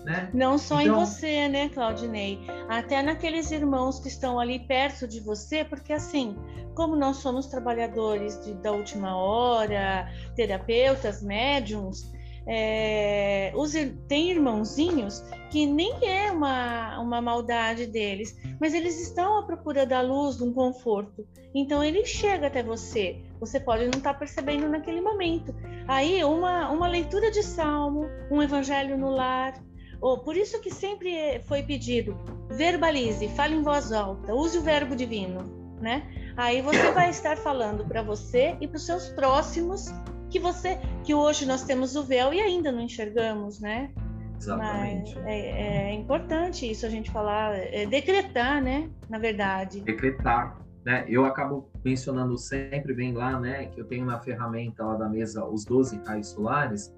né? 0.09 0.29
Não 0.33 0.57
só 0.57 0.81
então... 0.81 0.95
em 0.95 0.99
você, 0.99 1.47
né, 1.47 1.69
Claudinei? 1.69 2.39
Até 2.67 3.01
naqueles 3.03 3.51
irmãos 3.51 3.99
que 3.99 4.07
estão 4.07 4.39
ali 4.39 4.59
perto 4.59 5.07
de 5.07 5.19
você, 5.19 5.63
porque 5.63 5.93
assim, 5.93 6.35
como 6.73 6.95
nós 6.95 7.17
somos 7.17 7.45
trabalhadores 7.45 8.43
de, 8.43 8.55
da 8.55 8.71
última 8.71 9.15
hora, 9.15 10.11
terapeutas, 10.35 11.21
médiums, 11.21 12.11
é, 12.47 13.51
os, 13.55 13.73
tem 14.07 14.31
irmãozinhos 14.31 15.23
que 15.51 15.67
nem 15.67 15.93
é 16.03 16.31
uma, 16.31 16.99
uma 16.99 17.21
maldade 17.21 17.85
deles, 17.85 18.35
mas 18.59 18.73
eles 18.73 18.99
estão 18.99 19.37
à 19.37 19.43
procura 19.43 19.85
da 19.85 20.01
luz, 20.01 20.37
de 20.37 20.43
um 20.43 20.51
conforto. 20.51 21.27
Então 21.53 21.83
ele 21.83 22.05
chega 22.05 22.47
até 22.47 22.63
você. 22.63 23.21
Você 23.39 23.59
pode 23.59 23.83
não 23.83 23.97
estar 23.97 24.15
percebendo 24.15 24.67
naquele 24.67 25.01
momento. 25.01 25.53
Aí 25.87 26.23
uma, 26.23 26.69
uma 26.69 26.87
leitura 26.87 27.29
de 27.29 27.43
salmo, 27.43 28.05
um 28.31 28.41
evangelho 28.41 28.97
no 28.97 29.09
lar, 29.09 29.53
Oh, 30.01 30.17
por 30.17 30.37
isso 30.37 30.61
que 30.61 30.71
sempre 30.71 31.41
foi 31.45 31.61
pedido, 31.61 32.17
verbalize, 32.49 33.27
fale 33.29 33.55
em 33.55 33.61
voz 33.61 33.91
alta, 33.91 34.33
use 34.33 34.57
o 34.57 34.61
verbo 34.61 34.95
divino, 34.95 35.43
né? 35.81 36.03
Aí 36.37 36.61
você 36.61 36.91
vai 36.91 37.09
estar 37.09 37.37
falando 37.37 37.85
para 37.85 38.01
você 38.01 38.55
e 38.61 38.67
para 38.67 38.77
os 38.77 38.85
seus 38.85 39.09
próximos 39.09 39.87
que 40.29 40.39
você, 40.39 40.79
que 41.03 41.13
hoje 41.13 41.45
nós 41.45 41.63
temos 41.63 41.95
o 41.95 42.03
véu 42.03 42.33
e 42.33 42.39
ainda 42.39 42.71
não 42.71 42.81
enxergamos, 42.81 43.59
né? 43.59 43.91
Exatamente. 44.37 45.15
Mas 45.15 45.25
é, 45.25 45.89
é 45.89 45.93
importante 45.93 46.69
isso 46.69 46.85
a 46.85 46.89
gente 46.89 47.11
falar, 47.11 47.55
é 47.55 47.85
decretar, 47.85 48.63
né? 48.63 48.89
Na 49.09 49.17
verdade. 49.17 49.81
Decretar. 49.81 50.57
Né? 50.85 51.05
Eu 51.09 51.25
acabo 51.25 51.69
mencionando 51.83 52.37
sempre, 52.37 52.93
bem 52.93 53.13
lá, 53.13 53.37
né, 53.37 53.65
que 53.65 53.81
eu 53.81 53.85
tenho 53.85 54.05
na 54.05 54.17
ferramenta 54.19 54.83
lá 54.83 54.95
da 54.95 55.09
mesa 55.09 55.45
os 55.45 55.65
12 55.65 56.01
raios 56.05 56.29
solares. 56.29 56.95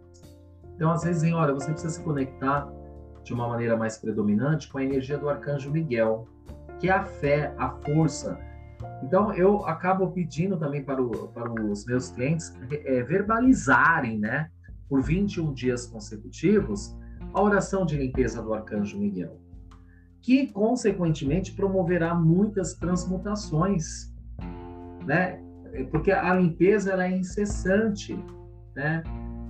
Então, 0.76 0.91
às 0.91 1.04
vezes, 1.04 1.24
vem, 1.24 1.34
olha, 1.34 1.54
você 1.54 1.72
precisa 1.72 1.93
se 1.93 2.04
conectar 2.04 2.72
de 3.24 3.34
uma 3.34 3.47
maneira 3.47 3.78
mais 3.78 3.97
predominante 3.97 4.67
com 4.67 4.78
a 4.78 4.84
energia 4.84 5.17
do 5.17 5.30
arcanjo 5.30 5.72
Miguel, 5.72 6.28
que 6.80 6.89
é 6.89 6.91
a 6.91 7.03
fé, 7.03 7.53
a 7.57 7.69
força. 7.69 8.39
Então, 9.03 9.34
eu 9.34 9.65
acabo 9.65 10.11
pedindo 10.11 10.57
também 10.57 10.84
para, 10.84 11.01
o, 11.01 11.28
para 11.30 11.51
os 11.51 11.86
meus 11.86 12.11
clientes 12.11 12.53
é, 12.72 13.03
verbalizarem, 13.03 14.17
né, 14.17 14.49
por 14.89 15.01
21 15.01 15.53
dias 15.53 15.86
consecutivos, 15.86 16.95
a 17.34 17.41
oração 17.41 17.86
de 17.86 17.97
limpeza 17.97 18.41
do 18.41 18.53
arcanjo 18.53 18.99
Miguel, 18.99 19.39
que 20.22 20.47
consequentemente 20.47 21.53
promoverá 21.53 22.13
muitas 22.13 22.74
transmutações, 22.74 24.13
né? 25.05 25.41
Porque 25.89 26.11
a 26.11 26.34
limpeza 26.34 26.91
ela 26.91 27.05
é 27.05 27.17
incessante, 27.17 28.13
né? 28.76 29.01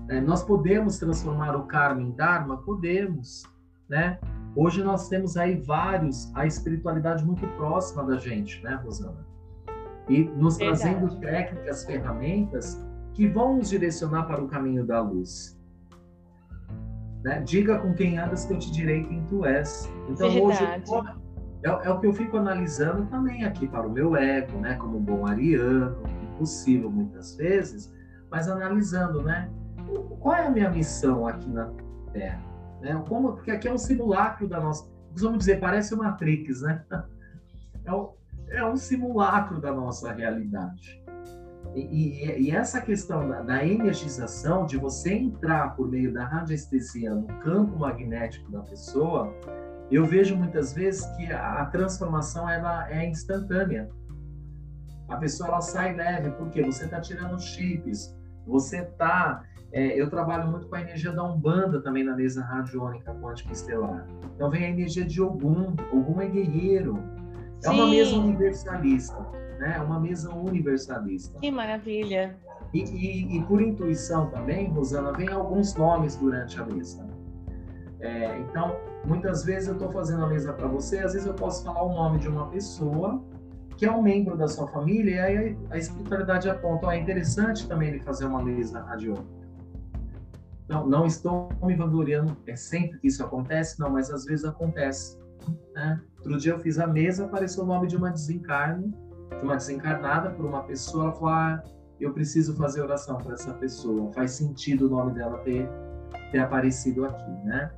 É, 0.09 0.19
nós 0.21 0.43
podemos 0.43 0.97
transformar 0.99 1.55
o 1.55 1.65
karma 1.65 2.01
em 2.01 2.11
dharma, 2.11 2.57
podemos, 2.57 3.43
né? 3.91 4.17
Hoje 4.55 4.81
nós 4.81 5.09
temos 5.09 5.35
aí 5.35 5.57
vários 5.61 6.33
a 6.33 6.45
espiritualidade 6.45 7.25
muito 7.25 7.45
próxima 7.57 8.05
da 8.05 8.17
gente, 8.17 8.63
né, 8.63 8.79
Rosana? 8.83 9.27
E 10.07 10.23
nos 10.23 10.57
Verdade. 10.57 10.81
trazendo 10.81 11.19
técnicas, 11.19 11.85
ferramentas 11.85 12.81
que 13.13 13.27
vão 13.27 13.57
nos 13.57 13.69
direcionar 13.69 14.23
para 14.23 14.41
o 14.41 14.47
caminho 14.47 14.85
da 14.85 15.01
luz. 15.01 15.59
Né? 17.23 17.41
Diga 17.41 17.79
com 17.79 17.93
quem 17.93 18.17
andas 18.17 18.45
que 18.45 18.53
eu 18.53 18.59
te 18.59 18.71
direi 18.71 19.03
quem 19.03 19.23
tu 19.25 19.45
és. 19.45 19.91
Então 20.09 20.29
Verdade. 20.29 20.89
hoje 20.89 21.21
é, 21.63 21.69
é, 21.69 21.89
o 21.91 21.99
que 21.99 22.07
eu 22.07 22.13
fico 22.13 22.37
analisando 22.37 23.05
também 23.07 23.43
aqui 23.43 23.67
para 23.67 23.85
o 23.85 23.91
meu 23.91 24.15
ego, 24.15 24.57
né? 24.59 24.75
Como 24.75 24.99
bom 24.99 25.27
ariano, 25.27 26.01
impossível 26.33 26.89
muitas 26.89 27.35
vezes, 27.35 27.93
mas 28.31 28.47
analisando, 28.47 29.21
né? 29.21 29.51
Qual 30.19 30.33
é 30.33 30.47
a 30.47 30.49
minha 30.49 30.69
missão 30.71 31.27
aqui 31.27 31.47
na 31.49 31.69
Terra? 32.13 32.50
Né? 32.81 33.01
Como, 33.07 33.33
porque 33.33 33.51
aqui 33.51 33.67
é 33.67 33.73
um 33.73 33.77
simulacro 33.77 34.47
da 34.47 34.59
nossa. 34.59 34.89
Vamos 35.15 35.39
dizer, 35.39 35.59
parece 35.59 35.93
uma 35.93 36.05
Matrix, 36.05 36.61
né? 36.61 36.83
É 37.83 37.91
um, 37.91 38.09
é 38.49 38.63
um 38.63 38.77
simulacro 38.77 39.59
da 39.59 39.73
nossa 39.73 40.13
realidade. 40.13 41.03
E, 41.73 41.81
e, 41.81 42.41
e, 42.43 42.51
essa 42.51 42.79
questão 42.79 43.27
da, 43.27 43.41
da, 43.41 43.65
energização, 43.65 44.67
de 44.67 44.77
você 44.77 45.13
entrar 45.13 45.75
por 45.75 45.89
meio 45.89 46.13
da 46.13 46.25
radiestesia 46.25 47.15
no 47.15 47.25
campo 47.39 47.79
magnético 47.79 48.51
da 48.51 48.59
pessoa, 48.61 49.33
eu 49.89 50.05
vejo 50.05 50.35
muitas 50.35 50.73
vezes 50.73 51.05
que 51.17 51.31
a, 51.31 51.61
a 51.61 51.65
transformação 51.65 52.49
ela 52.49 52.89
é 52.91 53.07
instantânea. 53.07 53.89
A 55.09 55.17
pessoa 55.17 55.49
ela 55.49 55.61
sai 55.61 55.95
leve, 55.95 56.31
porque 56.31 56.61
você 56.61 56.85
está 56.85 57.01
tirando 57.01 57.39
chips, 57.41 58.15
você 58.45 58.79
está. 58.79 59.43
É, 59.73 59.99
eu 59.99 60.09
trabalho 60.09 60.49
muito 60.49 60.67
com 60.67 60.75
a 60.75 60.81
energia 60.81 61.11
da 61.11 61.23
Umbanda 61.23 61.81
também 61.81 62.03
na 62.03 62.15
mesa 62.15 62.43
radiônica 62.43 63.13
quântica 63.15 63.53
estelar. 63.53 64.05
Então 64.35 64.49
vem 64.49 64.65
a 64.65 64.69
energia 64.69 65.05
de 65.05 65.21
Ogum. 65.21 65.75
Ogum 65.93 66.19
é 66.21 66.27
guerreiro. 66.27 67.01
É 67.63 67.69
Sim. 67.69 67.75
uma 67.75 67.87
mesa 67.87 68.15
universalista 68.15 69.41
né? 69.61 69.75
É 69.77 69.81
uma 69.81 69.99
mesa 69.99 70.33
universalista. 70.33 71.39
Que 71.39 71.51
maravilha! 71.51 72.35
E, 72.73 72.79
e, 72.79 73.37
e 73.37 73.43
por 73.43 73.61
intuição 73.61 74.29
também, 74.29 74.69
Rosana, 74.69 75.13
vem 75.13 75.29
alguns 75.29 75.75
nomes 75.75 76.15
durante 76.15 76.59
a 76.59 76.65
mesa. 76.65 77.07
É, 77.99 78.39
então, 78.39 78.75
muitas 79.05 79.45
vezes 79.45 79.67
eu 79.67 79.75
estou 79.75 79.91
fazendo 79.91 80.25
a 80.25 80.27
mesa 80.27 80.51
para 80.51 80.67
você, 80.67 80.99
às 80.99 81.13
vezes 81.13 81.27
eu 81.27 81.35
posso 81.35 81.63
falar 81.63 81.83
o 81.83 81.93
nome 81.93 82.17
de 82.17 82.27
uma 82.27 82.47
pessoa 82.47 83.23
que 83.77 83.85
é 83.85 83.91
um 83.91 84.01
membro 84.01 84.37
da 84.37 84.47
sua 84.47 84.67
família, 84.67 85.15
e 85.15 85.19
aí 85.19 85.57
a 85.69 85.77
espiritualidade 85.77 86.49
aponta, 86.49 86.87
oh, 86.87 86.91
é 86.91 86.99
interessante 86.99 87.67
também 87.67 87.89
ele 87.89 87.99
fazer 87.99 88.25
uma 88.25 88.41
mesa 88.41 88.79
radiônica. 88.81 89.40
Não, 90.71 90.87
não 90.87 91.05
estou 91.05 91.49
me 91.61 91.75
vangloriando, 91.75 92.37
é 92.47 92.55
sempre 92.55 92.97
que 92.99 93.07
isso 93.07 93.21
acontece, 93.21 93.77
não, 93.77 93.89
mas 93.89 94.09
às 94.09 94.23
vezes 94.23 94.45
acontece. 94.45 95.19
Né? 95.75 96.01
Outro 96.19 96.37
dia 96.37 96.53
eu 96.53 96.59
fiz 96.59 96.79
a 96.79 96.87
mesa, 96.87 97.25
apareceu 97.25 97.65
o 97.65 97.67
nome 97.67 97.87
de 97.87 97.97
uma 97.97 98.09
desencarne, 98.09 98.93
uma 99.43 99.57
desencarnada 99.57 100.29
por 100.31 100.45
uma 100.45 100.63
pessoa, 100.63 101.05
ela 101.05 101.13
falou: 101.13 101.29
ah, 101.29 101.63
eu 101.99 102.13
preciso 102.13 102.55
fazer 102.55 102.81
oração 102.81 103.17
para 103.17 103.33
essa 103.33 103.53
pessoa. 103.55 104.13
Faz 104.13 104.31
sentido 104.31 104.87
o 104.87 104.89
nome 104.89 105.13
dela 105.13 105.39
ter, 105.39 105.69
ter 106.31 106.39
aparecido 106.39 107.03
aqui, 107.03 107.31
né? 107.43 107.69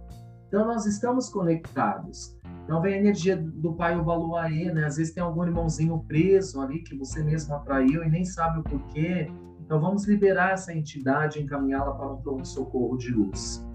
Então 0.47 0.67
nós 0.67 0.85
estamos 0.85 1.29
conectados. 1.29 2.37
Então 2.63 2.79
vem 2.79 2.93
a 2.93 2.97
energia 2.97 3.35
do 3.35 3.73
pai 3.73 3.97
Obaluaê, 3.97 4.71
né? 4.71 4.85
Às 4.85 4.97
vezes 4.97 5.15
tem 5.15 5.23
algum 5.23 5.43
irmãozinho 5.43 5.97
preso 6.07 6.61
ali 6.61 6.83
que 6.83 6.95
você 6.95 7.23
mesmo 7.23 7.55
atraiu 7.55 8.03
e 8.03 8.09
nem 8.09 8.23
sabe 8.23 8.59
o 8.59 8.63
porquê. 8.63 9.31
Então 9.65 9.79
vamos 9.79 10.05
liberar 10.05 10.51
essa 10.51 10.73
entidade 10.73 11.39
e 11.39 11.43
encaminhá-la 11.43 11.93
para 11.93 12.11
um 12.11 12.17
pronto-socorro 12.17 12.97
de 12.97 13.11
luz. 13.11 13.65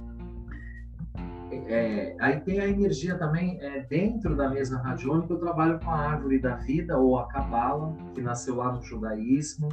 É, 1.51 2.15
aí 2.21 2.41
tem 2.41 2.61
a 2.61 2.69
energia 2.69 3.17
também 3.17 3.59
é, 3.61 3.81
dentro 3.81 4.37
da 4.37 4.51
mesa 4.51 4.79
radiônica. 4.79 5.33
Eu 5.33 5.39
trabalho 5.39 5.81
com 5.81 5.91
a 5.91 5.97
árvore 5.97 6.39
da 6.39 6.57
vida 6.57 6.99
ou 6.99 7.19
a 7.19 7.27
cabala, 7.29 7.97
que 8.15 8.21
nasceu 8.21 8.57
lá 8.57 8.71
no 8.71 8.83
judaísmo. 8.83 9.69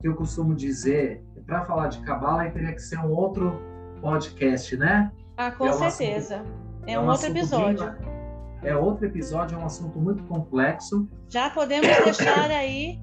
Que 0.00 0.08
eu 0.08 0.14
costumo 0.14 0.54
dizer, 0.54 1.22
para 1.46 1.64
falar 1.66 1.88
de 1.88 2.00
cabala, 2.00 2.50
teria 2.50 2.72
que 2.72 2.80
ser 2.80 2.98
um 2.98 3.10
outro 3.10 3.60
podcast, 4.00 4.74
né? 4.78 5.12
Ah, 5.36 5.50
com 5.50 5.66
é 5.66 5.72
certeza. 5.72 6.36
Assunto, 6.36 6.50
é, 6.86 6.98
um, 6.98 7.02
um 7.02 7.08
outro 7.08 7.26
episódio. 7.26 7.92
Bem, 7.92 8.70
é 8.70 8.76
outro 8.76 9.06
episódio, 9.06 9.58
é 9.58 9.60
um 9.60 9.66
assunto 9.66 9.98
muito 9.98 10.22
complexo. 10.24 11.06
Já 11.28 11.50
podemos 11.50 11.86
deixar 12.04 12.50
aí 12.50 12.98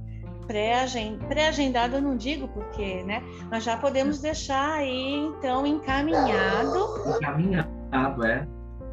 pré-agendado, 0.47 1.97
eu 1.97 2.01
não 2.01 2.15
digo 2.15 2.47
porque, 2.47 3.03
né? 3.03 3.21
Mas 3.51 3.63
já 3.63 3.77
podemos 3.77 4.19
deixar 4.19 4.73
aí, 4.73 5.15
então, 5.15 5.65
encaminhado. 5.65 7.17
Encaminhado 7.17 8.25
é 8.25 8.47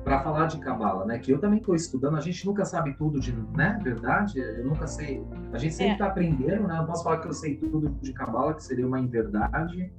para 0.04 0.20
falar 0.20 0.46
de 0.46 0.58
cabala, 0.58 1.06
né? 1.06 1.18
Que 1.18 1.32
eu 1.32 1.38
também 1.38 1.58
estou 1.58 1.74
estudando. 1.74 2.16
A 2.16 2.20
gente 2.20 2.44
nunca 2.46 2.64
sabe 2.64 2.92
tudo 2.94 3.18
de, 3.18 3.32
né? 3.56 3.78
Verdade? 3.82 4.38
Eu 4.38 4.66
nunca 4.66 4.86
sei. 4.86 5.24
A 5.52 5.58
gente 5.58 5.74
sempre 5.74 5.94
está 5.94 6.06
é. 6.06 6.08
aprendendo, 6.08 6.68
né? 6.68 6.78
Eu 6.78 6.84
posso 6.84 7.02
falar 7.02 7.18
que 7.18 7.28
eu 7.28 7.32
sei 7.32 7.56
tudo 7.56 7.88
de 8.02 8.12
cabala, 8.12 8.52
que 8.54 8.62
seria 8.62 8.86
uma 8.86 9.00
inverdade. 9.00 9.90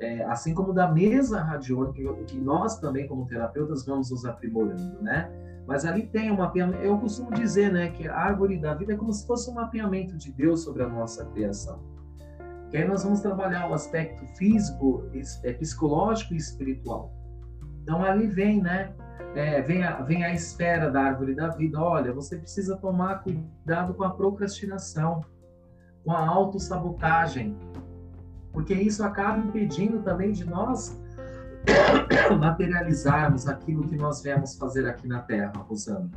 É, 0.00 0.24
assim 0.24 0.52
como 0.52 0.72
da 0.72 0.90
mesa 0.90 1.40
radiônica, 1.40 2.12
que 2.24 2.36
nós 2.36 2.80
também, 2.80 3.06
como 3.06 3.26
terapeutas, 3.26 3.86
vamos 3.86 4.10
nos 4.10 4.26
aprimorando, 4.26 5.00
né? 5.00 5.30
Mas 5.66 5.84
ali 5.84 6.06
tem 6.06 6.30
um 6.30 6.36
mapeamento. 6.36 6.82
Eu 6.82 6.98
costumo 6.98 7.30
dizer, 7.32 7.72
né, 7.72 7.90
que 7.90 8.06
a 8.06 8.16
árvore 8.16 8.58
da 8.58 8.74
vida 8.74 8.92
é 8.92 8.96
como 8.96 9.12
se 9.12 9.26
fosse 9.26 9.50
um 9.50 9.54
mapeamento 9.54 10.16
de 10.16 10.30
Deus 10.30 10.62
sobre 10.62 10.82
a 10.82 10.88
nossa 10.88 11.24
criação. 11.26 11.80
Que 12.70 12.76
aí 12.76 12.86
nós 12.86 13.04
vamos 13.04 13.20
trabalhar 13.20 13.70
o 13.70 13.74
aspecto 13.74 14.26
físico, 14.36 15.08
é, 15.42 15.52
psicológico 15.52 16.34
e 16.34 16.36
espiritual. 16.36 17.12
Então 17.82 18.02
ali 18.02 18.26
vem, 18.26 18.60
né? 18.60 18.92
É, 19.34 19.62
vem, 19.62 19.82
a, 19.82 20.00
vem 20.02 20.24
a 20.24 20.32
esfera 20.32 20.90
da 20.90 21.02
árvore 21.02 21.34
da 21.34 21.48
vida. 21.48 21.80
Olha, 21.80 22.12
você 22.12 22.36
precisa 22.36 22.76
tomar 22.76 23.22
cuidado 23.22 23.94
com 23.94 24.04
a 24.04 24.10
procrastinação, 24.10 25.22
com 26.04 26.12
a 26.12 26.28
autossabotagem, 26.28 27.56
porque 28.52 28.74
isso 28.74 29.02
acaba 29.02 29.38
impedindo 29.38 30.02
também 30.02 30.30
de 30.30 30.44
nós 30.44 31.00
materializarmos 32.38 33.48
aquilo 33.48 33.88
que 33.88 33.96
nós 33.96 34.22
viemos 34.22 34.56
fazer 34.56 34.86
aqui 34.86 35.06
na 35.06 35.20
Terra, 35.20 35.52
Rosana. 35.68 36.10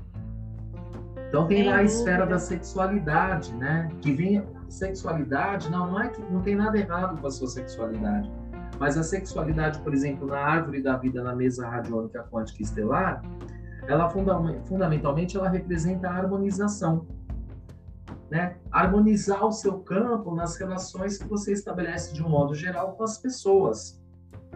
Então 1.29 1.47
tem 1.47 1.67
lá 1.67 1.77
a 1.77 1.83
esfera 1.83 2.25
da 2.25 2.39
sexualidade, 2.39 3.53
né? 3.55 3.89
Que 4.01 4.13
vem 4.13 4.43
sexualidade, 4.69 5.69
não, 5.69 5.91
não 5.91 6.01
é 6.01 6.09
que 6.09 6.21
não 6.31 6.41
tem 6.41 6.55
nada 6.55 6.77
errado 6.77 7.19
com 7.19 7.27
a 7.27 7.31
sua 7.31 7.47
sexualidade 7.47 8.31
mas 8.79 8.97
a 8.97 9.03
sexualidade, 9.03 9.79
por 9.79 9.93
exemplo, 9.93 10.27
na 10.27 10.37
árvore 10.37 10.81
da 10.81 10.95
vida, 10.95 11.23
na 11.23 11.35
mesa 11.35 11.67
radiônica 11.67 12.23
quântica 12.31 12.61
estelar, 12.61 13.23
ela 13.87 14.09
fundamentalmente 14.09 15.37
ela 15.37 15.49
representa 15.49 16.09
a 16.09 16.13
harmonização. 16.13 17.05
Né? 18.29 18.57
Harmonizar 18.71 19.45
o 19.45 19.51
seu 19.51 19.79
campo 19.79 20.35
nas 20.35 20.57
relações 20.57 21.17
que 21.17 21.27
você 21.27 21.53
estabelece 21.53 22.13
de 22.13 22.21
um 22.21 22.29
modo 22.29 22.53
geral 22.53 22.93
com 22.93 23.03
as 23.03 23.17
pessoas, 23.17 24.01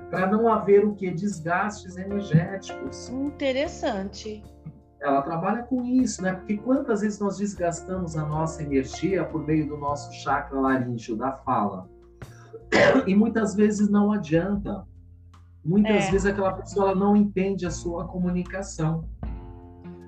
para 0.10 0.28
não 0.28 0.48
haver 0.48 0.86
o 0.86 0.94
que 0.94 1.10
desgastes 1.12 1.98
energéticos. 1.98 3.10
Interessante. 3.10 4.44
Ela 5.00 5.22
trabalha 5.22 5.64
com 5.64 5.84
isso, 5.84 6.22
né? 6.22 6.34
Porque 6.34 6.58
quantas 6.58 7.02
vezes 7.02 7.20
nós 7.20 7.38
desgastamos 7.38 8.16
a 8.16 8.26
nossa 8.26 8.62
energia 8.62 9.24
por 9.24 9.46
meio 9.46 9.68
do 9.68 9.78
nosso 9.78 10.14
chakra 10.14 10.60
laríngeo 10.60 11.16
da 11.16 11.32
fala? 11.32 11.90
E 13.08 13.16
muitas 13.16 13.56
vezes 13.56 13.90
não 13.90 14.12
adianta. 14.12 14.86
Muitas 15.64 16.06
é. 16.06 16.12
vezes 16.12 16.26
aquela 16.26 16.54
pessoa 16.54 16.94
não 16.94 17.16
entende 17.16 17.66
a 17.66 17.72
sua 17.72 18.08
comunicação. 18.08 19.08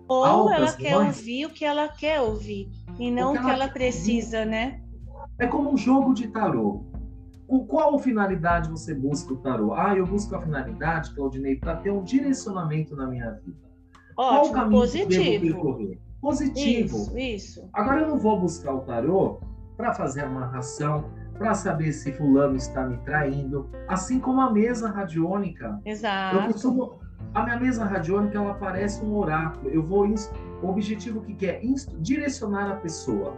Ou 0.07 0.23
Altas 0.23 0.57
ela 0.57 0.73
quer 0.73 0.95
mães, 0.95 1.17
ouvir 1.17 1.45
o 1.45 1.49
que 1.49 1.65
ela 1.65 1.87
quer 1.87 2.21
ouvir 2.21 2.69
e 2.99 3.09
não 3.09 3.31
o 3.31 3.33
que 3.33 3.39
ela, 3.39 3.53
ela 3.53 3.67
precisa, 3.69 4.45
né? 4.45 4.81
É 5.39 5.47
como 5.47 5.71
um 5.71 5.77
jogo 5.77 6.13
de 6.13 6.27
tarô. 6.27 6.83
Qual 7.61 7.99
finalidade 7.99 8.69
você 8.69 8.93
busca 8.93 9.33
o 9.33 9.37
tarô? 9.37 9.73
Ah, 9.73 9.95
eu 9.95 10.05
busco 10.05 10.35
a 10.35 10.41
finalidade, 10.41 11.13
Claudinei, 11.13 11.55
para 11.55 11.75
ter 11.77 11.91
um 11.91 12.03
direcionamento 12.03 12.95
na 12.95 13.07
minha 13.07 13.31
vida. 13.31 13.57
Ótimo, 14.15 14.15
qual 14.15 14.45
o 14.45 14.51
caminho 14.51 14.81
positivo. 14.81 15.09
que 15.09 15.39
devo 15.39 15.53
percorrer? 15.53 16.01
Positivo. 16.21 16.97
Isso, 16.97 17.17
isso. 17.17 17.69
Agora 17.73 18.01
eu 18.01 18.07
não 18.07 18.17
vou 18.17 18.39
buscar 18.39 18.73
o 18.73 18.81
tarô 18.81 19.39
para 19.75 19.93
fazer 19.93 20.25
uma 20.25 20.45
ração, 20.45 21.05
para 21.37 21.53
saber 21.53 21.91
se 21.91 22.11
fulano 22.13 22.55
está 22.55 22.85
me 22.85 22.97
traindo, 22.99 23.69
assim 23.87 24.19
como 24.19 24.39
a 24.39 24.51
mesa 24.51 24.89
radiônica. 24.89 25.79
Exato. 25.85 26.37
Eu 26.37 26.43
costumo, 26.43 26.99
a 27.33 27.43
minha 27.43 27.59
mesa 27.59 27.83
radiônica 27.83 28.37
ela 28.37 28.53
parece 28.53 29.03
um 29.03 29.15
oráculo. 29.15 29.69
Eu 29.69 29.83
vou 29.83 30.05
o 30.61 30.67
objetivo 30.69 31.21
que 31.21 31.45
é 31.45 31.61
direcionar 31.99 32.71
a 32.71 32.75
pessoa. 32.75 33.35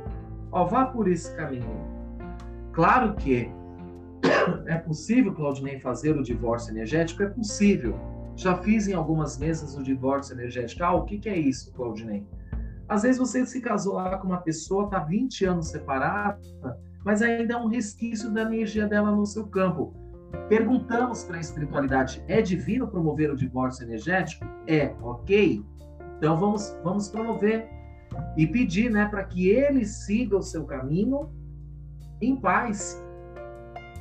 Ó, 0.52 0.66
vá 0.66 0.86
por 0.86 1.08
esse 1.08 1.36
caminho. 1.36 1.84
Claro 2.72 3.16
que 3.16 3.50
é 4.68 4.78
possível, 4.78 5.34
Claudinei, 5.34 5.80
fazer 5.80 6.18
o 6.18 6.24
divórcio 6.24 6.72
energético? 6.72 7.24
É 7.24 7.30
possível. 7.30 7.98
Já 8.36 8.58
fiz 8.58 8.88
em 8.88 8.94
algumas 8.94 9.38
mesas 9.38 9.78
o 9.78 9.84
divórcio 9.84 10.34
energético. 10.34 10.84
Ah, 10.84 10.94
o 10.94 11.04
que, 11.04 11.18
que 11.20 11.30
é 11.30 11.38
isso, 11.38 11.72
Claudinei? 11.74 12.26
Às 12.88 13.04
vezes 13.04 13.18
você 13.18 13.46
se 13.46 13.62
casou 13.62 13.94
lá 13.94 14.18
com 14.18 14.28
uma 14.28 14.42
pessoa, 14.42 14.86
está 14.86 15.00
20 15.00 15.46
anos 15.46 15.70
separada, 15.70 16.40
mas 17.04 17.22
ainda 17.22 17.54
é 17.54 17.58
um 17.58 17.68
resquício 17.68 18.32
da 18.32 18.42
energia 18.42 18.88
dela 18.88 19.12
no 19.12 19.26
seu 19.26 19.48
campo. 19.48 19.94
Perguntamos 20.50 21.24
para 21.24 21.38
a 21.38 21.40
espiritualidade: 21.40 22.24
é 22.28 22.42
divino 22.42 22.88
promover 22.88 23.32
o 23.32 23.36
divórcio 23.36 23.84
energético? 23.84 24.46
É, 24.68 24.94
ok? 25.02 25.64
Então 26.18 26.38
vamos, 26.38 26.78
vamos 26.84 27.10
promover 27.10 27.68
e 28.38 28.46
pedir 28.48 28.90
né, 28.90 29.06
para 29.08 29.24
que 29.24 29.50
ele 29.50 29.86
siga 29.86 30.38
o 30.38 30.42
seu 30.42 30.66
caminho 30.66 31.30
em 32.22 32.36
paz. 32.36 33.04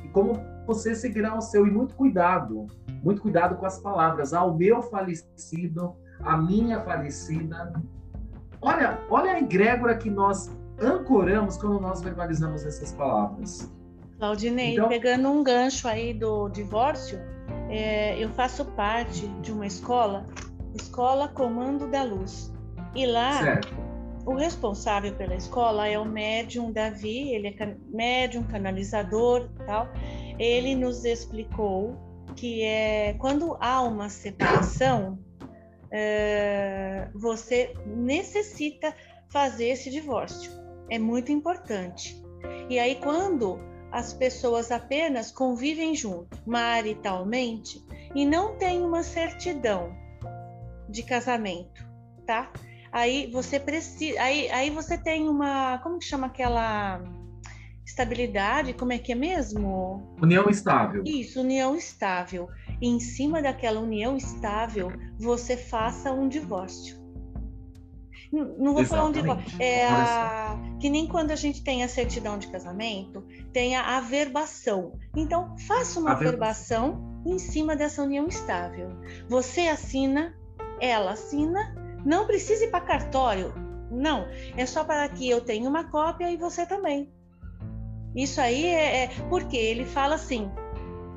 E 0.05 0.07
como 0.09 0.39
você 0.67 0.93
seguirá 0.93 1.35
o 1.35 1.41
seu, 1.41 1.65
e 1.65 1.71
muito 1.71 1.95
cuidado, 1.95 2.67
muito 3.03 3.21
cuidado 3.21 3.55
com 3.55 3.65
as 3.65 3.79
palavras. 3.79 4.33
Ao 4.33 4.55
meu 4.55 4.81
falecido, 4.83 5.95
a 6.21 6.37
minha 6.37 6.79
falecida. 6.81 7.73
Olha, 8.61 8.99
olha 9.09 9.31
a 9.31 9.39
egrégora 9.39 9.97
que 9.97 10.09
nós 10.09 10.49
ancoramos 10.79 11.57
quando 11.57 11.79
nós 11.79 12.01
verbalizamos 12.01 12.65
essas 12.65 12.91
palavras. 12.91 13.71
Claudinei, 14.19 14.73
então, 14.73 14.87
pegando 14.87 15.29
um 15.29 15.43
gancho 15.43 15.87
aí 15.87 16.13
do 16.13 16.47
divórcio, 16.49 17.19
é, 17.69 18.17
eu 18.23 18.29
faço 18.29 18.63
parte 18.63 19.27
de 19.41 19.51
uma 19.51 19.65
escola, 19.65 20.25
Escola 20.73 21.27
Comando 21.27 21.87
da 21.87 22.03
Luz. 22.03 22.53
E 22.93 23.05
lá, 23.05 23.41
certo. 23.41 23.84
O 24.25 24.33
responsável 24.33 25.13
pela 25.15 25.35
escola 25.35 25.87
é 25.87 25.97
o 25.99 26.05
médium 26.05 26.71
Davi, 26.71 27.33
ele 27.33 27.47
é 27.47 27.75
médium, 27.89 28.43
canalizador 28.43 29.49
tal. 29.65 29.87
Ele 30.39 30.75
nos 30.75 31.05
explicou 31.05 31.95
que 32.35 32.63
é 32.63 33.13
quando 33.19 33.55
há 33.59 33.81
uma 33.81 34.09
separação, 34.09 35.19
é, 35.91 37.07
você 37.13 37.73
necessita 37.85 38.93
fazer 39.29 39.69
esse 39.69 39.89
divórcio 39.89 40.51
é 40.89 40.99
muito 40.99 41.31
importante. 41.31 42.21
E 42.69 42.77
aí, 42.79 42.95
quando 42.95 43.59
as 43.91 44.13
pessoas 44.13 44.71
apenas 44.71 45.31
convivem 45.31 45.95
junto, 45.95 46.37
maritalmente, 46.45 47.83
e 48.13 48.25
não 48.25 48.57
tem 48.57 48.81
uma 48.81 49.03
certidão 49.03 49.95
de 50.89 51.03
casamento, 51.03 51.83
tá? 52.25 52.51
Aí 52.95 53.29
você 53.29 53.59
precisa, 53.59 54.21
aí, 54.21 54.49
aí 54.51 54.69
você 54.69 54.97
tem 54.97 55.27
uma, 55.27 55.79
como 55.79 55.99
que 55.99 56.05
chama 56.05 56.27
aquela 56.27 57.03
estabilidade, 57.85 58.71
como 58.73 58.93
é 58.93 58.97
que 58.97 59.11
é 59.11 59.15
mesmo? 59.15 60.15
União 60.21 60.45
estável. 60.49 61.03
Isso, 61.05 61.41
união 61.41 61.75
estável. 61.75 62.47
E 62.81 62.87
em 62.87 62.97
cima 63.01 63.41
daquela 63.41 63.81
união 63.81 64.15
estável, 64.15 64.93
você 65.19 65.57
faça 65.57 66.13
um 66.13 66.29
divórcio. 66.29 66.95
Não 68.31 68.45
vou 68.73 68.81
Exatamente. 68.81 68.87
falar 68.87 69.03
um 69.03 69.11
divórcio. 69.11 69.61
É 69.61 69.87
a... 69.87 70.57
Que 70.79 70.89
nem 70.89 71.05
quando 71.05 71.31
a 71.31 71.35
gente 71.35 71.65
tem 71.65 71.83
a 71.83 71.89
certidão 71.89 72.37
de 72.37 72.47
casamento, 72.47 73.25
tem 73.51 73.75
a 73.75 73.97
averbação. 73.97 74.97
Então, 75.13 75.57
faça 75.67 75.99
uma 75.99 76.13
averbação 76.13 77.21
em 77.25 77.37
cima 77.39 77.75
dessa 77.75 78.01
união 78.01 78.25
estável. 78.27 78.87
Você 79.27 79.67
assina, 79.67 80.33
ela 80.79 81.11
assina, 81.11 81.84
não 82.05 82.27
precisa 82.27 82.65
ir 82.65 82.71
para 82.71 82.85
cartório. 82.85 83.53
Não, 83.89 84.27
é 84.55 84.65
só 84.65 84.83
para 84.83 85.07
que 85.09 85.29
eu 85.29 85.41
tenha 85.41 85.69
uma 85.69 85.89
cópia 85.89 86.31
e 86.31 86.37
você 86.37 86.65
também. 86.65 87.11
Isso 88.15 88.39
aí 88.39 88.65
é, 88.65 89.03
é 89.03 89.07
porque 89.29 89.57
ele 89.57 89.85
fala 89.85 90.15
assim: 90.15 90.49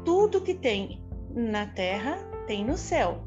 tudo 0.05 0.41
que 0.41 0.55
tem 0.55 1.03
na 1.31 1.67
terra 1.67 2.19
tem 2.47 2.65
no 2.65 2.77
céu. 2.77 3.25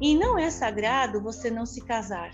E 0.00 0.14
não 0.16 0.38
é 0.38 0.50
sagrado 0.50 1.22
você 1.22 1.50
não 1.50 1.64
se 1.64 1.80
casar 1.84 2.30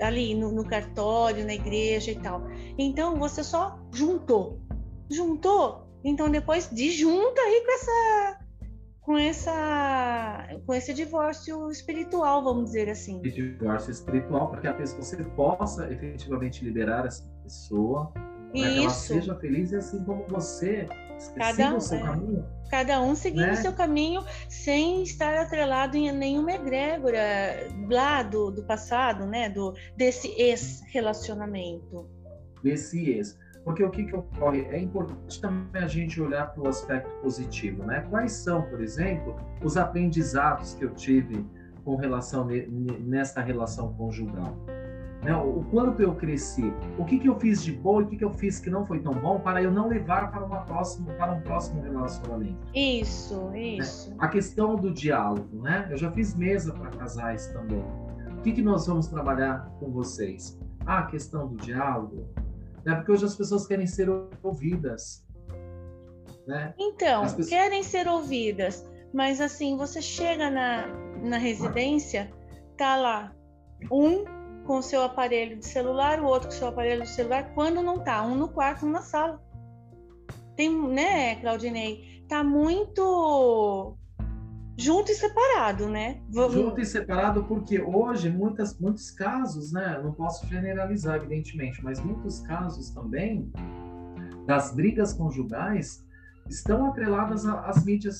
ali 0.00 0.34
no, 0.34 0.52
no 0.52 0.64
cartório, 0.64 1.44
na 1.44 1.54
igreja 1.54 2.10
e 2.10 2.18
tal. 2.18 2.42
Então 2.78 3.16
você 3.16 3.42
só 3.42 3.78
juntou, 3.92 4.60
juntou. 5.10 5.86
Então 6.04 6.30
depois 6.30 6.68
desjunta 6.68 7.40
aí 7.40 7.64
com 7.64 7.72
essa 7.72 8.39
com 9.10 9.18
essa 9.18 10.46
com 10.64 10.72
esse 10.72 10.94
divórcio 10.94 11.68
espiritual, 11.68 12.44
vamos 12.44 12.66
dizer 12.66 12.88
assim. 12.88 13.20
divórcio 13.20 13.90
espiritual, 13.90 14.48
para 14.48 14.60
que 14.60 14.68
a 14.68 14.74
pessoa 14.74 15.02
você 15.02 15.16
possa 15.24 15.92
efetivamente 15.92 16.64
liberar 16.64 17.06
essa 17.06 17.28
pessoa, 17.42 18.12
para 18.12 18.52
que 18.52 18.78
ela 18.78 18.90
seja 18.90 19.34
feliz 19.34 19.72
e 19.72 19.76
assim 19.76 20.04
como 20.04 20.24
você 20.28 20.86
cada, 21.36 21.74
o 21.74 21.80
seu 21.80 21.98
é, 21.98 22.02
caminho. 22.02 22.46
Cada 22.70 23.02
um 23.02 23.16
seguindo 23.16 23.46
né? 23.46 23.52
o 23.54 23.56
seu 23.56 23.72
caminho 23.72 24.24
sem 24.48 25.02
estar 25.02 25.36
atrelado 25.38 25.96
em 25.96 26.12
nenhuma 26.12 26.52
egrégora 26.52 27.68
lá 27.90 28.22
do, 28.22 28.52
do 28.52 28.62
passado, 28.62 29.26
né? 29.26 29.48
Do, 29.48 29.74
desse 29.96 30.28
ex-relacionamento. 30.40 32.08
Desse 32.62 33.10
ex. 33.10 33.36
Porque 33.64 33.84
o 33.84 33.90
que, 33.90 34.04
que 34.04 34.16
ocorre? 34.16 34.62
É 34.70 34.78
importante 34.78 35.40
também 35.40 35.82
a 35.82 35.86
gente 35.86 36.20
olhar 36.20 36.52
para 36.52 36.62
o 36.62 36.68
aspecto 36.68 37.10
positivo, 37.20 37.84
né? 37.84 38.06
Quais 38.08 38.32
são, 38.32 38.62
por 38.62 38.80
exemplo, 38.80 39.36
os 39.62 39.76
aprendizados 39.76 40.74
que 40.74 40.84
eu 40.84 40.90
tive 40.94 41.44
com 41.84 41.96
relação 41.96 42.46
nesta 43.00 43.40
relação 43.42 43.92
conjugal? 43.94 44.56
Né? 45.22 45.36
O 45.36 45.62
quanto 45.70 46.00
eu 46.00 46.14
cresci, 46.14 46.72
o 46.98 47.04
que, 47.04 47.18
que 47.18 47.28
eu 47.28 47.38
fiz 47.38 47.62
de 47.62 47.72
bom 47.72 48.00
e 48.00 48.04
o 48.04 48.06
que, 48.06 48.16
que 48.16 48.24
eu 48.24 48.32
fiz 48.32 48.58
que 48.58 48.70
não 48.70 48.86
foi 48.86 49.00
tão 49.00 49.12
bom 49.12 49.38
para 49.38 49.62
eu 49.62 49.70
não 49.70 49.86
levar 49.86 50.30
para, 50.30 50.42
uma 50.44 50.62
próxima, 50.62 51.12
para 51.12 51.32
um 51.32 51.40
próximo 51.42 51.82
relacionamento. 51.82 52.66
Isso, 52.74 53.54
isso. 53.54 54.10
Né? 54.10 54.16
A 54.18 54.28
questão 54.28 54.76
do 54.76 54.90
diálogo, 54.90 55.62
né? 55.62 55.86
Eu 55.90 55.98
já 55.98 56.10
fiz 56.10 56.34
mesa 56.34 56.72
para 56.72 56.88
casais 56.90 57.48
também. 57.48 57.84
O 58.38 58.42
que, 58.42 58.52
que 58.52 58.62
nós 58.62 58.86
vamos 58.86 59.08
trabalhar 59.08 59.70
com 59.78 59.90
vocês? 59.90 60.58
Ah, 60.86 61.00
a 61.00 61.06
questão 61.06 61.48
do 61.48 61.56
diálogo, 61.56 62.26
né? 62.84 62.94
Porque 62.96 63.12
hoje 63.12 63.24
as 63.24 63.36
pessoas 63.36 63.66
querem 63.66 63.86
ser 63.86 64.08
ouvidas. 64.42 65.26
Né? 66.46 66.74
Então, 66.78 67.22
pessoas... 67.22 67.48
querem 67.48 67.82
ser 67.82 68.08
ouvidas, 68.08 68.88
mas 69.12 69.40
assim, 69.40 69.76
você 69.76 70.00
chega 70.00 70.50
na, 70.50 70.86
na 71.22 71.38
residência, 71.38 72.30
tá 72.76 72.96
lá 72.96 73.34
um 73.90 74.24
com 74.64 74.78
o 74.78 74.82
seu 74.82 75.02
aparelho 75.02 75.58
de 75.58 75.66
celular, 75.66 76.20
o 76.20 76.26
outro 76.26 76.48
com 76.48 76.54
o 76.54 76.58
seu 76.58 76.68
aparelho 76.68 77.02
de 77.02 77.08
celular, 77.08 77.52
quando 77.54 77.82
não 77.82 77.98
tá, 77.98 78.22
um 78.22 78.34
no 78.34 78.48
quarto, 78.48 78.86
um 78.86 78.90
na 78.90 79.02
sala. 79.02 79.42
Tem, 80.56 80.70
né, 80.70 81.36
Claudinei? 81.36 82.24
Tá 82.28 82.44
muito 82.44 83.96
junto 84.80 85.12
e 85.12 85.14
separado, 85.14 85.88
né? 85.88 86.20
Vamos... 86.30 86.54
Junto 86.54 86.80
e 86.80 86.84
separado 86.84 87.44
porque 87.44 87.80
hoje 87.80 88.30
muitas, 88.30 88.78
muitos 88.78 89.10
casos, 89.10 89.72
né? 89.72 90.00
Não 90.02 90.12
posso 90.12 90.46
generalizar, 90.46 91.16
evidentemente, 91.16 91.84
mas 91.84 92.00
muitos 92.00 92.40
casos 92.40 92.90
também 92.90 93.52
das 94.46 94.74
brigas 94.74 95.12
conjugais 95.12 96.04
estão 96.48 96.86
atreladas 96.86 97.46
às 97.46 97.84
mídias 97.84 98.18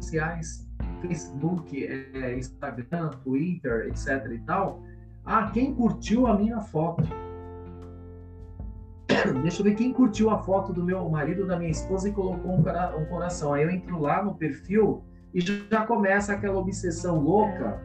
sociais, 0.00 0.66
Facebook, 1.02 1.84
é, 1.84 2.38
Instagram, 2.38 3.10
Twitter, 3.24 3.88
etc. 3.88 4.30
e 4.32 4.38
tal, 4.40 4.82
ah, 5.24 5.50
quem 5.52 5.74
curtiu 5.74 6.26
a 6.26 6.36
minha 6.36 6.60
foto? 6.60 7.02
Deixa 9.42 9.60
eu 9.60 9.64
ver 9.64 9.74
quem 9.74 9.92
curtiu 9.92 10.30
a 10.30 10.38
foto 10.38 10.72
do 10.72 10.82
meu 10.82 11.08
marido, 11.08 11.46
da 11.46 11.56
minha 11.56 11.70
esposa 11.70 12.08
e 12.08 12.12
colocou 12.12 12.52
um, 12.52 12.62
coração. 13.06 13.52
Aí 13.52 13.62
eu 13.62 13.70
entro 13.70 14.00
lá 14.00 14.22
no 14.22 14.34
perfil 14.34 15.04
e 15.34 15.40
já 15.40 15.86
começa 15.86 16.32
aquela 16.32 16.58
obsessão 16.58 17.18
louca. 17.18 17.80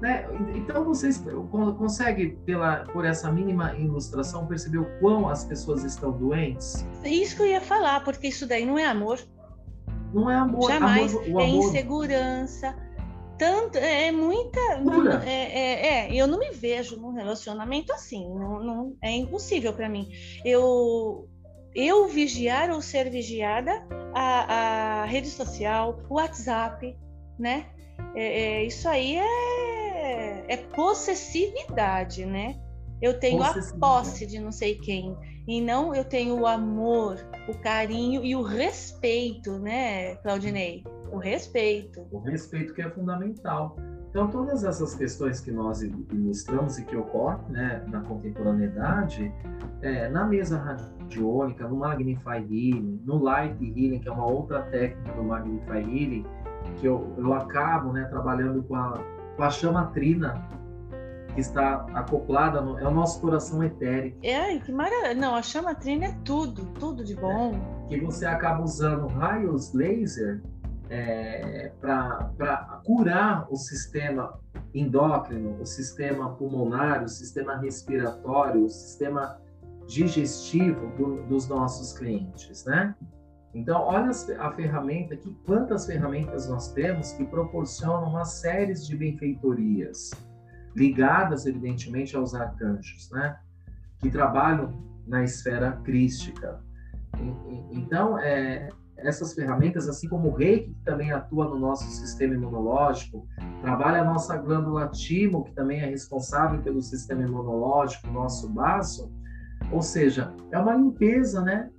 Né? 0.00 0.26
Então 0.54 0.84
vocês 0.84 1.24
conseguem, 1.78 2.36
pela, 2.44 2.84
por 2.92 3.04
essa 3.04 3.30
mínima 3.30 3.74
ilustração, 3.74 4.46
perceber 4.46 4.78
o 4.78 5.00
quão 5.00 5.28
as 5.28 5.44
pessoas 5.44 5.84
estão 5.84 6.12
doentes? 6.12 6.86
Isso 7.04 7.36
que 7.36 7.42
eu 7.42 7.46
ia 7.46 7.60
falar, 7.60 8.02
porque 8.04 8.28
isso 8.28 8.46
daí 8.46 8.66
não 8.66 8.78
é 8.78 8.84
amor. 8.84 9.18
Não 10.12 10.30
é 10.30 10.34
amor. 10.34 10.70
Jamais. 10.70 11.14
Amor, 11.14 11.26
é 11.26 11.30
amor... 11.30 11.68
insegurança, 11.68 12.76
tanto 13.38 13.78
é, 13.78 14.08
é 14.08 14.12
muita 14.12 14.60
é, 15.24 15.30
é, 15.30 15.86
é, 15.86 16.14
eu 16.14 16.26
não 16.26 16.38
me 16.38 16.50
vejo 16.50 16.96
num 16.96 17.12
relacionamento 17.12 17.92
assim 17.92 18.28
não, 18.28 18.62
não 18.62 18.96
é 19.02 19.10
impossível 19.10 19.72
para 19.72 19.88
mim 19.88 20.08
eu 20.44 21.28
eu 21.74 22.08
vigiar 22.08 22.70
ou 22.70 22.80
ser 22.80 23.10
vigiada, 23.10 23.86
a, 24.14 25.02
a 25.02 25.04
rede 25.04 25.28
social, 25.28 26.00
o 26.08 26.14
WhatsApp, 26.14 26.96
né? 27.38 27.66
É, 28.14 28.42
é, 28.42 28.64
isso 28.64 28.88
aí 28.88 29.16
é, 29.16 30.44
é 30.48 30.56
possessividade, 30.56 32.24
né? 32.24 32.56
Eu 33.02 33.18
tenho 33.18 33.42
a 33.42 33.52
posse 33.78 34.24
de 34.24 34.38
não 34.38 34.52
sei 34.52 34.76
quem. 34.76 35.16
E 35.46 35.60
não 35.60 35.94
eu 35.94 36.04
tenho 36.04 36.40
o 36.40 36.46
amor, 36.46 37.18
o 37.48 37.54
carinho 37.58 38.24
e 38.24 38.34
o 38.34 38.42
respeito, 38.42 39.58
né, 39.58 40.16
Claudinei? 40.16 40.82
O 41.12 41.18
respeito. 41.18 42.06
O 42.10 42.18
respeito 42.18 42.72
que 42.72 42.80
é 42.80 42.90
fundamental. 42.90 43.76
Então, 44.14 44.28
todas 44.28 44.62
essas 44.62 44.94
questões 44.94 45.40
que 45.40 45.50
nós 45.50 45.82
ilustramos 45.82 46.78
e 46.78 46.84
que 46.84 46.96
ocorrem 46.96 47.40
né, 47.48 47.84
na 47.88 48.00
contemporaneidade, 48.00 49.34
é, 49.82 50.08
na 50.08 50.24
mesa 50.24 50.56
radiônica, 50.56 51.66
no 51.66 51.78
Magnify 51.78 52.36
Healing, 52.36 53.02
no 53.04 53.20
Light 53.20 53.60
Healing, 53.60 53.98
que 53.98 54.08
é 54.08 54.12
uma 54.12 54.24
outra 54.24 54.62
técnica 54.62 55.12
do 55.14 55.24
Magnify 55.24 55.78
Healing, 55.78 56.24
que 56.76 56.86
eu, 56.86 57.12
eu 57.18 57.34
acabo 57.34 57.92
né, 57.92 58.04
trabalhando 58.04 58.62
com 58.62 58.76
a, 58.76 59.02
com 59.36 59.42
a 59.42 59.50
chama 59.50 59.86
trina, 59.86 60.48
que 61.34 61.40
está 61.40 61.84
acoplada, 61.94 62.60
no, 62.60 62.78
é 62.78 62.86
o 62.86 62.92
nosso 62.92 63.20
coração 63.20 63.64
etérico. 63.64 64.16
É, 64.22 64.56
que 64.60 64.70
maravilha. 64.70 65.14
Não, 65.14 65.34
a 65.34 65.42
chama 65.42 65.74
trina 65.74 66.04
é 66.04 66.12
tudo, 66.24 66.66
tudo 66.78 67.02
de 67.02 67.16
bom. 67.16 67.52
É, 67.86 67.88
que 67.88 68.00
você 68.04 68.26
acaba 68.26 68.62
usando 68.62 69.08
raios 69.08 69.74
laser 69.74 70.40
é, 70.90 71.72
para 71.80 72.82
curar 72.84 73.46
o 73.50 73.56
sistema 73.56 74.38
endócrino, 74.74 75.60
o 75.60 75.66
sistema 75.66 76.34
pulmonar, 76.34 77.04
o 77.04 77.08
sistema 77.08 77.56
respiratório, 77.56 78.64
o 78.64 78.68
sistema 78.68 79.40
digestivo 79.86 80.88
do, 80.96 81.22
dos 81.26 81.48
nossos 81.48 81.96
clientes, 81.96 82.64
né? 82.64 82.94
Então, 83.54 83.80
olha 83.82 84.10
a 84.40 84.50
ferramenta 84.52 85.14
aqui, 85.14 85.32
quantas 85.46 85.86
ferramentas 85.86 86.48
nós 86.48 86.72
temos 86.72 87.12
que 87.12 87.24
proporcionam 87.24 88.08
uma 88.08 88.24
série 88.24 88.74
de 88.74 88.96
benfeitorias 88.96 90.10
ligadas, 90.74 91.46
evidentemente, 91.46 92.16
aos 92.16 92.34
arcanjos, 92.34 93.10
né? 93.12 93.38
Que 94.00 94.10
trabalham 94.10 94.82
na 95.06 95.22
esfera 95.22 95.72
crística. 95.84 96.60
Então, 97.70 98.18
é, 98.18 98.70
essas 98.96 99.34
ferramentas, 99.34 99.88
assim 99.88 100.08
como 100.08 100.28
o 100.28 100.34
reiki, 100.34 100.72
que 100.72 100.84
também 100.84 101.12
atua 101.12 101.46
no 101.48 101.58
nosso 101.58 101.84
sistema 101.84 102.34
imunológico, 102.34 103.26
trabalha 103.60 104.00
a 104.00 104.04
nossa 104.04 104.36
glândula 104.36 104.88
timo, 104.88 105.44
que 105.44 105.52
também 105.52 105.80
é 105.80 105.86
responsável 105.86 106.60
pelo 106.62 106.80
sistema 106.80 107.22
imunológico, 107.22 108.06
nosso 108.08 108.48
baço, 108.48 109.12
ou 109.70 109.82
seja, 109.82 110.32
é 110.50 110.58
uma 110.58 110.74
limpeza, 110.74 111.40
né? 111.40 111.70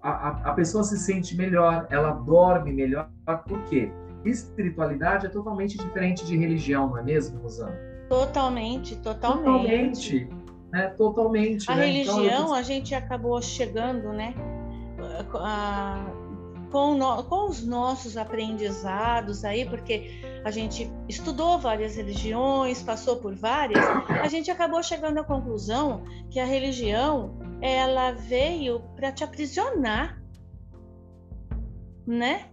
A, 0.00 0.10
a, 0.10 0.50
a 0.50 0.54
pessoa 0.54 0.84
se 0.84 0.98
sente 0.98 1.36
melhor, 1.36 1.86
ela 1.90 2.12
dorme 2.12 2.72
melhor, 2.72 3.10
por 3.46 3.62
quê? 3.64 3.90
Espiritualidade 4.24 5.26
é 5.26 5.28
totalmente 5.28 5.76
diferente 5.76 6.24
de 6.24 6.36
religião, 6.36 6.88
não 6.88 6.98
é 6.98 7.02
mesmo, 7.02 7.40
Rosana? 7.40 7.76
Totalmente, 8.08 8.96
totalmente. 8.96 10.26
Totalmente, 10.26 10.28
né? 10.72 10.88
Totalmente. 10.90 11.70
A 11.70 11.74
né? 11.74 11.86
religião, 11.86 12.24
então, 12.24 12.48
eu... 12.48 12.54
a 12.54 12.62
gente 12.62 12.94
acabou 12.94 13.40
chegando, 13.42 14.12
né? 14.12 14.34
A, 15.34 16.06
com, 16.70 16.94
no, 16.94 17.24
com 17.24 17.48
os 17.48 17.64
nossos 17.64 18.16
aprendizados 18.16 19.44
aí, 19.44 19.64
porque 19.64 20.20
a 20.44 20.50
gente 20.50 20.90
estudou 21.08 21.58
várias 21.58 21.96
religiões, 21.96 22.82
passou 22.82 23.16
por 23.16 23.34
várias, 23.34 23.84
a 24.08 24.28
gente 24.28 24.50
acabou 24.50 24.82
chegando 24.82 25.18
à 25.18 25.24
conclusão 25.24 26.04
que 26.30 26.38
a 26.38 26.44
religião 26.44 27.38
ela 27.60 28.12
veio 28.12 28.80
para 28.94 29.12
te 29.12 29.24
aprisionar, 29.24 30.20
né? 32.06 32.50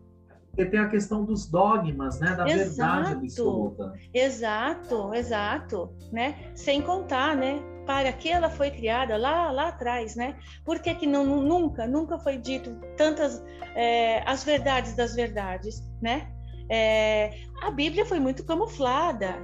Porque 0.50 0.66
tem 0.66 0.80
a 0.80 0.88
questão 0.88 1.26
dos 1.26 1.48
dogmas, 1.48 2.20
né, 2.20 2.36
da 2.36 2.48
exato, 2.48 3.04
verdade 3.04 3.26
absoluta. 3.26 3.94
Exato, 4.14 5.14
exato, 5.14 5.96
né? 6.12 6.52
Sem 6.54 6.80
contar, 6.80 7.36
né, 7.36 7.60
para 7.86 8.12
que 8.14 8.30
ela 8.30 8.50
foi 8.50 8.72
criada 8.72 9.18
lá, 9.18 9.52
lá 9.52 9.70
atrás, 9.70 10.16
né? 10.16 10.38
Por 10.66 10.80
que, 10.80 10.94
que 10.96 11.08
não, 11.08 11.26
nunca, 11.26 11.86
nunca 11.88 12.18
foi 12.18 12.38
dito 12.38 12.76
tantas 12.98 13.44
é, 13.76 14.22
as 14.26 14.44
verdades 14.44 14.96
das 14.96 15.16
verdades, 15.16 15.84
né? 16.02 16.32
É, 16.70 17.42
a 17.62 17.72
Bíblia 17.72 18.06
foi 18.06 18.20
muito 18.20 18.46
camuflada, 18.46 19.36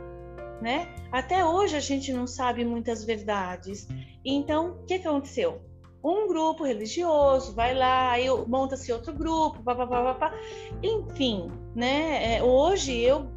né? 0.61 0.87
Até 1.11 1.43
hoje 1.43 1.75
a 1.75 1.79
gente 1.79 2.13
não 2.13 2.27
sabe 2.27 2.63
muitas 2.63 3.03
verdades. 3.03 3.87
Então, 4.23 4.71
o 4.71 4.85
que, 4.85 4.99
que 4.99 5.07
aconteceu? 5.07 5.61
Um 6.01 6.27
grupo 6.27 6.63
religioso 6.63 7.53
vai 7.53 7.73
lá, 7.73 8.11
aí 8.11 8.27
monta-se 8.47 8.91
outro 8.91 9.13
grupo, 9.13 9.61
papapá, 9.61 10.33
enfim, 10.81 11.51
né? 11.75 12.35
É, 12.35 12.43
hoje 12.43 12.97
eu 12.97 13.27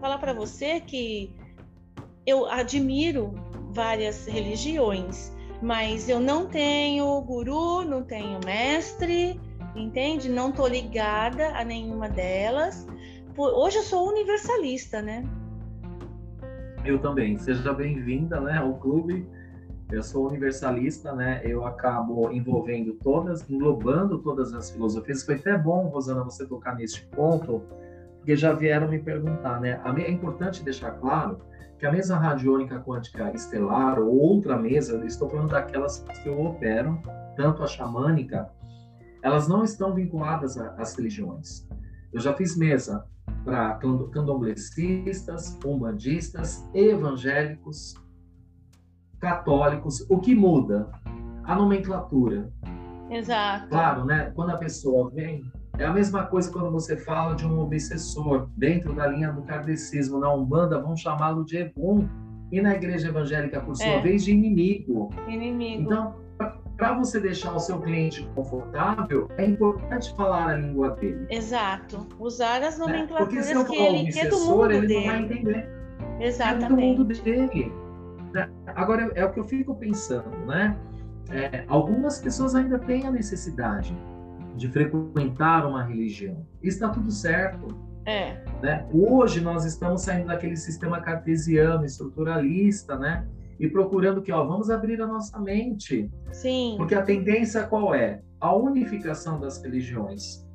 falar 0.00 0.18
para 0.18 0.34
você 0.34 0.80
que 0.80 1.34
eu 2.26 2.46
admiro 2.46 3.34
várias 3.72 4.26
religiões, 4.26 5.34
mas 5.62 6.08
eu 6.08 6.20
não 6.20 6.46
tenho 6.46 7.20
guru, 7.22 7.82
não 7.84 8.02
tenho 8.02 8.40
mestre, 8.44 9.40
entende? 9.76 10.28
Não 10.28 10.52
tô 10.52 10.66
ligada 10.66 11.48
a 11.56 11.64
nenhuma 11.64 12.08
delas. 12.08 12.86
Hoje 13.36 13.78
eu 13.78 13.82
sou 13.82 14.08
universalista, 14.08 15.00
né? 15.00 15.24
Eu 16.84 16.98
também. 16.98 17.38
Seja 17.38 17.72
bem-vinda, 17.72 18.40
né, 18.40 18.58
ao 18.58 18.74
clube. 18.74 19.26
Eu 19.90 20.02
sou 20.02 20.28
universalista, 20.28 21.12
né? 21.12 21.40
Eu 21.44 21.64
acabo 21.64 22.30
envolvendo 22.30 22.94
todas, 22.94 23.48
englobando 23.50 24.18
todas 24.18 24.54
as 24.54 24.70
filosofias. 24.70 25.24
Foi 25.24 25.34
até 25.34 25.58
bom, 25.58 25.88
Rosana, 25.88 26.22
você 26.22 26.46
tocar 26.46 26.76
neste 26.76 27.04
ponto, 27.06 27.62
porque 28.18 28.36
já 28.36 28.52
vieram 28.52 28.88
me 28.88 28.98
perguntar, 28.98 29.60
né? 29.60 29.80
É 29.98 30.10
importante 30.10 30.62
deixar 30.62 30.92
claro 30.92 31.49
que 31.80 31.86
a 31.86 31.90
mesa 31.90 32.18
radiônica 32.18 32.78
quântica 32.80 33.32
estelar 33.34 33.98
ou 33.98 34.14
outra 34.14 34.54
mesa, 34.54 35.02
estou 35.06 35.30
falando 35.30 35.48
daquelas 35.48 36.00
que 36.22 36.28
eu 36.28 36.38
opero, 36.44 37.00
tanto 37.34 37.62
a 37.62 37.66
xamânica, 37.66 38.50
elas 39.22 39.48
não 39.48 39.64
estão 39.64 39.94
vinculadas 39.94 40.58
às 40.58 40.94
religiões. 40.94 41.66
Eu 42.12 42.20
já 42.20 42.34
fiz 42.34 42.54
mesa 42.54 43.06
para 43.44 43.78
candomblecistas, 44.12 45.58
umbandistas, 45.64 46.68
evangélicos, 46.74 47.94
católicos. 49.18 50.04
O 50.10 50.18
que 50.18 50.34
muda? 50.34 50.86
A 51.44 51.54
nomenclatura. 51.54 52.52
Exato. 53.08 53.68
Claro, 53.68 54.04
né? 54.04 54.30
Quando 54.34 54.50
a 54.50 54.58
pessoa 54.58 55.10
vem 55.10 55.50
é 55.80 55.86
a 55.86 55.92
mesma 55.92 56.24
coisa 56.26 56.52
quando 56.52 56.70
você 56.70 56.94
fala 56.94 57.34
de 57.34 57.46
um 57.46 57.58
obsessor 57.58 58.50
dentro 58.54 58.92
da 58.92 59.06
linha 59.06 59.32
do 59.32 59.42
kardecismo 59.42 60.18
na 60.18 60.32
Umbanda, 60.32 60.78
vão 60.78 60.94
chamá-lo 60.94 61.42
de 61.42 61.56
Egum, 61.56 62.06
e 62.52 62.60
na 62.60 62.74
igreja 62.74 63.08
evangélica, 63.08 63.60
por 63.60 63.74
sua 63.74 63.86
é. 63.86 64.00
vez, 64.00 64.24
de 64.24 64.32
inimigo. 64.32 65.08
Inimigo. 65.26 65.82
Então, 65.82 66.14
para 66.76 66.94
você 66.94 67.18
deixar 67.18 67.54
o 67.54 67.58
seu 67.58 67.80
cliente 67.80 68.28
confortável, 68.34 69.28
é 69.38 69.46
importante 69.46 70.14
falar 70.16 70.48
a 70.48 70.56
língua 70.56 70.90
dele. 70.96 71.26
Exato. 71.30 72.06
Usar 72.18 72.62
as 72.62 72.78
nomenclaturas 72.78 73.48
né? 73.48 73.64
que 73.64 73.76
ele 73.76 74.12
quer 74.12 74.28
do 74.28 74.38
mundo 74.40 74.72
ele 74.72 74.86
dele. 74.86 75.06
não 75.06 75.12
vai 75.12 75.22
entender. 75.22 75.68
Exatamente. 76.20 76.64
É 76.64 76.68
do 76.68 76.76
mundo 76.76 77.04
dele. 77.04 77.72
Né? 78.34 78.50
Agora, 78.66 79.10
é 79.14 79.24
o 79.24 79.32
que 79.32 79.40
eu 79.40 79.44
fico 79.44 79.74
pensando, 79.74 80.36
né? 80.46 80.76
É, 81.30 81.64
algumas 81.68 82.20
pessoas 82.20 82.54
ainda 82.54 82.78
têm 82.78 83.06
a 83.06 83.10
necessidade 83.10 83.96
de 84.60 84.68
frequentar 84.68 85.66
uma 85.66 85.82
religião. 85.82 86.46
Está 86.62 86.90
tudo 86.90 87.10
certo. 87.10 87.66
É. 88.04 88.44
Né? 88.62 88.86
Hoje 88.92 89.40
nós 89.40 89.64
estamos 89.64 90.02
saindo 90.02 90.26
daquele 90.26 90.54
sistema 90.54 91.00
cartesiano, 91.00 91.84
estruturalista, 91.86 92.98
né? 92.98 93.26
E 93.58 93.68
procurando 93.68 94.20
que, 94.20 94.30
ó, 94.30 94.44
vamos 94.44 94.68
abrir 94.68 95.00
a 95.00 95.06
nossa 95.06 95.38
mente. 95.38 96.10
Sim. 96.30 96.74
Porque 96.76 96.94
a 96.94 97.02
tendência 97.02 97.62
qual 97.62 97.94
é? 97.94 98.20
A 98.38 98.54
unificação 98.54 99.40
das 99.40 99.62
religiões. 99.62 100.46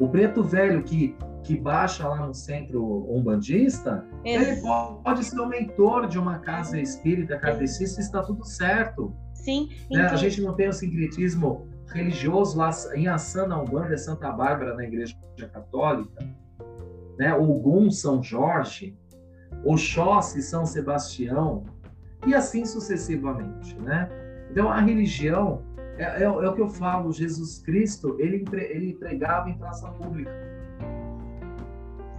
O 0.00 0.08
preto 0.08 0.42
velho 0.42 0.82
que, 0.82 1.14
que 1.44 1.56
baixa 1.56 2.08
lá 2.08 2.26
no 2.26 2.34
centro 2.34 3.06
umbandista, 3.14 4.04
ele 4.24 4.60
pode 5.04 5.24
ser 5.24 5.38
o 5.38 5.46
mentor 5.46 6.08
de 6.08 6.18
uma 6.18 6.40
casa 6.40 6.80
espírita, 6.80 7.38
kardecista, 7.38 8.00
está 8.00 8.22
tudo 8.22 8.44
certo. 8.44 9.14
Sim. 9.34 9.68
Né? 9.90 10.06
A 10.06 10.16
gente 10.16 10.40
não 10.40 10.54
tem 10.54 10.68
o 10.68 10.72
sincretismo 10.72 11.69
religioso 11.92 12.58
lá 12.58 12.70
em 12.94 13.08
Assana, 13.08 13.60
Umbanda, 13.60 13.96
Santa 13.98 14.30
Bárbara, 14.30 14.74
na 14.74 14.84
Igreja 14.84 15.16
Católica, 15.52 16.26
né? 17.18 17.34
Ogum, 17.34 17.90
São 17.90 18.22
Jorge, 18.22 18.96
Oxóssi, 19.64 20.42
São 20.42 20.64
Sebastião, 20.64 21.64
e 22.26 22.34
assim 22.34 22.64
sucessivamente, 22.64 23.74
né? 23.80 24.08
Então, 24.50 24.70
a 24.70 24.80
religião, 24.80 25.62
é, 25.96 26.22
é, 26.22 26.22
é, 26.22 26.28
o 26.28 26.54
que 26.54 26.60
eu 26.60 26.68
falo, 26.68 27.12
Jesus 27.12 27.62
Cristo, 27.62 28.16
ele, 28.18 28.44
ele 28.52 28.94
pregava 28.94 29.48
em 29.48 29.56
praça 29.56 29.88
pública. 29.92 30.30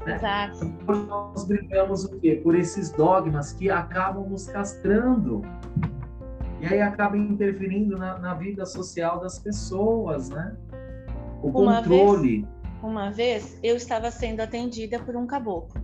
Né? 0.06 0.16
Exato. 0.16 0.66
Nós 1.08 1.46
brigamos 1.46 2.06
o 2.06 2.20
quê? 2.20 2.40
Por 2.42 2.56
esses 2.56 2.92
dogmas 2.92 3.54
que 3.54 3.70
acabam 3.70 4.28
nos 4.30 4.48
castrando. 4.48 5.42
E 6.62 6.66
aí 6.68 6.80
acaba 6.80 7.18
interferindo 7.18 7.98
na, 7.98 8.20
na 8.20 8.36
vida 8.36 8.68
social 8.68 9.20
das 9.20 9.40
pessoas, 9.40 10.30
né? 10.30 10.56
O 11.42 11.48
uma 11.48 11.78
controle. 11.78 12.42
Vez, 12.42 12.48
uma 12.84 13.10
vez 13.10 13.60
eu 13.64 13.76
estava 13.76 14.12
sendo 14.12 14.42
atendida 14.42 15.00
por 15.00 15.16
um 15.16 15.26
caboclo. 15.26 15.82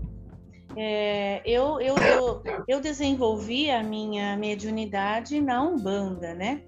É, 0.76 1.42
eu, 1.44 1.82
eu, 1.82 1.96
eu, 1.98 2.44
eu, 2.68 2.80
desenvolvi 2.80 3.72
a 3.72 3.82
minha 3.82 4.38
mediunidade 4.38 5.42
na 5.42 5.64
Umbanda, 5.64 6.36
né? 6.36 6.62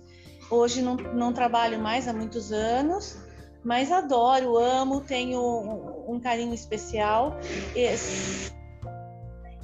Hoje 0.49 0.81
não, 0.81 0.95
não 0.95 1.31
trabalho 1.31 1.79
mais 1.79 2.07
há 2.07 2.13
muitos 2.13 2.51
anos, 2.51 3.23
mas 3.63 3.91
adoro, 3.91 4.57
amo, 4.57 5.01
tenho 5.01 5.39
um, 5.39 6.15
um 6.15 6.19
carinho 6.19 6.55
especial. 6.55 7.37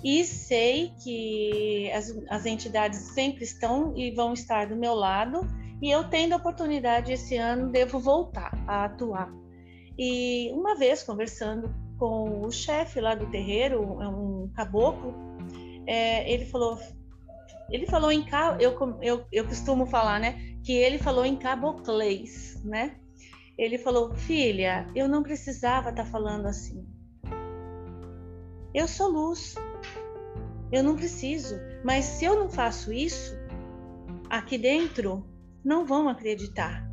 E, 0.05 0.23
sei 0.23 0.93
que 1.03 1.91
as, 1.91 2.15
as 2.29 2.45
entidades 2.45 2.99
sempre 3.15 3.43
estão 3.43 3.91
e 3.97 4.11
vão 4.11 4.33
estar 4.33 4.67
do 4.67 4.75
meu 4.75 4.93
lado, 4.93 5.41
e 5.81 5.89
eu 5.89 6.07
tendo 6.07 6.33
a 6.33 6.37
oportunidade 6.37 7.11
esse 7.11 7.35
ano, 7.37 7.71
devo 7.71 7.97
voltar 7.99 8.51
a 8.67 8.85
atuar. 8.85 9.33
E 9.97 10.51
uma 10.53 10.75
vez 10.75 11.01
conversando 11.01 11.73
com 11.97 12.45
o 12.45 12.51
chefe 12.51 13.01
lá 13.01 13.15
do 13.15 13.25
terreiro, 13.31 13.81
um 13.81 14.47
caboclo, 14.53 15.15
é, 15.87 16.31
ele 16.31 16.45
falou, 16.45 16.77
ele 17.71 17.87
falou 17.87 18.11
em 18.11 18.23
eu, 18.59 18.77
eu, 19.01 19.25
eu 19.31 19.47
costumo 19.47 19.87
falar, 19.87 20.19
né, 20.19 20.55
que 20.63 20.73
ele 20.73 20.99
falou 20.99 21.25
em 21.25 21.35
caboclês, 21.35 22.63
né? 22.63 22.95
Ele 23.57 23.79
falou, 23.79 24.13
filha, 24.13 24.85
eu 24.93 25.07
não 25.07 25.23
precisava 25.23 25.89
estar 25.89 26.03
tá 26.03 26.09
falando 26.11 26.45
assim. 26.45 26.85
Eu 28.73 28.87
sou 28.87 29.07
luz, 29.07 29.55
eu 30.71 30.83
não 30.83 30.95
preciso. 30.95 31.59
Mas 31.83 32.05
se 32.05 32.25
eu 32.25 32.35
não 32.37 32.49
faço 32.49 32.91
isso, 32.91 33.37
aqui 34.29 34.57
dentro 34.57 35.25
não 35.63 35.85
vão 35.85 36.07
acreditar. 36.09 36.87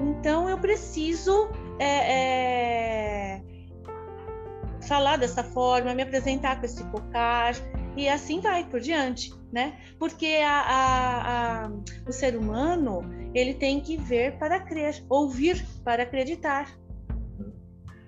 Então 0.00 0.48
eu 0.48 0.58
preciso 0.58 1.48
é, 1.78 3.38
é, 3.38 3.42
falar 4.86 5.16
dessa 5.16 5.42
forma, 5.42 5.94
me 5.94 6.02
apresentar 6.02 6.58
com 6.58 6.66
esse 6.66 6.82
focar 6.90 7.54
e 7.96 8.08
assim 8.08 8.40
vai 8.40 8.68
por 8.68 8.80
diante, 8.80 9.32
né? 9.52 9.78
Porque 9.98 10.38
a, 10.44 10.60
a, 10.60 11.66
a, 11.66 11.70
o 12.06 12.12
ser 12.12 12.36
humano 12.36 13.00
ele 13.34 13.54
tem 13.54 13.80
que 13.80 13.96
ver 13.96 14.38
para 14.38 14.60
crer, 14.60 15.02
ouvir 15.08 15.66
para 15.82 16.02
acreditar. 16.02 16.78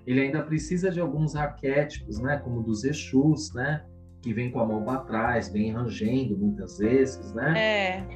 Ele 0.05 0.21
ainda 0.21 0.41
precisa 0.43 0.89
de 0.89 0.99
alguns 0.99 1.35
arquétipos, 1.35 2.19
né? 2.19 2.37
Como 2.37 2.63
dos 2.63 2.83
Exus, 2.83 3.53
né? 3.53 3.85
Que 4.21 4.33
vem 4.33 4.51
com 4.51 4.59
a 4.59 4.65
mão 4.65 4.83
para 4.83 4.99
trás, 4.99 5.49
vem 5.49 5.71
rangendo 5.71 6.37
muitas 6.37 6.77
vezes, 6.77 7.33
né? 7.33 7.53
É. 7.57 8.07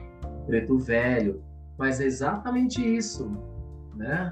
Preto 0.46 0.78
velho. 0.78 1.44
Mas 1.78 2.00
é 2.00 2.06
exatamente 2.06 2.82
isso, 2.82 3.32
né? 3.96 4.32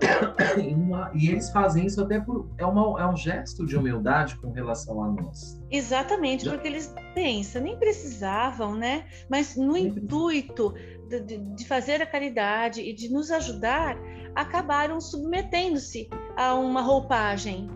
e 1.14 1.28
eles 1.28 1.50
fazem 1.50 1.86
isso 1.86 2.02
até 2.02 2.18
por 2.20 2.48
é, 2.58 2.64
uma, 2.64 3.00
é 3.00 3.06
um 3.06 3.16
gesto 3.16 3.66
de 3.66 3.76
humildade 3.76 4.36
com 4.36 4.50
relação 4.50 5.02
a 5.02 5.08
nós. 5.08 5.60
Exatamente, 5.70 6.48
porque 6.48 6.66
eles 6.66 6.94
pensam, 7.14 7.62
nem 7.62 7.78
precisavam, 7.78 8.74
né? 8.74 9.04
Mas 9.28 9.56
no 9.56 9.72
nem 9.74 9.88
intuito 9.88 10.74
de, 11.08 11.38
de, 11.38 11.66
fazer 11.66 12.00
a 12.00 12.06
caridade 12.06 12.80
e 12.80 12.94
de 12.94 13.12
nos 13.12 13.30
ajudar, 13.30 13.98
acabaram 14.34 15.00
submetendo-se 15.00 16.08
a 16.36 16.54
uma 16.54 16.80
roupagem. 16.80 17.68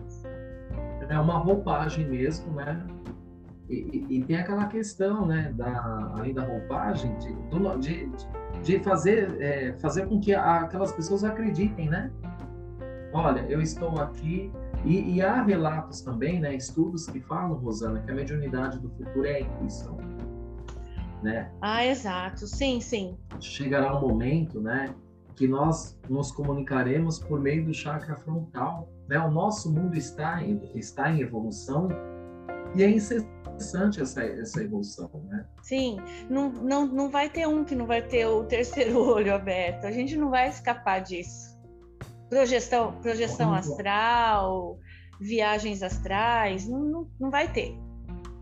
É 1.09 1.19
uma 1.19 1.37
roupagem 1.37 2.07
mesmo, 2.07 2.53
né? 2.53 2.85
E, 3.69 4.05
e, 4.09 4.17
e, 4.17 4.23
tem 4.23 4.37
aquela 4.37 4.67
questão, 4.67 5.25
né, 5.25 5.51
da, 5.55 6.11
além 6.15 6.33
da 6.33 6.43
roupagem, 6.43 7.15
de, 7.17 7.33
de, 7.79 8.09
de 8.61 8.79
fazer, 8.83 9.41
é, 9.41 9.73
fazer 9.79 10.07
com 10.07 10.19
que 10.19 10.35
aquelas 10.35 10.91
pessoas 10.91 11.23
acreditem, 11.23 11.89
né? 11.89 12.11
Olha, 13.11 13.45
eu 13.49 13.61
estou 13.61 13.99
aqui. 13.99 14.51
E, 14.83 15.15
e, 15.15 15.21
há 15.21 15.41
relatos 15.41 16.01
também, 16.01 16.39
né, 16.39 16.53
estudos 16.53 17.07
que 17.07 17.19
falam, 17.21 17.55
Rosana, 17.55 17.99
que 18.01 18.11
a 18.11 18.13
mediunidade 18.13 18.77
do 18.77 18.89
futuro 18.89 19.25
é 19.25 19.37
a 19.37 19.39
intuição. 19.39 19.97
Né? 21.23 21.49
Ah, 21.59 21.83
exato. 21.83 22.45
Sim, 22.45 22.79
sim. 22.79 23.17
Chegará 23.39 23.97
um 23.97 24.01
momento, 24.01 24.61
né, 24.61 24.93
que 25.35 25.47
nós 25.47 25.97
nos 26.07 26.31
comunicaremos 26.31 27.17
por 27.17 27.39
meio 27.39 27.65
do 27.65 27.73
chakra 27.73 28.15
frontal. 28.15 28.87
Né? 29.07 29.19
O 29.19 29.29
nosso 29.29 29.71
mundo 29.71 29.95
está 29.95 30.41
em, 30.43 30.61
está 30.73 31.11
em 31.11 31.21
evolução 31.21 31.89
e 32.75 32.83
é 32.83 32.89
interessante 32.89 34.01
essa, 34.01 34.21
essa 34.23 34.61
evolução, 34.61 35.09
né? 35.29 35.45
Sim, 35.61 35.97
não, 36.29 36.49
não, 36.51 36.85
não 36.85 37.09
vai 37.09 37.29
ter 37.29 37.47
um 37.47 37.63
que 37.63 37.75
não 37.75 37.85
vai 37.85 38.01
ter 38.01 38.25
o 38.25 38.43
terceiro 38.43 38.99
olho 39.01 39.33
aberto. 39.33 39.85
A 39.85 39.91
gente 39.91 40.15
não 40.17 40.29
vai 40.29 40.49
escapar 40.49 40.99
disso. 40.99 41.55
Projeção, 42.29 42.99
projeção 43.01 43.53
astral, 43.53 44.77
viagens 45.21 45.83
astrais, 45.83 46.67
não, 46.67 46.79
não, 46.79 47.09
não 47.19 47.29
vai 47.29 47.51
ter. 47.51 47.77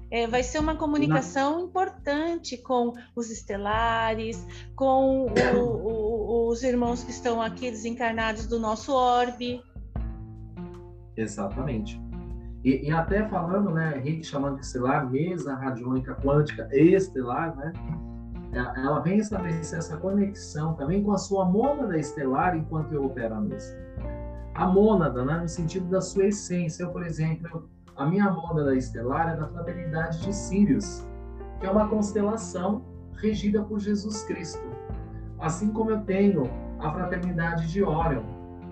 É, 0.09 0.27
vai 0.27 0.43
ser 0.43 0.59
uma 0.59 0.75
comunicação 0.75 1.65
importante 1.65 2.55
com 2.57 2.93
os 3.15 3.31
estelares, 3.31 4.45
com 4.75 5.25
o, 5.25 5.57
o, 5.57 6.49
os 6.49 6.61
irmãos 6.61 7.03
que 7.03 7.09
estão 7.09 7.41
aqui 7.41 7.71
desencarnados 7.71 8.45
do 8.45 8.59
nosso 8.59 8.93
orbe. 8.93 9.61
Exatamente. 11.15 12.01
E, 12.63 12.87
e, 12.87 12.91
até 12.91 13.27
falando, 13.27 13.71
né, 13.71 13.97
Henrique 13.97 14.23
chamando 14.23 14.55
de 14.55 14.65
estelar, 14.65 15.09
mesa 15.09 15.53
radiônica 15.53 16.15
quântica 16.15 16.67
estelar, 16.71 17.55
né? 17.57 17.73
É, 18.53 18.59
ela 18.79 18.99
vem 18.99 19.17
estabelecer 19.17 19.79
essa 19.79 19.97
conexão 19.97 20.73
também 20.75 21.03
com 21.03 21.11
a 21.11 21.17
sua 21.17 21.43
mônada 21.43 21.97
estelar 21.97 22.55
enquanto 22.55 22.93
eu 22.93 23.05
opero 23.05 23.35
a 23.35 23.41
mesa. 23.41 23.75
A 24.53 24.67
mônada, 24.67 25.25
né, 25.25 25.39
no 25.39 25.49
sentido 25.49 25.87
da 25.89 25.99
sua 25.99 26.27
essência. 26.27 26.83
Eu, 26.83 26.91
por 26.91 27.05
exemplo, 27.05 27.67
a 27.97 28.05
minha 28.05 28.31
mônada 28.31 28.75
estelar 28.75 29.33
é 29.33 29.35
da 29.35 29.47
fraternidade 29.47 30.21
de 30.21 30.33
Sírios, 30.33 31.05
que 31.59 31.65
é 31.65 31.71
uma 31.71 31.87
constelação 31.87 32.85
regida 33.17 33.61
por 33.63 33.79
Jesus 33.79 34.23
Cristo. 34.23 34.63
Assim 35.39 35.71
como 35.73 35.91
eu 35.91 36.01
tenho 36.01 36.49
a 36.79 36.91
fraternidade 36.91 37.71
de 37.71 37.83
Órion, 37.83 38.23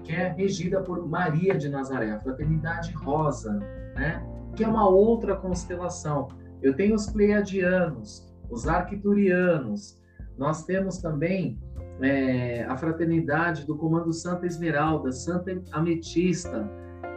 que 0.04 0.12
é 0.12 0.30
regida 0.30 0.82
por 0.82 1.08
Maria 1.08 1.56
de 1.56 1.70
Nazaré, 1.70 2.12
a 2.12 2.20
fraternidade 2.20 2.91
rosa, 2.93 3.54
né? 3.95 4.26
que 4.56 4.64
é 4.64 4.68
uma 4.68 4.88
outra 4.88 5.36
constelação. 5.36 6.28
Eu 6.62 6.76
tenho 6.76 6.95
os 6.95 7.08
pleiadianos, 7.08 8.32
os 8.49 8.68
arcturianos, 8.68 9.99
nós 10.38 10.66
temos 10.66 10.97
também 10.97 11.60
é, 12.02 12.64
a 12.64 12.76
fraternidade 12.76 13.66
do 13.66 13.78
Comando 13.78 14.12
Santa 14.12 14.45
Esmeralda, 14.45 15.12
Santa 15.12 15.62
Ametista, 15.72 16.70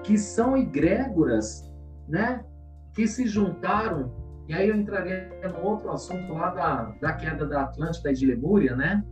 que 0.03 0.19
são 0.19 0.57
egrégoras, 0.57 1.73
né? 2.09 2.45
Que 2.93 3.07
se 3.07 3.27
juntaram, 3.27 4.13
e 4.47 4.55
aí 4.55 4.69
eu 4.69 4.77
entraria 4.77 5.31
no 5.43 5.65
outro 5.65 5.91
assunto 5.91 6.33
lá 6.35 6.51
da, 6.51 6.83
da 7.01 7.13
queda 7.15 7.47
da 7.47 7.63
Atlântida 7.63 8.11
e 8.11 8.15
de 8.15 8.27
Lemúria, 8.27 8.77
né? 8.77 9.03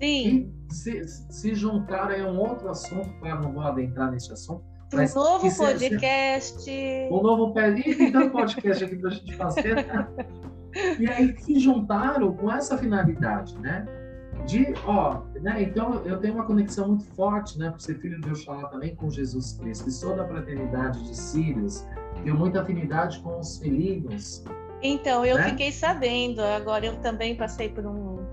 Sim. 0.00 0.52
E 0.70 0.74
se, 0.74 1.04
se 1.06 1.54
juntaram 1.54 2.14
é 2.14 2.24
um 2.24 2.38
outro 2.38 2.68
assunto, 2.68 3.08
claro, 3.20 3.42
não 3.42 3.52
vou 3.52 3.62
adentrar 3.62 4.10
nesse 4.10 4.32
assunto, 4.32 4.62
para 4.90 5.04
um 5.04 5.14
novo 5.14 5.56
podcast. 5.56 6.70
Um 7.10 7.22
novo 7.22 7.52
tanto 7.52 8.30
podcast 8.30 8.84
aqui 8.84 8.96
para 8.96 9.10
a 9.10 9.12
gente 9.12 9.36
fazer. 9.36 9.74
Né? 9.86 10.08
E 10.98 11.10
aí 11.10 11.36
se 11.38 11.58
juntaram 11.58 12.32
com 12.34 12.50
essa 12.50 12.78
finalidade, 12.78 13.58
né? 13.58 13.86
De, 14.46 14.72
ó, 14.86 15.22
né? 15.42 15.62
Então 15.62 16.02
eu 16.06 16.18
tenho 16.18 16.34
uma 16.34 16.46
conexão 16.46 16.88
muito 16.88 17.04
forte, 17.14 17.58
né? 17.58 17.70
Por 17.70 17.80
ser 17.80 17.98
filho 18.00 18.20
de 18.20 18.30
Oxalá 18.30 18.68
também 18.68 18.94
com 18.96 19.10
Jesus 19.10 19.58
Cristo. 19.60 19.88
E 19.88 19.92
sou 19.92 20.16
da 20.16 20.26
fraternidade 20.26 21.02
de 21.02 21.14
Sírios. 21.14 21.86
Tenho 22.22 22.36
muita 22.36 22.62
afinidade 22.62 23.18
com 23.20 23.38
os 23.38 23.58
felinos. 23.58 24.44
Então, 24.82 25.24
eu 25.24 25.36
né? 25.36 25.50
fiquei 25.50 25.72
sabendo. 25.72 26.40
Agora 26.40 26.86
eu 26.86 26.96
também 27.00 27.36
passei 27.36 27.68
por 27.68 27.84
um 27.84 28.24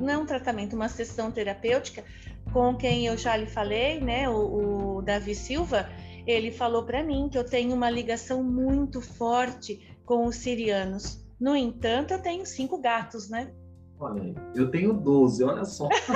não 0.00 0.12
é 0.12 0.18
um 0.18 0.26
tratamento, 0.26 0.74
uma 0.74 0.88
sessão 0.88 1.30
terapêutica 1.30 2.04
com 2.52 2.74
quem 2.76 3.06
eu 3.06 3.16
já 3.16 3.36
lhe 3.36 3.46
falei, 3.46 4.00
né, 4.00 4.28
o, 4.28 4.96
o 4.96 5.02
Davi 5.02 5.34
Silva, 5.34 5.88
ele 6.26 6.50
falou 6.50 6.84
para 6.84 7.02
mim 7.02 7.28
que 7.30 7.36
eu 7.38 7.44
tenho 7.44 7.74
uma 7.74 7.90
ligação 7.90 8.42
muito 8.42 9.00
forte 9.00 9.96
com 10.04 10.26
os 10.26 10.36
sirianos. 10.36 11.24
No 11.38 11.54
entanto, 11.54 12.12
eu 12.12 12.22
tenho 12.22 12.46
cinco 12.46 12.78
gatos, 12.78 13.28
né? 13.28 13.52
Olha 13.98 14.34
eu 14.54 14.70
tenho 14.70 14.92
doze, 14.92 15.44
olha 15.44 15.64
só. 15.64 15.88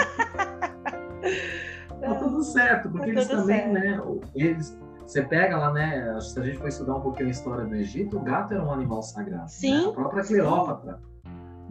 tá 2.00 2.14
tudo 2.18 2.42
certo, 2.42 2.90
porque 2.90 3.12
tá 3.12 3.20
eles 3.20 3.28
também, 3.28 3.72
certo. 3.72 3.72
né, 3.72 4.00
eles 4.34 4.78
você 5.10 5.22
pega 5.22 5.58
lá, 5.58 5.72
né? 5.72 6.20
Se 6.20 6.38
a 6.38 6.42
gente 6.44 6.58
for 6.58 6.68
estudar 6.68 6.94
um 6.94 7.00
pouquinho 7.00 7.26
a 7.26 7.32
história 7.32 7.64
do 7.64 7.74
Egito, 7.74 8.16
o 8.16 8.20
gato 8.20 8.54
era 8.54 8.64
um 8.64 8.72
animal 8.72 9.02
sagrado. 9.02 9.42
Né? 9.42 9.48
Sim. 9.48 9.82
Né? 9.82 9.88
A 9.88 9.92
própria 9.92 10.22
Cleópatra 10.22 11.00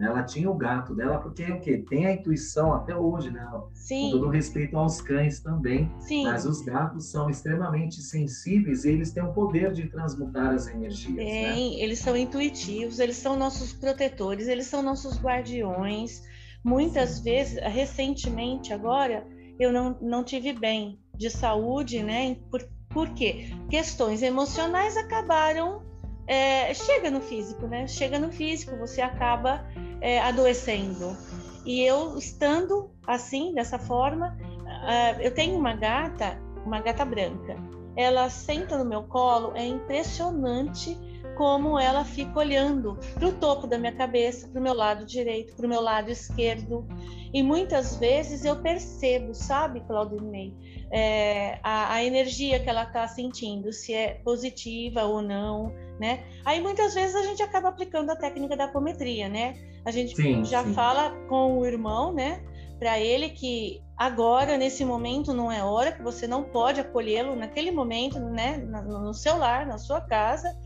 Né? 0.00 0.06
Ela 0.06 0.22
tinha 0.22 0.50
o 0.50 0.54
gato 0.54 0.94
dela, 0.94 1.18
porque 1.18 1.44
o 1.44 1.60
quê? 1.60 1.84
Tem 1.88 2.06
a 2.06 2.12
intuição 2.14 2.72
até 2.72 2.96
hoje, 2.96 3.30
né? 3.30 3.46
Sim. 3.74 4.12
Com 4.12 4.18
todo 4.18 4.28
respeito 4.30 4.76
aos 4.78 5.02
cães 5.02 5.40
também. 5.40 5.92
Sim. 6.00 6.24
Mas 6.24 6.46
os 6.46 6.62
gatos 6.62 7.10
são 7.10 7.28
extremamente 7.28 8.00
sensíveis 8.00 8.86
e 8.86 8.88
eles 8.88 9.12
têm 9.12 9.22
o 9.22 9.32
poder 9.34 9.72
de 9.72 9.88
transmutar 9.88 10.54
as 10.54 10.68
energias. 10.68 11.14
Né? 11.14 11.24
Tem, 11.24 11.76
né? 11.76 11.84
eles 11.84 11.98
são 11.98 12.16
intuitivos, 12.16 12.98
eles 12.98 13.16
são 13.16 13.36
nossos 13.36 13.74
protetores, 13.74 14.48
eles 14.48 14.66
são 14.66 14.82
nossos 14.82 15.20
guardiões. 15.20 16.22
Muitas 16.64 17.10
Sim. 17.10 17.24
vezes, 17.24 17.62
recentemente 17.62 18.72
agora, 18.72 19.26
eu 19.58 19.70
não, 19.70 19.98
não 20.00 20.24
tive 20.24 20.54
bem 20.54 20.98
de 21.14 21.28
saúde, 21.28 22.02
né? 22.02 22.38
Por, 22.50 22.66
por 22.88 23.10
quê? 23.10 23.50
Questões 23.68 24.22
emocionais 24.22 24.96
acabaram 24.96 25.82
é, 26.30 26.72
chega 26.74 27.10
no 27.10 27.20
físico, 27.20 27.66
né? 27.66 27.88
Chega 27.88 28.16
no 28.16 28.30
físico, 28.30 28.76
você 28.76 29.00
acaba 29.00 29.66
é, 30.00 30.20
adoecendo. 30.20 31.16
E 31.64 31.82
eu 31.82 32.16
estando 32.16 32.90
assim, 33.06 33.54
dessa 33.54 33.78
forma, 33.78 34.36
uh, 34.38 35.20
eu 35.20 35.32
tenho 35.32 35.58
uma 35.58 35.74
gata, 35.74 36.38
uma 36.64 36.80
gata 36.80 37.04
branca. 37.04 37.56
Ela 37.96 38.30
senta 38.30 38.78
no 38.78 38.84
meu 38.84 39.02
colo, 39.02 39.52
é 39.54 39.66
impressionante 39.66 40.96
como 41.36 41.78
ela 41.78 42.04
fica 42.04 42.38
olhando 42.38 42.98
para 43.14 43.28
o 43.28 43.32
topo 43.32 43.66
da 43.66 43.78
minha 43.78 43.94
cabeça, 43.94 44.46
para 44.48 44.60
o 44.60 44.62
meu 44.62 44.74
lado 44.74 45.04
direito, 45.04 45.54
para 45.56 45.66
o 45.66 45.68
meu 45.68 45.80
lado 45.80 46.10
esquerdo. 46.10 46.86
E 47.32 47.42
muitas 47.42 47.96
vezes 47.96 48.44
eu 48.44 48.56
percebo, 48.56 49.34
sabe, 49.34 49.80
Claudinei, 49.80 50.52
é, 50.90 51.58
a, 51.62 51.94
a, 51.94 52.04
energia 52.04 52.58
que 52.58 52.68
ela 52.68 52.82
está 52.82 53.06
sentindo, 53.06 53.72
se 53.72 53.94
é 53.94 54.14
positiva 54.24 55.04
ou 55.04 55.22
não, 55.22 55.72
né? 56.00 56.24
Aí 56.46 56.60
muitas 56.62 56.94
vezes 56.94 57.14
a 57.14 57.22
gente 57.22 57.42
acaba 57.42 57.68
aplicando 57.68 58.10
a 58.10 58.16
técnica 58.16 58.56
da 58.56 58.64
apometria, 58.64 59.28
né? 59.28 59.54
A 59.84 59.90
gente 59.90 60.16
sim, 60.16 60.42
já 60.44 60.64
sim. 60.64 60.72
fala 60.72 61.10
com 61.28 61.58
o 61.58 61.66
irmão, 61.66 62.12
né? 62.12 62.42
Para 62.78 62.98
ele 62.98 63.28
que 63.28 63.82
agora, 63.94 64.56
nesse 64.56 64.82
momento, 64.82 65.34
não 65.34 65.52
é 65.52 65.62
hora, 65.62 65.92
que 65.92 66.02
você 66.02 66.26
não 66.26 66.42
pode 66.42 66.80
acolhê-lo 66.80 67.36
naquele 67.36 67.70
momento, 67.70 68.18
né? 68.18 68.56
No 68.56 69.12
seu 69.12 69.36
lar, 69.36 69.66
na 69.66 69.76
sua 69.76 70.00
casa 70.00 70.56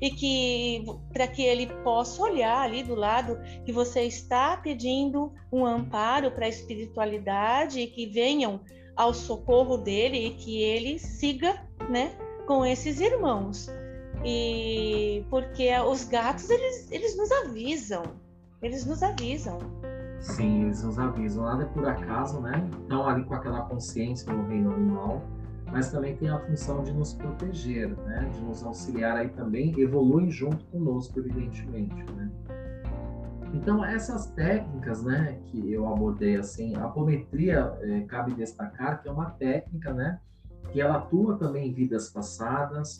e 0.00 0.10
que 0.10 0.84
para 1.12 1.28
que 1.28 1.42
ele 1.42 1.66
possa 1.84 2.22
olhar 2.22 2.62
ali 2.62 2.82
do 2.82 2.94
lado 2.94 3.38
que 3.64 3.70
você 3.70 4.02
está 4.02 4.56
pedindo 4.56 5.32
um 5.52 5.64
amparo 5.64 6.32
para 6.32 6.46
a 6.46 6.48
espiritualidade 6.48 7.80
e 7.80 7.86
que 7.86 8.06
venham 8.06 8.60
ao 8.96 9.14
socorro 9.14 9.76
dele 9.76 10.26
e 10.26 10.30
que 10.30 10.62
ele 10.62 10.98
siga, 10.98 11.62
né, 11.88 12.12
com 12.46 12.64
esses 12.64 12.98
irmãos. 12.98 13.68
E 14.24 15.24
porque 15.30 15.70
os 15.80 16.04
gatos 16.04 16.48
eles, 16.50 16.90
eles 16.90 17.16
nos 17.16 17.30
avisam, 17.32 18.02
eles 18.62 18.84
nos 18.84 19.02
avisam. 19.02 19.58
Sim, 20.20 20.64
eles 20.64 20.82
nos 20.82 20.98
avisam. 20.98 21.44
Nada 21.44 21.62
é 21.62 21.66
por 21.66 21.88
acaso, 21.88 22.40
né? 22.40 22.68
Estão 22.82 23.08
ali 23.08 23.24
com 23.24 23.34
aquela 23.34 23.62
consciência 23.62 24.30
no 24.32 24.46
reino 24.46 24.74
animal 24.74 25.22
mas 25.72 25.90
também 25.90 26.16
tem 26.16 26.28
a 26.28 26.38
função 26.38 26.82
de 26.82 26.92
nos 26.92 27.14
proteger, 27.14 27.96
né? 27.96 28.28
de 28.32 28.40
nos 28.40 28.62
auxiliar 28.64 29.16
aí 29.16 29.28
também, 29.28 29.78
evoluem 29.80 30.30
junto 30.30 30.64
conosco, 30.66 31.18
evidentemente. 31.18 31.94
Né? 32.12 32.30
Então, 33.54 33.84
essas 33.84 34.26
técnicas 34.32 35.02
né, 35.02 35.38
que 35.46 35.72
eu 35.72 35.86
abordei, 35.86 36.36
assim, 36.36 36.74
a 36.76 36.84
apometria, 36.84 37.72
é, 37.80 38.00
cabe 38.02 38.34
destacar 38.34 39.00
que 39.00 39.08
é 39.08 39.12
uma 39.12 39.30
técnica 39.30 39.92
né, 39.92 40.20
que 40.72 40.80
ela 40.80 40.96
atua 40.96 41.36
também 41.36 41.68
em 41.68 41.72
vidas 41.72 42.10
passadas, 42.10 42.98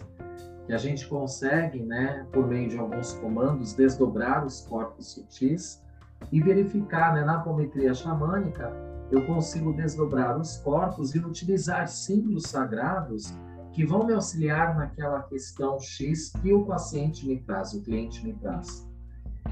que 0.70 0.74
a 0.74 0.78
gente 0.78 1.08
consegue, 1.08 1.82
né, 1.82 2.24
por 2.30 2.46
meio 2.46 2.68
de 2.68 2.78
alguns 2.78 3.12
comandos, 3.14 3.74
desdobrar 3.74 4.46
os 4.46 4.60
corpos 4.60 5.14
sutis 5.14 5.82
e 6.30 6.40
verificar 6.40 7.12
né, 7.12 7.24
na 7.24 7.38
apometria 7.38 7.92
xamânica 7.92 8.72
eu 9.10 9.26
consigo 9.26 9.72
desdobrar 9.72 10.38
os 10.38 10.58
corpos 10.58 11.12
e 11.16 11.18
utilizar 11.18 11.88
símbolos 11.88 12.44
sagrados 12.44 13.36
que 13.72 13.84
vão 13.84 14.06
me 14.06 14.12
auxiliar 14.12 14.76
naquela 14.76 15.20
questão 15.24 15.76
X 15.80 16.30
que 16.40 16.52
o 16.52 16.64
paciente 16.64 17.26
me 17.26 17.40
traz, 17.40 17.74
o 17.74 17.82
cliente 17.82 18.24
me 18.24 18.32
traz. 18.34 18.88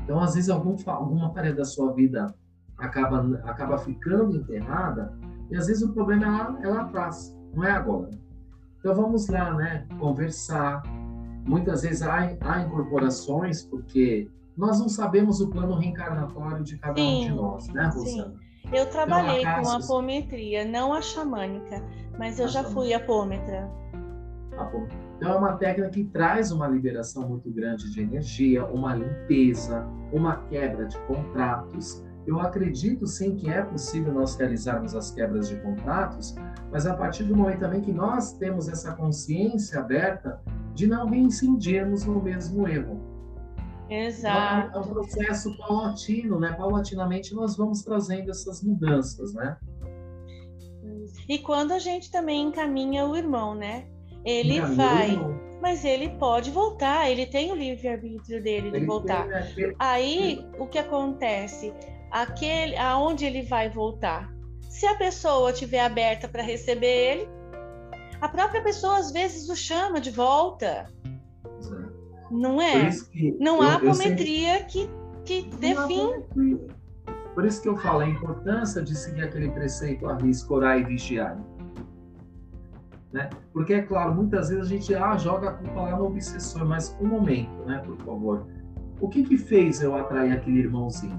Então, 0.05 0.21
às 0.21 0.35
vezes, 0.35 0.49
algum, 0.49 0.77
alguma 0.87 1.37
área 1.37 1.53
da 1.53 1.65
sua 1.65 1.93
vida 1.95 2.33
acaba, 2.77 3.41
acaba 3.43 3.77
ficando 3.79 4.37
enterrada 4.37 5.13
e, 5.51 5.57
às 5.57 5.67
vezes, 5.67 5.83
o 5.83 5.93
problema 5.93 6.25
é 6.25 6.29
lá, 6.29 6.59
é 6.63 6.69
lá 6.69 6.83
atrás, 6.83 7.37
não 7.53 7.65
é 7.65 7.73
agora. 7.73 8.09
Então, 8.79 8.95
vamos 8.95 9.27
lá, 9.27 9.53
né? 9.55 9.85
Conversar. 9.99 10.81
Muitas 11.49 11.81
vezes 11.81 12.03
há, 12.03 12.37
há 12.43 12.61
incorporações, 12.61 13.63
porque 13.63 14.29
nós 14.55 14.79
não 14.79 14.89
sabemos 14.89 15.41
o 15.41 15.49
plano 15.49 15.75
reencarnatório 15.75 16.63
de 16.63 16.77
cada 16.77 17.01
sim, 17.01 17.25
um 17.25 17.29
de 17.29 17.35
nós, 17.35 17.69
né, 17.69 17.85
Rosana? 17.87 18.05
Sim. 18.05 18.35
Eu 18.71 18.85
trabalhei 18.91 19.41
então, 19.41 19.63
com 19.63 19.71
apometria, 19.71 20.67
não 20.67 20.93
a 20.93 21.01
xamânica, 21.01 21.83
mas 22.19 22.39
eu 22.39 22.45
a 22.45 22.49
já 22.49 22.63
xamânica. 22.63 22.81
fui 22.81 22.93
apômetra. 22.93 23.71
Então 25.17 25.33
é 25.33 25.37
uma 25.37 25.57
técnica 25.57 25.89
que 25.89 26.05
traz 26.05 26.53
uma 26.53 26.69
liberação 26.69 27.27
muito 27.27 27.51
grande 27.51 27.91
de 27.93 28.03
energia, 28.03 28.67
uma 28.67 28.95
limpeza, 28.95 29.87
uma 30.13 30.37
quebra 30.49 30.85
de 30.85 30.99
contratos. 31.07 32.05
Eu 32.27 32.41
acredito 32.41 33.07
sim 33.07 33.37
que 33.37 33.49
é 33.49 33.63
possível 33.63 34.13
nós 34.13 34.37
realizarmos 34.37 34.95
as 34.95 35.11
quebras 35.13 35.49
de 35.49 35.57
contratos, 35.61 36.35
mas 36.71 36.87
a 36.87 36.95
partir 36.95 37.25
do 37.25 37.35
momento 37.35 37.61
também 37.61 37.81
que 37.81 37.93
nós 37.93 38.35
temos 38.35 38.69
essa 38.69 38.93
consciência 38.93 39.81
aberta 39.81 40.43
de 40.79 40.87
não 40.87 41.09
reincidirmos 41.09 42.05
no 42.05 42.23
mesmo 42.23 42.69
erro. 42.69 43.01
Exato. 43.91 44.69
Então, 44.69 44.81
é 44.81 44.85
um 44.85 44.89
processo 44.89 45.59
paulatino, 45.59 46.39
né? 46.39 46.53
Paulatinamente 46.53 47.35
nós 47.35 47.57
vamos 47.57 47.83
trazendo 47.83 48.31
essas 48.31 48.63
mudanças, 48.63 49.35
né? 49.35 49.57
E 51.29 51.39
quando 51.41 51.73
a 51.73 51.81
gente 51.81 52.13
também 52.13 52.47
encaminha 52.47 53.05
o 53.07 53.17
irmão, 53.17 53.57
né? 53.57 53.89
Ele 54.25 54.59
encaminha 54.59 54.77
vai, 54.77 55.19
mas 55.61 55.85
ele 55.85 56.11
pode 56.11 56.53
voltar, 56.53 57.11
ele 57.11 57.27
tem 57.27 57.51
o 57.51 57.57
livre-arbítrio 57.57 58.41
dele 58.41 58.69
ele 58.69 58.81
de 58.81 58.87
voltar. 58.87 59.27
Tem, 59.55 59.67
né? 59.67 59.75
Aí, 59.81 60.47
o 60.61 60.67
que 60.69 60.79
acontece? 60.79 61.75
Aquele, 62.13 62.77
aonde 62.77 63.25
ele 63.25 63.43
vai 63.43 63.69
voltar? 63.69 64.33
Se 64.71 64.87
a 64.87 64.95
pessoa 64.95 65.51
estiver 65.51 65.81
aberta 65.81 66.29
para 66.29 66.43
receber 66.43 66.87
ele, 66.87 67.38
a 68.21 68.29
própria 68.29 68.63
pessoa 68.63 68.99
às 68.99 69.11
vezes 69.13 69.49
o 69.49 69.57
chama 69.57 70.01
de 70.01 70.11
volta. 70.11 70.87
Não 72.31 72.61
é? 72.61 72.91
não 73.41 73.63
há 73.63 73.77
apometria 73.77 74.63
que, 74.65 74.89
que 75.25 75.43
define. 75.57 76.25
Por 77.35 77.47
isso 77.47 77.63
que 77.63 77.69
eu 77.69 77.77
falo 77.77 78.01
a 78.01 78.09
importância 78.09 78.83
de 78.83 78.97
seguir 78.97 79.23
aquele 79.23 79.51
preceito 79.51 80.07
arrisco, 80.09 80.55
orar 80.55 80.79
e 80.79 80.85
vigiar. 80.85 81.39
Né? 83.13 83.31
Porque, 83.53 83.75
é 83.75 83.83
claro, 83.83 84.15
muitas 84.15 84.49
vezes 84.51 84.65
a 84.65 84.69
gente 84.69 84.95
ah, 84.95 85.17
joga 85.17 85.51
a 85.51 85.53
culpa 85.55 85.81
lá 85.81 85.97
no 85.97 86.07
obsessor, 86.07 86.67
mas 86.67 86.95
um 87.01 87.07
momento, 87.07 87.65
né, 87.65 87.81
por 87.85 87.97
favor. 87.99 88.47
O 89.01 89.09
que 89.09 89.23
que 89.23 89.39
fez 89.39 89.81
eu 89.81 89.95
atrair 89.97 90.33
aquele 90.33 90.59
irmãozinho? 90.59 91.19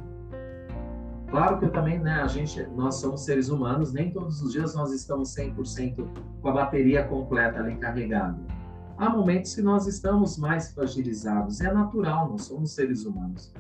Claro 1.29 1.59
que 1.59 1.65
eu 1.65 1.71
também, 1.71 1.99
né, 1.99 2.21
a 2.21 2.27
gente, 2.27 2.61
nós 2.75 2.95
somos 2.95 3.21
seres 3.21 3.49
humanos, 3.49 3.93
nem 3.93 4.11
todos 4.11 4.41
os 4.41 4.51
dias 4.51 4.73
nós 4.73 4.91
estamos 4.91 5.35
100% 5.35 6.07
com 6.41 6.49
a 6.49 6.51
bateria 6.51 7.03
completa 7.03 7.59
ali 7.59 7.75
carregada 7.75 8.37
Há 8.99 9.09
momentos 9.09 9.55
que 9.55 9.61
nós 9.61 9.87
estamos 9.87 10.37
mais 10.37 10.73
fragilizados, 10.73 11.61
é 11.61 11.71
natural, 11.71 12.29
nós 12.29 12.43
somos 12.43 12.75
seres 12.75 13.05
humanos. 13.05 13.53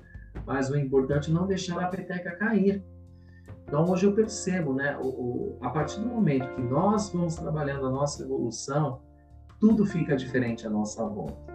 Mas 0.45 0.69
o 0.69 0.77
importante 0.77 1.31
é 1.31 1.33
não 1.33 1.47
deixar 1.47 1.79
a 1.79 1.87
peteca 1.87 2.35
cair. 2.35 2.83
Então, 3.65 3.85
hoje 3.85 4.05
eu 4.05 4.13
percebo, 4.13 4.73
né, 4.73 4.97
o, 4.97 5.07
o, 5.07 5.57
a 5.61 5.69
partir 5.69 6.01
do 6.01 6.07
momento 6.07 6.53
que 6.55 6.61
nós 6.61 7.09
vamos 7.11 7.35
trabalhando 7.35 7.85
a 7.85 7.89
nossa 7.89 8.21
evolução, 8.21 8.99
tudo 9.61 9.85
fica 9.85 10.17
diferente 10.17 10.67
à 10.67 10.69
nossa 10.69 11.05
volta. 11.07 11.53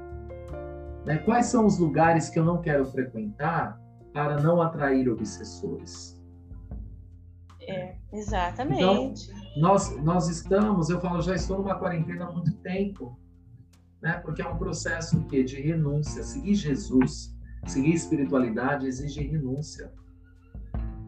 Né? 1.04 1.18
Quais 1.18 1.46
são 1.46 1.66
os 1.66 1.78
lugares 1.78 2.30
que 2.30 2.38
eu 2.38 2.44
não 2.44 2.62
quero 2.62 2.86
frequentar 2.86 3.78
para 4.14 4.40
não 4.40 4.62
atrair 4.62 5.10
obsessores? 5.10 6.18
É, 7.60 7.96
exatamente. 8.10 8.82
Então, 8.82 9.12
nós, 9.58 9.94
nós 10.02 10.28
estamos, 10.28 10.88
eu 10.88 10.98
falo, 11.00 11.20
já 11.20 11.34
estou 11.34 11.58
numa 11.58 11.78
quarentena 11.78 12.24
há 12.24 12.32
muito 12.32 12.52
tempo 12.62 13.18
né? 14.04 14.18
Porque 14.18 14.42
é 14.42 14.46
um 14.46 14.58
processo 14.58 15.18
que 15.24 15.42
de 15.42 15.62
renúncia. 15.62 16.22
Seguir 16.22 16.54
Jesus, 16.54 17.34
seguir 17.66 17.94
espiritualidade 17.94 18.86
exige 18.86 19.22
renúncia, 19.22 19.90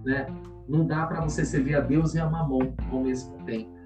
né? 0.03 0.27
Não 0.67 0.87
dá 0.87 1.07
para 1.07 1.21
você 1.21 1.45
servir 1.45 1.77
a 1.77 1.81
Deus 1.81 2.15
e 2.15 2.19
a 2.19 2.29
Mamon 2.29 2.75
ao 2.91 3.03
mesmo 3.03 3.37
tempo. 3.45 3.77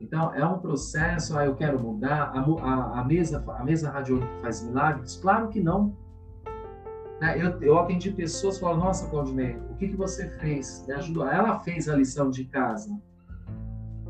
Então 0.00 0.32
é 0.34 0.44
um 0.44 0.58
processo. 0.58 1.36
Ah, 1.36 1.44
eu 1.44 1.54
quero 1.54 1.78
mudar. 1.78 2.32
A, 2.34 2.40
a, 2.40 3.00
a 3.00 3.04
mesa, 3.04 3.44
a 3.46 3.62
mesa 3.62 3.90
radiônica 3.90 4.40
faz 4.40 4.64
milagres? 4.64 5.16
Claro 5.16 5.50
que 5.50 5.60
não. 5.60 5.94
Né? 7.20 7.36
Eu, 7.40 7.60
eu 7.60 7.78
atendi 7.78 8.10
pessoas 8.10 8.58
falaram: 8.58 8.80
Nossa, 8.80 9.08
Claudinei, 9.08 9.56
o 9.70 9.74
que, 9.76 9.88
que 9.88 9.96
você 9.96 10.28
fez? 10.38 10.84
Me 10.86 10.94
ajudou. 10.94 11.26
Ela 11.26 11.58
fez 11.60 11.88
a 11.88 11.96
lição 11.96 12.30
de 12.30 12.44
casa. 12.44 12.88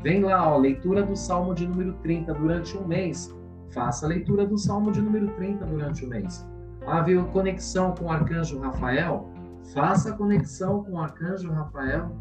Vem 0.01 0.23
lá, 0.23 0.49
ó, 0.49 0.57
leitura 0.57 1.03
do 1.03 1.15
Salmo 1.15 1.53
de 1.53 1.67
número 1.67 1.93
30 2.01 2.33
durante 2.33 2.77
um 2.77 2.87
mês. 2.87 3.35
Faça 3.71 4.05
a 4.05 4.09
leitura 4.09 4.45
do 4.45 4.57
Salmo 4.57 4.91
de 4.91 5.01
número 5.01 5.27
30 5.35 5.65
durante 5.65 6.05
o 6.05 6.07
mês. 6.07 6.45
Ah, 6.87 7.01
veio 7.01 7.25
conexão 7.27 7.93
com 7.93 8.05
o 8.05 8.11
arcanjo 8.11 8.59
Rafael? 8.59 9.29
Faça 9.73 10.09
a 10.09 10.17
conexão 10.17 10.83
com 10.83 10.93
o 10.93 10.99
arcanjo 10.99 11.51
Rafael. 11.51 12.15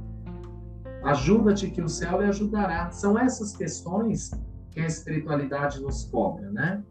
Ajuda-te 1.05 1.71
que 1.71 1.81
o 1.81 1.89
céu 1.89 2.21
lhe 2.21 2.29
ajudará. 2.29 2.91
São 2.91 3.19
essas 3.19 3.57
questões 3.57 4.31
que 4.71 4.81
a 4.81 4.87
espiritualidade 4.87 5.81
nos 5.81 6.05
cobra, 6.05 6.51
né? 6.51 6.83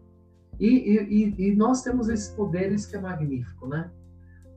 E, 0.60 0.68
e, 0.68 1.50
e 1.50 1.56
nós 1.56 1.84
temos 1.84 2.10
esses 2.10 2.30
poderes 2.30 2.86
que 2.86 2.96
é 2.96 3.00
magnífico, 3.00 3.68
né? 3.68 3.92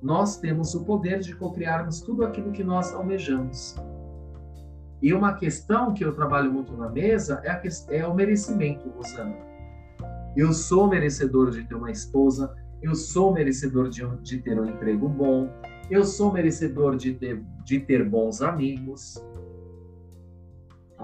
Nós 0.02 0.38
temos 0.38 0.74
o 0.74 0.84
poder 0.84 1.20
de 1.20 1.34
cocriarmos 1.36 2.00
tudo 2.00 2.24
aquilo 2.24 2.52
que 2.52 2.64
nós 2.64 2.94
almejamos. 2.94 3.76
E 5.02 5.12
uma 5.12 5.34
questão 5.34 5.92
que 5.92 6.04
eu 6.04 6.14
trabalho 6.14 6.52
muito 6.52 6.76
na 6.76 6.88
mesa 6.88 7.42
é, 7.44 7.60
é 7.96 8.06
o 8.06 8.14
merecimento, 8.14 8.88
Rosana. 8.90 9.36
Eu 10.36 10.52
sou 10.52 10.88
merecedor 10.88 11.50
de 11.50 11.64
ter 11.64 11.74
uma 11.74 11.90
esposa, 11.90 12.54
eu 12.82 12.94
sou 12.94 13.32
merecedor 13.32 13.88
de, 13.88 14.06
de 14.22 14.38
ter 14.38 14.58
um 14.58 14.66
emprego 14.66 15.08
bom, 15.08 15.50
eu 15.90 16.04
sou 16.04 16.32
merecedor 16.32 16.96
de 16.96 17.14
ter, 17.14 17.42
de 17.64 17.80
ter 17.80 18.08
bons 18.08 18.40
amigos. 18.40 19.22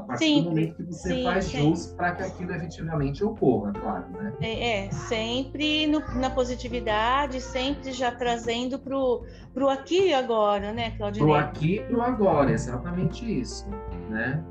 Partir 0.07 0.25
sim, 0.25 0.43
do 0.43 0.51
momento 0.51 0.77
que 0.77 0.83
você 0.85 1.15
sim, 1.15 1.25
faz 1.25 1.51
jus 1.51 1.87
para 1.89 2.13
que 2.13 2.23
aquilo 2.23 2.53
efetivamente 2.53 3.25
ocorra, 3.25 3.73
claro, 3.73 4.09
né? 4.13 4.33
É, 4.41 4.87
é 4.87 4.91
sempre 4.91 5.87
no, 5.87 6.01
na 6.15 6.31
positividade, 6.31 7.41
sempre 7.41 7.93
já 7.93 8.13
trazendo 8.13 8.79
para 8.79 8.97
o 8.97 9.69
aqui 9.69 10.09
e 10.09 10.15
agora, 10.15 10.73
né, 10.73 10.93
Claudinei? 10.93 11.29
Para 11.29 11.37
o 11.37 11.45
aqui 11.45 11.85
e 11.89 11.95
o 11.95 12.01
agora, 12.01 12.53
exatamente 12.53 13.41
isso, 13.41 13.69
né? 14.09 14.45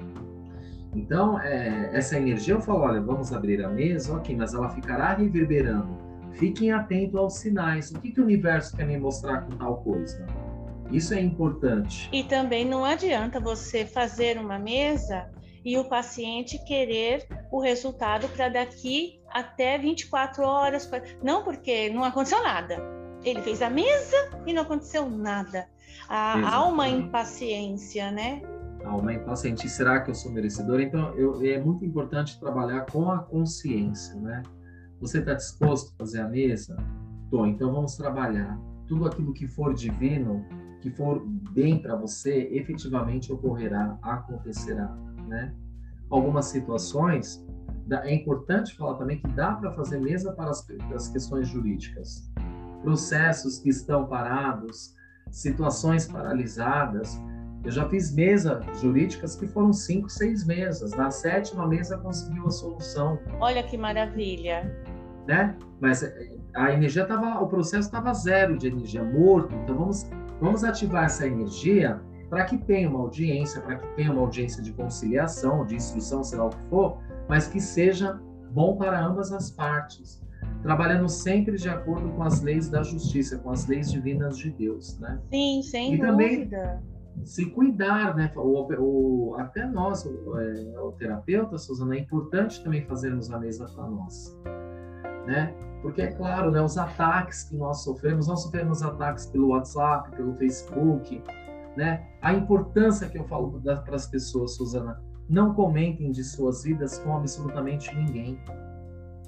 Então, 0.93 1.39
é, 1.39 1.89
essa 1.93 2.17
energia, 2.17 2.53
eu 2.53 2.61
falo, 2.61 2.79
olha, 2.79 3.01
vamos 3.01 3.31
abrir 3.33 3.63
a 3.63 3.69
mesa, 3.69 4.15
ok, 4.15 4.35
mas 4.35 4.53
ela 4.53 4.69
ficará 4.69 5.13
reverberando. 5.13 5.97
Fiquem 6.33 6.71
atentos 6.71 7.15
aos 7.15 7.35
sinais. 7.35 7.91
O 7.91 7.99
que, 7.99 8.11
que 8.11 8.19
o 8.19 8.23
universo 8.23 8.75
quer 8.75 8.85
me 8.85 8.97
mostrar 8.97 9.41
com 9.41 9.51
tal 9.57 9.77
coisa? 9.77 10.25
Isso 10.91 11.13
é 11.13 11.19
importante. 11.19 12.09
E 12.13 12.23
também 12.23 12.65
não 12.65 12.85
adianta 12.85 13.39
você 13.39 13.85
fazer 13.85 14.37
uma 14.37 14.59
mesa 14.59 15.29
e 15.65 15.79
o 15.79 15.83
paciente 15.83 16.63
querer 16.63 17.27
o 17.51 17.59
resultado 17.59 18.29
para 18.29 18.49
daqui 18.49 19.19
até 19.33 19.79
24 19.79 20.43
horas. 20.43 20.89
Não, 21.23 21.43
porque 21.43 21.89
não 21.89 22.03
aconteceu 22.03 22.41
nada. 22.43 22.77
Ele 23.23 23.41
fez 23.41 23.63
a 23.63 23.69
mesa 23.69 24.15
e 24.45 24.53
não 24.53 24.61
aconteceu 24.61 25.09
nada. 25.09 25.67
Há, 26.07 26.55
há 26.55 26.67
uma 26.67 26.87
impaciência, 26.87 28.11
né? 28.11 28.43
Há 28.83 28.95
uma 28.95 29.11
impaciência. 29.11 29.67
Será 29.67 30.01
que 30.01 30.11
eu 30.11 30.15
sou 30.15 30.31
merecedor? 30.31 30.79
Então, 30.79 31.15
eu, 31.15 31.43
é 31.43 31.59
muito 31.59 31.83
importante 31.83 32.39
trabalhar 32.39 32.85
com 32.85 33.11
a 33.11 33.17
consciência, 33.17 34.13
né? 34.21 34.43
Você 35.01 35.17
está 35.19 35.33
disposto 35.33 35.93
a 35.95 35.97
fazer 35.97 36.21
a 36.21 36.27
mesa? 36.27 36.77
Tô, 37.31 37.47
então 37.47 37.73
vamos 37.73 37.95
trabalhar. 37.95 38.59
Tudo 38.87 39.07
aquilo 39.07 39.33
que 39.33 39.47
for 39.47 39.73
divino, 39.73 40.45
que 40.79 40.91
for 40.91 41.25
bem 41.51 41.81
para 41.81 41.95
você, 41.95 42.49
efetivamente 42.51 43.33
ocorrerá, 43.33 43.97
acontecerá 44.03 44.95
né? 45.27 45.53
Algumas 46.09 46.45
situações, 46.45 47.45
é 47.91 48.13
importante 48.13 48.75
falar 48.75 48.95
também 48.95 49.19
que 49.19 49.27
dá 49.29 49.53
para 49.53 49.71
fazer 49.71 49.99
mesa 49.99 50.31
para 50.33 50.49
as, 50.49 50.61
para 50.61 50.95
as 50.95 51.09
questões 51.09 51.47
jurídicas. 51.47 52.31
Processos 52.81 53.59
que 53.59 53.69
estão 53.69 54.05
parados, 54.05 54.95
situações 55.31 56.07
paralisadas. 56.07 57.19
Eu 57.63 57.71
já 57.71 57.87
fiz 57.89 58.13
mesa 58.13 58.61
jurídicas 58.79 59.35
que 59.35 59.47
foram 59.47 59.73
cinco, 59.73 60.09
seis 60.09 60.45
mesas. 60.45 60.91
Na 60.91 61.09
sétima 61.09 61.67
mesa 61.67 61.97
conseguiu 61.97 62.45
a 62.45 62.51
solução. 62.51 63.19
Olha 63.39 63.63
que 63.63 63.77
maravilha. 63.77 64.71
Né? 65.27 65.57
Mas 65.81 66.03
eh, 66.03 66.37
a 66.55 66.71
energia 66.71 67.01
estava, 67.03 67.41
o 67.41 67.47
processo 67.47 67.87
estava 67.87 68.13
zero 68.13 68.57
de 68.57 68.67
energia, 68.67 69.03
morto. 69.03 69.55
Então 69.55 69.75
vamos, 69.75 70.07
vamos 70.39 70.63
ativar 70.63 71.05
essa 71.05 71.25
energia 71.25 71.99
para 72.35 72.43
que 72.43 72.57
tenha 72.57 72.89
uma 72.89 72.99
audiência, 72.99 73.61
para 73.61 73.77
que 73.77 73.87
tenha 73.95 74.11
uma 74.11 74.19
audiência 74.19 74.61
de 74.61 74.73
conciliação, 74.73 75.65
de 75.65 75.75
instrução, 75.75 76.21
sei 76.21 76.37
lá 76.37 76.47
o 76.47 76.49
que 76.49 76.61
for, 76.69 76.97
mas 77.29 77.47
que 77.47 77.61
seja 77.61 78.19
bom 78.51 78.75
para 78.75 78.99
ambas 78.99 79.31
as 79.31 79.49
partes, 79.49 80.21
trabalhando 80.61 81.07
sempre 81.07 81.55
de 81.55 81.69
acordo 81.69 82.09
com 82.09 82.23
as 82.23 82.41
leis 82.41 82.67
da 82.67 82.83
justiça, 82.83 83.37
com 83.37 83.51
as 83.51 83.65
leis 83.67 83.89
divinas 83.89 84.37
de 84.37 84.51
Deus, 84.51 84.99
né? 84.99 85.17
Sim, 85.31 85.61
sem 85.63 85.93
e 85.93 85.97
dúvida. 85.97 86.11
Também, 86.11 86.49
se 87.23 87.45
cuidar, 87.51 88.13
né? 88.17 88.29
O, 88.35 88.67
o, 88.81 89.35
até 89.37 89.65
nós, 89.65 90.05
o, 90.05 90.37
é, 90.37 90.81
o 90.81 90.91
terapeuta, 90.91 91.57
Suzana, 91.57 91.95
é 91.95 91.99
importante 91.99 92.61
também 92.61 92.85
fazermos 92.85 93.31
a 93.31 93.39
mesa 93.39 93.65
para 93.73 93.87
nós, 93.87 94.37
né? 95.25 95.55
Porque 95.81 96.01
é 96.01 96.07
claro, 96.07 96.51
né? 96.51 96.61
Os 96.61 96.77
ataques 96.77 97.45
que 97.45 97.55
nós 97.55 97.81
sofremos, 97.81 98.27
nós 98.27 98.41
sofremos 98.41 98.83
ataques 98.83 99.25
pelo 99.25 99.51
WhatsApp, 99.51 100.11
pelo 100.17 100.35
Facebook, 100.35 101.23
né? 101.75 102.05
A 102.21 102.33
importância 102.33 103.09
que 103.09 103.17
eu 103.17 103.25
falo 103.25 103.61
para 103.61 103.95
as 103.95 104.07
pessoas, 104.07 104.55
Suzana, 104.55 105.01
não 105.29 105.53
comentem 105.53 106.11
de 106.11 106.23
suas 106.23 106.63
vidas 106.63 106.99
com 106.99 107.15
absolutamente 107.15 107.93
ninguém. 107.95 108.39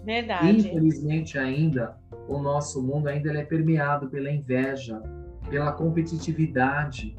Verdade. 0.04 0.60
Infelizmente 0.60 1.38
ainda 1.38 1.98
o 2.28 2.39
nosso 2.39 2.82
mundo 2.82 3.08
ainda 3.08 3.32
é 3.34 3.43
permeado 3.43 4.10
pela 4.10 4.32
inveja, 4.32 5.02
pela 5.50 5.72
competitividade, 5.74 7.18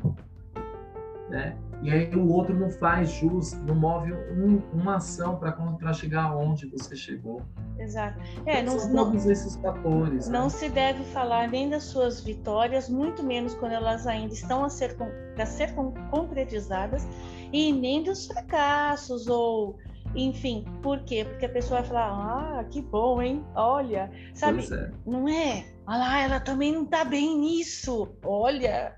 né? 1.29 1.59
E 1.83 1.91
aí 1.91 2.13
o 2.15 2.29
outro 2.29 2.59
não 2.59 2.71
faz 2.71 3.11
jus, 3.11 3.53
não 3.65 3.75
move 3.75 4.13
um, 4.13 4.61
uma 4.73 4.97
ação 4.97 5.37
para 5.37 5.93
chegar 5.93 6.25
aonde 6.25 6.67
você 6.67 6.97
chegou. 6.97 7.43
Exato. 7.79 8.19
É, 8.45 8.63
não, 8.63 8.79
são 8.79 8.93
todos 8.93 9.25
não, 9.25 9.33
esses 9.33 9.57
fatores. 9.57 10.29
Não 10.29 10.45
né? 10.45 10.51
se 10.51 10.69
deve 10.69 11.05
falar 11.05 11.49
nem 11.49 11.71
das 11.71 11.85
suas 11.85 12.21
vitórias, 12.21 12.89
muito 12.89 13.23
menos 13.23 13.55
quando 13.55 13.73
elas 13.73 14.07
ainda 14.07 14.35
estão 14.35 14.65
a 14.65 14.69
ser, 14.69 14.97
a 15.39 15.47
ser 15.47 15.75
concretizadas, 16.11 17.07
e 17.53 17.73
nem 17.73 18.03
dos 18.03 18.27
fracassos 18.27 19.29
ou 19.29 19.77
enfim, 20.15 20.65
por 20.83 21.05
quê? 21.05 21.25
Porque 21.25 21.47
a 21.47 21.51
pessoa 21.51 21.81
vai 21.81 21.89
falar, 21.89 22.61
ah, 22.61 22.65
que 22.65 22.81
bom, 22.81 23.21
hein? 23.21 23.45
Olha, 23.55 24.11
sabe? 24.35 24.65
É. 24.73 24.91
Não 25.07 25.29
é? 25.29 25.67
Olha 25.87 25.99
lá, 25.99 26.21
ela 26.23 26.41
também 26.41 26.73
não 26.73 26.85
tá 26.85 27.05
bem 27.05 27.39
nisso. 27.39 28.17
Olha, 28.25 28.97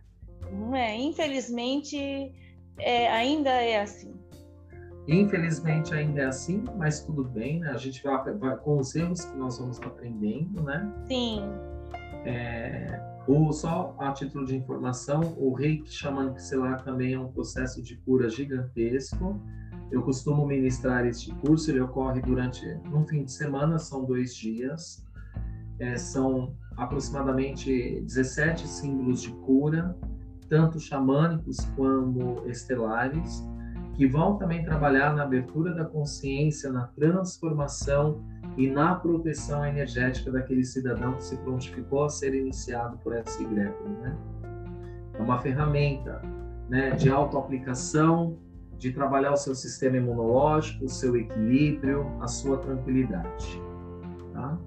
não 0.52 0.74
é? 0.74 0.96
Infelizmente, 0.96 2.32
é, 2.78 3.08
ainda 3.08 3.50
é 3.50 3.80
assim. 3.80 4.19
Infelizmente 5.10 5.92
ainda 5.92 6.20
é 6.20 6.26
assim, 6.26 6.62
mas 6.76 7.00
tudo 7.00 7.24
bem, 7.24 7.58
né? 7.58 7.70
A 7.70 7.76
gente 7.76 8.00
vai, 8.00 8.32
vai 8.32 8.56
com 8.58 8.78
os 8.78 8.94
erros 8.94 9.24
que 9.24 9.36
nós 9.36 9.58
vamos 9.58 9.80
aprendendo, 9.80 10.62
né? 10.62 10.88
Sim. 11.08 11.42
É, 12.24 13.00
o, 13.26 13.52
só 13.52 13.92
a 13.98 14.12
título 14.12 14.46
de 14.46 14.56
informação, 14.56 15.34
o 15.36 15.52
reiki 15.52 15.92
xamã 15.92 16.32
pixelar 16.32 16.84
também 16.84 17.14
é 17.14 17.18
um 17.18 17.26
processo 17.26 17.82
de 17.82 17.96
cura 17.96 18.30
gigantesco. 18.30 19.40
Eu 19.90 20.02
costumo 20.02 20.46
ministrar 20.46 21.04
este 21.04 21.34
curso, 21.34 21.72
ele 21.72 21.80
ocorre 21.80 22.20
durante 22.20 22.64
um 22.92 23.04
fim 23.04 23.24
de 23.24 23.32
semana, 23.32 23.80
são 23.80 24.04
dois 24.04 24.32
dias. 24.32 25.04
É, 25.80 25.96
são 25.96 26.54
aproximadamente 26.76 28.00
17 28.02 28.68
símbolos 28.68 29.22
de 29.22 29.32
cura, 29.32 29.96
tanto 30.48 30.78
xamânicos 30.78 31.58
como 31.74 32.46
estelares, 32.46 33.44
que 34.00 34.06
vão 34.06 34.38
também 34.38 34.64
trabalhar 34.64 35.14
na 35.14 35.24
abertura 35.24 35.74
da 35.74 35.84
consciência, 35.84 36.72
na 36.72 36.86
transformação 36.86 38.24
e 38.56 38.66
na 38.66 38.94
proteção 38.94 39.62
energética 39.62 40.32
daquele 40.32 40.64
cidadão 40.64 41.16
que 41.16 41.24
se 41.24 41.36
prontificou 41.36 42.04
a 42.04 42.08
ser 42.08 42.34
iniciado 42.34 42.96
por 43.04 43.14
essa 43.14 43.42
egrégora. 43.42 43.90
Né? 43.90 44.16
É 45.12 45.20
uma 45.20 45.38
ferramenta 45.38 46.22
né, 46.66 46.92
de 46.92 47.10
autoaplicação, 47.10 48.38
de 48.78 48.90
trabalhar 48.90 49.32
o 49.32 49.36
seu 49.36 49.54
sistema 49.54 49.98
imunológico, 49.98 50.86
o 50.86 50.88
seu 50.88 51.14
equilíbrio, 51.14 52.10
a 52.22 52.26
sua 52.26 52.56
tranquilidade. 52.56 53.60
Tá? 54.32 54.58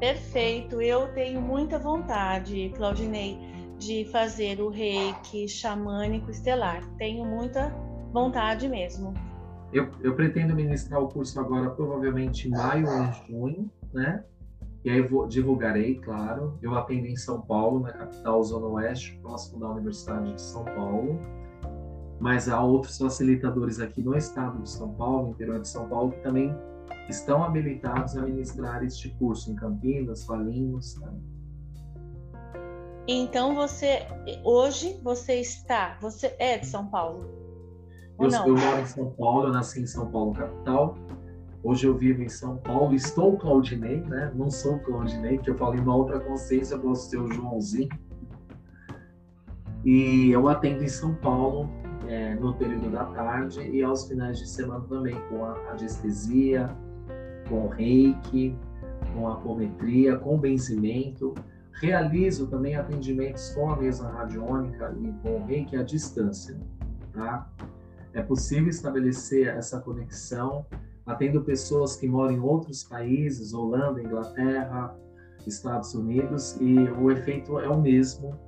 Perfeito, 0.00 0.80
eu 0.80 1.08
tenho 1.08 1.42
muita 1.42 1.78
vontade, 1.78 2.72
Claudinei, 2.74 3.57
de 3.78 4.04
fazer 4.06 4.60
o 4.60 4.68
reiki 4.68 5.48
xamânico 5.48 6.30
estelar. 6.30 6.84
Tenho 6.96 7.24
muita 7.24 7.68
vontade 8.12 8.68
mesmo. 8.68 9.14
Eu, 9.72 9.88
eu 10.00 10.14
pretendo 10.14 10.54
ministrar 10.54 11.02
o 11.02 11.08
curso 11.08 11.38
agora, 11.38 11.70
provavelmente 11.70 12.48
em 12.48 12.50
maio 12.50 12.86
ou 12.88 13.12
junho, 13.26 13.70
né? 13.92 14.24
E 14.84 14.90
aí 14.90 15.02
vou, 15.02 15.26
divulgarei, 15.26 15.96
claro. 15.96 16.58
Eu 16.62 16.74
atendo 16.74 17.06
em 17.06 17.16
São 17.16 17.40
Paulo, 17.40 17.80
na 17.80 17.92
capital 17.92 18.42
Zona 18.42 18.66
Oeste, 18.66 19.18
próximo 19.20 19.60
da 19.60 19.70
Universidade 19.70 20.32
de 20.32 20.40
São 20.40 20.64
Paulo. 20.64 21.18
Mas 22.20 22.48
há 22.48 22.62
outros 22.62 22.96
facilitadores 22.96 23.80
aqui 23.80 24.02
no 24.02 24.16
estado 24.16 24.62
de 24.62 24.70
São 24.70 24.94
Paulo, 24.94 25.28
no 25.28 25.30
interior 25.32 25.60
de 25.60 25.68
São 25.68 25.88
Paulo, 25.88 26.12
que 26.12 26.20
também 26.22 26.54
estão 27.08 27.44
habilitados 27.44 28.16
a 28.16 28.22
ministrar 28.22 28.82
este 28.82 29.10
curso 29.10 29.50
em 29.52 29.54
Campinas, 29.54 30.26
Valinhos, 30.26 30.98
né? 31.00 31.12
Então 33.10 33.54
você 33.54 34.06
hoje 34.44 35.00
você 35.02 35.40
está, 35.40 35.96
você 35.98 36.36
é 36.38 36.58
de 36.58 36.66
São 36.66 36.86
Paulo? 36.88 37.24
Eu, 38.20 38.28
eu, 38.28 38.54
moro 38.54 38.80
em 38.82 38.86
São 38.86 39.10
Paulo, 39.12 39.50
nasci 39.50 39.80
em 39.80 39.86
São 39.86 40.10
Paulo 40.10 40.34
capital. 40.34 40.94
Hoje 41.62 41.86
eu 41.86 41.96
vivo 41.96 42.22
em 42.22 42.28
São 42.28 42.58
Paulo, 42.58 42.94
estou 42.94 43.38
Claudinei, 43.38 44.02
né? 44.02 44.30
Não 44.34 44.50
sou 44.50 44.78
Claudinei, 44.80 45.38
que 45.38 45.48
eu 45.48 45.56
falei 45.56 45.80
uma 45.80 45.96
outra 45.96 46.20
consciência, 46.20 46.74
eu 46.74 46.80
posso 46.80 47.08
ser 47.08 47.16
o 47.16 47.32
Joãozinho. 47.32 47.88
E 49.86 50.30
eu 50.30 50.46
atendo 50.46 50.84
em 50.84 50.88
São 50.88 51.14
Paulo 51.14 51.70
é, 52.06 52.34
no 52.34 52.52
período 52.54 52.90
da 52.90 53.06
tarde 53.06 53.62
e 53.70 53.82
aos 53.82 54.06
finais 54.06 54.38
de 54.38 54.46
semana 54.46 54.84
também 54.86 55.18
com 55.30 55.46
a 55.46 55.54
anestesia, 55.70 56.76
com 57.48 57.64
o 57.64 57.68
reiki, 57.68 58.54
com 59.14 59.28
a 59.28 59.32
apometria, 59.32 60.18
com 60.18 60.36
benzimento. 60.36 61.34
Realizo 61.80 62.46
também 62.48 62.76
atendimentos 62.76 63.50
com 63.50 63.70
a 63.70 63.76
mesa 63.76 64.08
radiônica 64.08 64.94
e 65.00 65.12
com 65.22 65.36
o 65.36 65.44
reiki 65.46 65.76
à 65.76 65.82
distância. 65.82 66.56
Tá? 67.12 67.48
É 68.12 68.22
possível 68.22 68.68
estabelecer 68.68 69.48
essa 69.48 69.80
conexão 69.80 70.66
atendo 71.06 71.42
pessoas 71.42 71.96
que 71.96 72.06
moram 72.06 72.34
em 72.34 72.40
outros 72.40 72.84
países, 72.84 73.54
Holanda, 73.54 74.02
Inglaterra, 74.02 74.94
Estados 75.46 75.94
Unidos, 75.94 76.56
e 76.60 76.78
o 77.00 77.10
efeito 77.10 77.58
é 77.58 77.68
o 77.68 77.80
mesmo. 77.80 78.38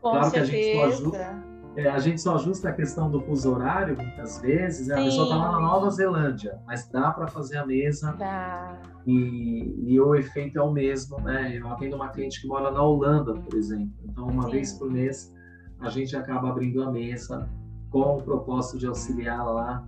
Com 0.00 0.10
claro 0.10 0.30
certeza. 0.30 0.50
que 0.52 0.56
a 0.56 0.62
gente 0.62 0.76
só 0.76 0.84
ajusta, 0.84 1.44
é, 1.76 1.88
a 1.88 1.98
gente 1.98 2.20
só 2.20 2.36
ajusta 2.36 2.70
a 2.70 2.72
questão 2.72 3.10
do 3.10 3.20
fuso 3.20 3.52
horário, 3.52 3.96
muitas 3.96 4.40
vezes, 4.40 4.88
né? 4.88 4.94
a 4.94 5.04
pessoa 5.04 5.24
está 5.24 5.36
lá 5.36 5.52
na 5.52 5.60
Nova 5.60 5.90
Zelândia, 5.90 6.58
mas 6.66 6.88
dá 6.88 7.10
para 7.10 7.26
fazer 7.28 7.58
a 7.58 7.66
mesa. 7.66 8.12
Dá. 8.18 8.80
E, 9.06 9.92
e, 9.92 10.00
o 10.00 10.14
efeito 10.14 10.58
é 10.58 10.62
o 10.62 10.72
mesmo, 10.72 11.20
né? 11.20 11.56
Eu 11.56 11.68
atendo 11.68 11.96
uma 11.96 12.08
cliente 12.08 12.40
que 12.40 12.48
mora 12.48 12.70
na 12.70 12.82
Holanda, 12.82 13.34
por 13.34 13.54
exemplo. 13.54 13.94
Então, 14.04 14.26
uma 14.26 14.44
Sim. 14.44 14.50
vez 14.52 14.72
por 14.72 14.90
mês, 14.90 15.32
a 15.78 15.90
gente 15.90 16.16
acaba 16.16 16.48
abrindo 16.48 16.82
a 16.82 16.90
mesa 16.90 17.48
com 17.90 18.16
o 18.16 18.22
propósito 18.22 18.78
de 18.78 18.86
auxiliar 18.86 19.44
lá 19.44 19.86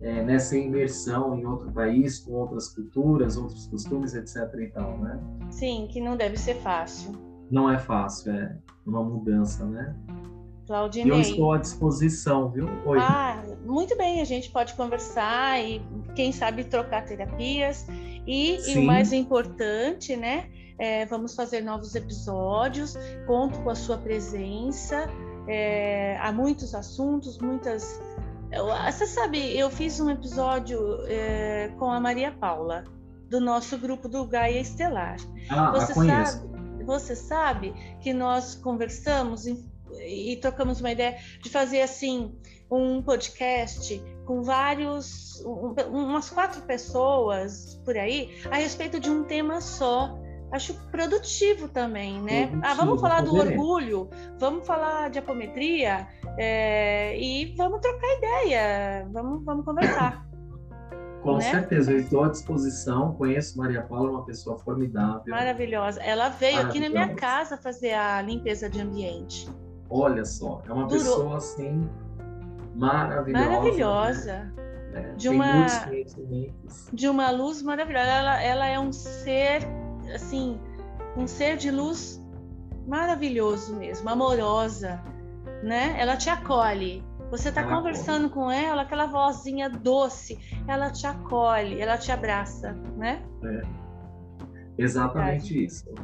é, 0.00 0.22
nessa 0.22 0.56
imersão 0.56 1.38
em 1.38 1.44
outro 1.44 1.70
país, 1.70 2.18
com 2.18 2.32
outras 2.32 2.68
culturas, 2.68 3.36
outros 3.36 3.66
costumes, 3.66 4.14
etc. 4.14 4.36
e 4.58 4.68
tal, 4.68 4.98
né? 4.98 5.20
Sim, 5.50 5.86
que 5.90 6.00
não 6.00 6.16
deve 6.16 6.36
ser 6.36 6.54
fácil. 6.56 7.12
Não 7.50 7.70
é 7.70 7.78
fácil, 7.78 8.32
é 8.32 8.58
uma 8.84 9.02
mudança, 9.02 9.64
né? 9.64 9.94
Claudinei. 10.66 11.12
Eu 11.12 11.20
estou 11.20 11.52
à 11.52 11.58
disposição, 11.58 12.50
viu? 12.50 12.68
Oi. 12.84 12.98
Ah, 13.00 13.42
muito 13.64 13.96
bem, 13.96 14.20
a 14.20 14.24
gente 14.24 14.50
pode 14.50 14.74
conversar 14.74 15.62
e, 15.64 15.80
quem 16.14 16.32
sabe, 16.32 16.64
trocar 16.64 17.04
terapias. 17.04 17.86
E, 18.26 18.58
e 18.72 18.78
o 18.78 18.82
mais 18.82 19.12
importante, 19.12 20.16
né? 20.16 20.50
É, 20.78 21.06
vamos 21.06 21.34
fazer 21.34 21.62
novos 21.62 21.94
episódios, 21.94 22.96
conto 23.26 23.58
com 23.60 23.70
a 23.70 23.74
sua 23.74 23.96
presença. 23.96 25.08
É, 25.48 26.18
há 26.20 26.32
muitos 26.32 26.74
assuntos, 26.74 27.38
muitas 27.38 28.00
você 28.90 29.06
sabe, 29.06 29.58
eu 29.58 29.70
fiz 29.70 30.00
um 30.00 30.08
episódio 30.08 30.78
é, 31.06 31.68
com 31.78 31.90
a 31.90 32.00
Maria 32.00 32.32
Paula, 32.32 32.84
do 33.28 33.40
nosso 33.40 33.76
grupo 33.76 34.08
do 34.08 34.24
Gaia 34.26 34.60
Estelar. 34.60 35.16
Ah, 35.50 35.72
você 35.72 35.92
sabe, 35.92 36.84
você 36.84 37.16
sabe 37.16 37.74
que 38.00 38.14
nós 38.14 38.54
conversamos 38.54 39.46
e 40.04 40.36
trocamos 40.36 40.80
uma 40.80 40.92
ideia 40.92 41.16
de 41.42 41.50
fazer 41.50 41.82
assim 41.82 42.34
um 42.70 43.00
podcast 43.02 44.02
com 44.24 44.42
vários, 44.42 45.40
um, 45.44 45.74
umas 45.90 46.30
quatro 46.30 46.60
pessoas 46.62 47.80
por 47.84 47.96
aí, 47.96 48.42
a 48.50 48.56
respeito 48.56 48.98
de 48.98 49.08
um 49.08 49.24
tema 49.24 49.60
só 49.60 50.18
acho 50.52 50.74
produtivo 50.90 51.68
também, 51.68 52.20
né? 52.22 52.46
Produtivo, 52.46 52.62
ah, 52.64 52.74
vamos 52.74 53.00
falar 53.00 53.20
do 53.22 53.34
orgulho, 53.34 54.10
vamos 54.38 54.66
falar 54.66 55.10
de 55.10 55.18
apometria 55.18 56.08
é, 56.38 57.18
e 57.18 57.54
vamos 57.56 57.80
trocar 57.80 58.16
ideia, 58.18 59.08
vamos, 59.12 59.44
vamos 59.44 59.64
conversar. 59.64 60.24
Com 61.22 61.38
né? 61.38 61.40
certeza, 61.40 61.90
eu 61.90 61.98
estou 61.98 62.22
à 62.22 62.28
disposição. 62.28 63.12
Conheço 63.14 63.58
Maria 63.58 63.82
Paula, 63.82 64.10
uma 64.10 64.24
pessoa 64.24 64.56
formidável. 64.60 65.24
Maravilhosa. 65.26 66.00
Ela 66.00 66.28
veio 66.28 66.60
aqui 66.60 66.78
na 66.78 66.88
minha 66.88 67.14
casa 67.16 67.56
fazer 67.56 67.94
a 67.94 68.22
limpeza 68.22 68.70
de 68.70 68.80
ambiente. 68.80 69.48
Olha 69.88 70.24
só, 70.24 70.62
é 70.66 70.72
uma 70.72 70.86
Durou. 70.86 71.02
pessoa 71.04 71.36
assim 71.36 71.88
maravilhosa. 72.74 73.48
Maravilhosa. 73.48 74.52
Né? 74.92 75.14
De 75.16 75.28
uma 75.28 75.66
de 76.92 77.08
uma 77.08 77.30
luz 77.30 77.62
maravilhosa. 77.62 78.08
Ela, 78.08 78.42
ela 78.42 78.66
é 78.66 78.78
um 78.78 78.92
ser 78.92 79.62
assim, 80.14 80.58
um 81.16 81.26
ser 81.26 81.56
de 81.56 81.70
luz 81.70 82.22
maravilhoso 82.86 83.76
mesmo, 83.76 84.08
amorosa, 84.08 85.02
né? 85.62 85.96
Ela 85.98 86.16
te 86.16 86.30
acolhe. 86.30 87.04
Você 87.30 87.48
está 87.48 87.64
conversando 87.64 88.30
com 88.30 88.50
ela, 88.50 88.82
aquela 88.82 89.06
vozinha 89.06 89.68
doce, 89.68 90.38
ela 90.68 90.90
te 90.90 91.06
acolhe, 91.06 91.80
ela 91.80 91.98
te 91.98 92.12
abraça, 92.12 92.72
né? 92.96 93.26
É. 93.44 93.62
Exatamente 94.78 95.54
Verdade. 95.54 95.64
isso. 95.64 95.94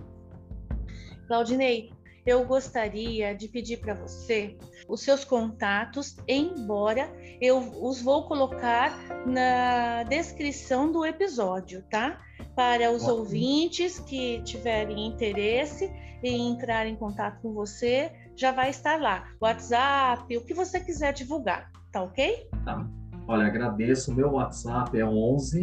Claudinei, 1.28 1.92
eu 2.24 2.44
gostaria 2.44 3.34
de 3.34 3.48
pedir 3.48 3.78
para 3.78 3.94
você 3.94 4.56
os 4.88 5.02
seus 5.02 5.24
contatos, 5.24 6.16
embora 6.28 7.10
eu 7.40 7.58
os 7.82 8.00
vou 8.00 8.26
colocar 8.26 8.96
na 9.26 10.02
descrição 10.04 10.90
do 10.90 11.04
episódio, 11.04 11.82
tá? 11.90 12.20
Para 12.54 12.90
os 12.90 13.04
Ótimo. 13.04 13.18
ouvintes 13.18 13.98
que 13.98 14.42
tiverem 14.42 15.06
interesse 15.06 15.90
em 16.22 16.52
entrar 16.52 16.86
em 16.86 16.94
contato 16.94 17.40
com 17.42 17.52
você, 17.52 18.12
já 18.36 18.52
vai 18.52 18.70
estar 18.70 19.00
lá. 19.00 19.28
WhatsApp, 19.40 20.36
o 20.36 20.44
que 20.44 20.54
você 20.54 20.78
quiser 20.80 21.12
divulgar, 21.12 21.70
tá 21.90 22.02
ok? 22.02 22.48
Tá. 22.64 22.86
Olha, 23.26 23.46
agradeço. 23.46 24.14
Meu 24.14 24.32
WhatsApp 24.32 24.98
é 24.98 25.04
11, 25.04 25.62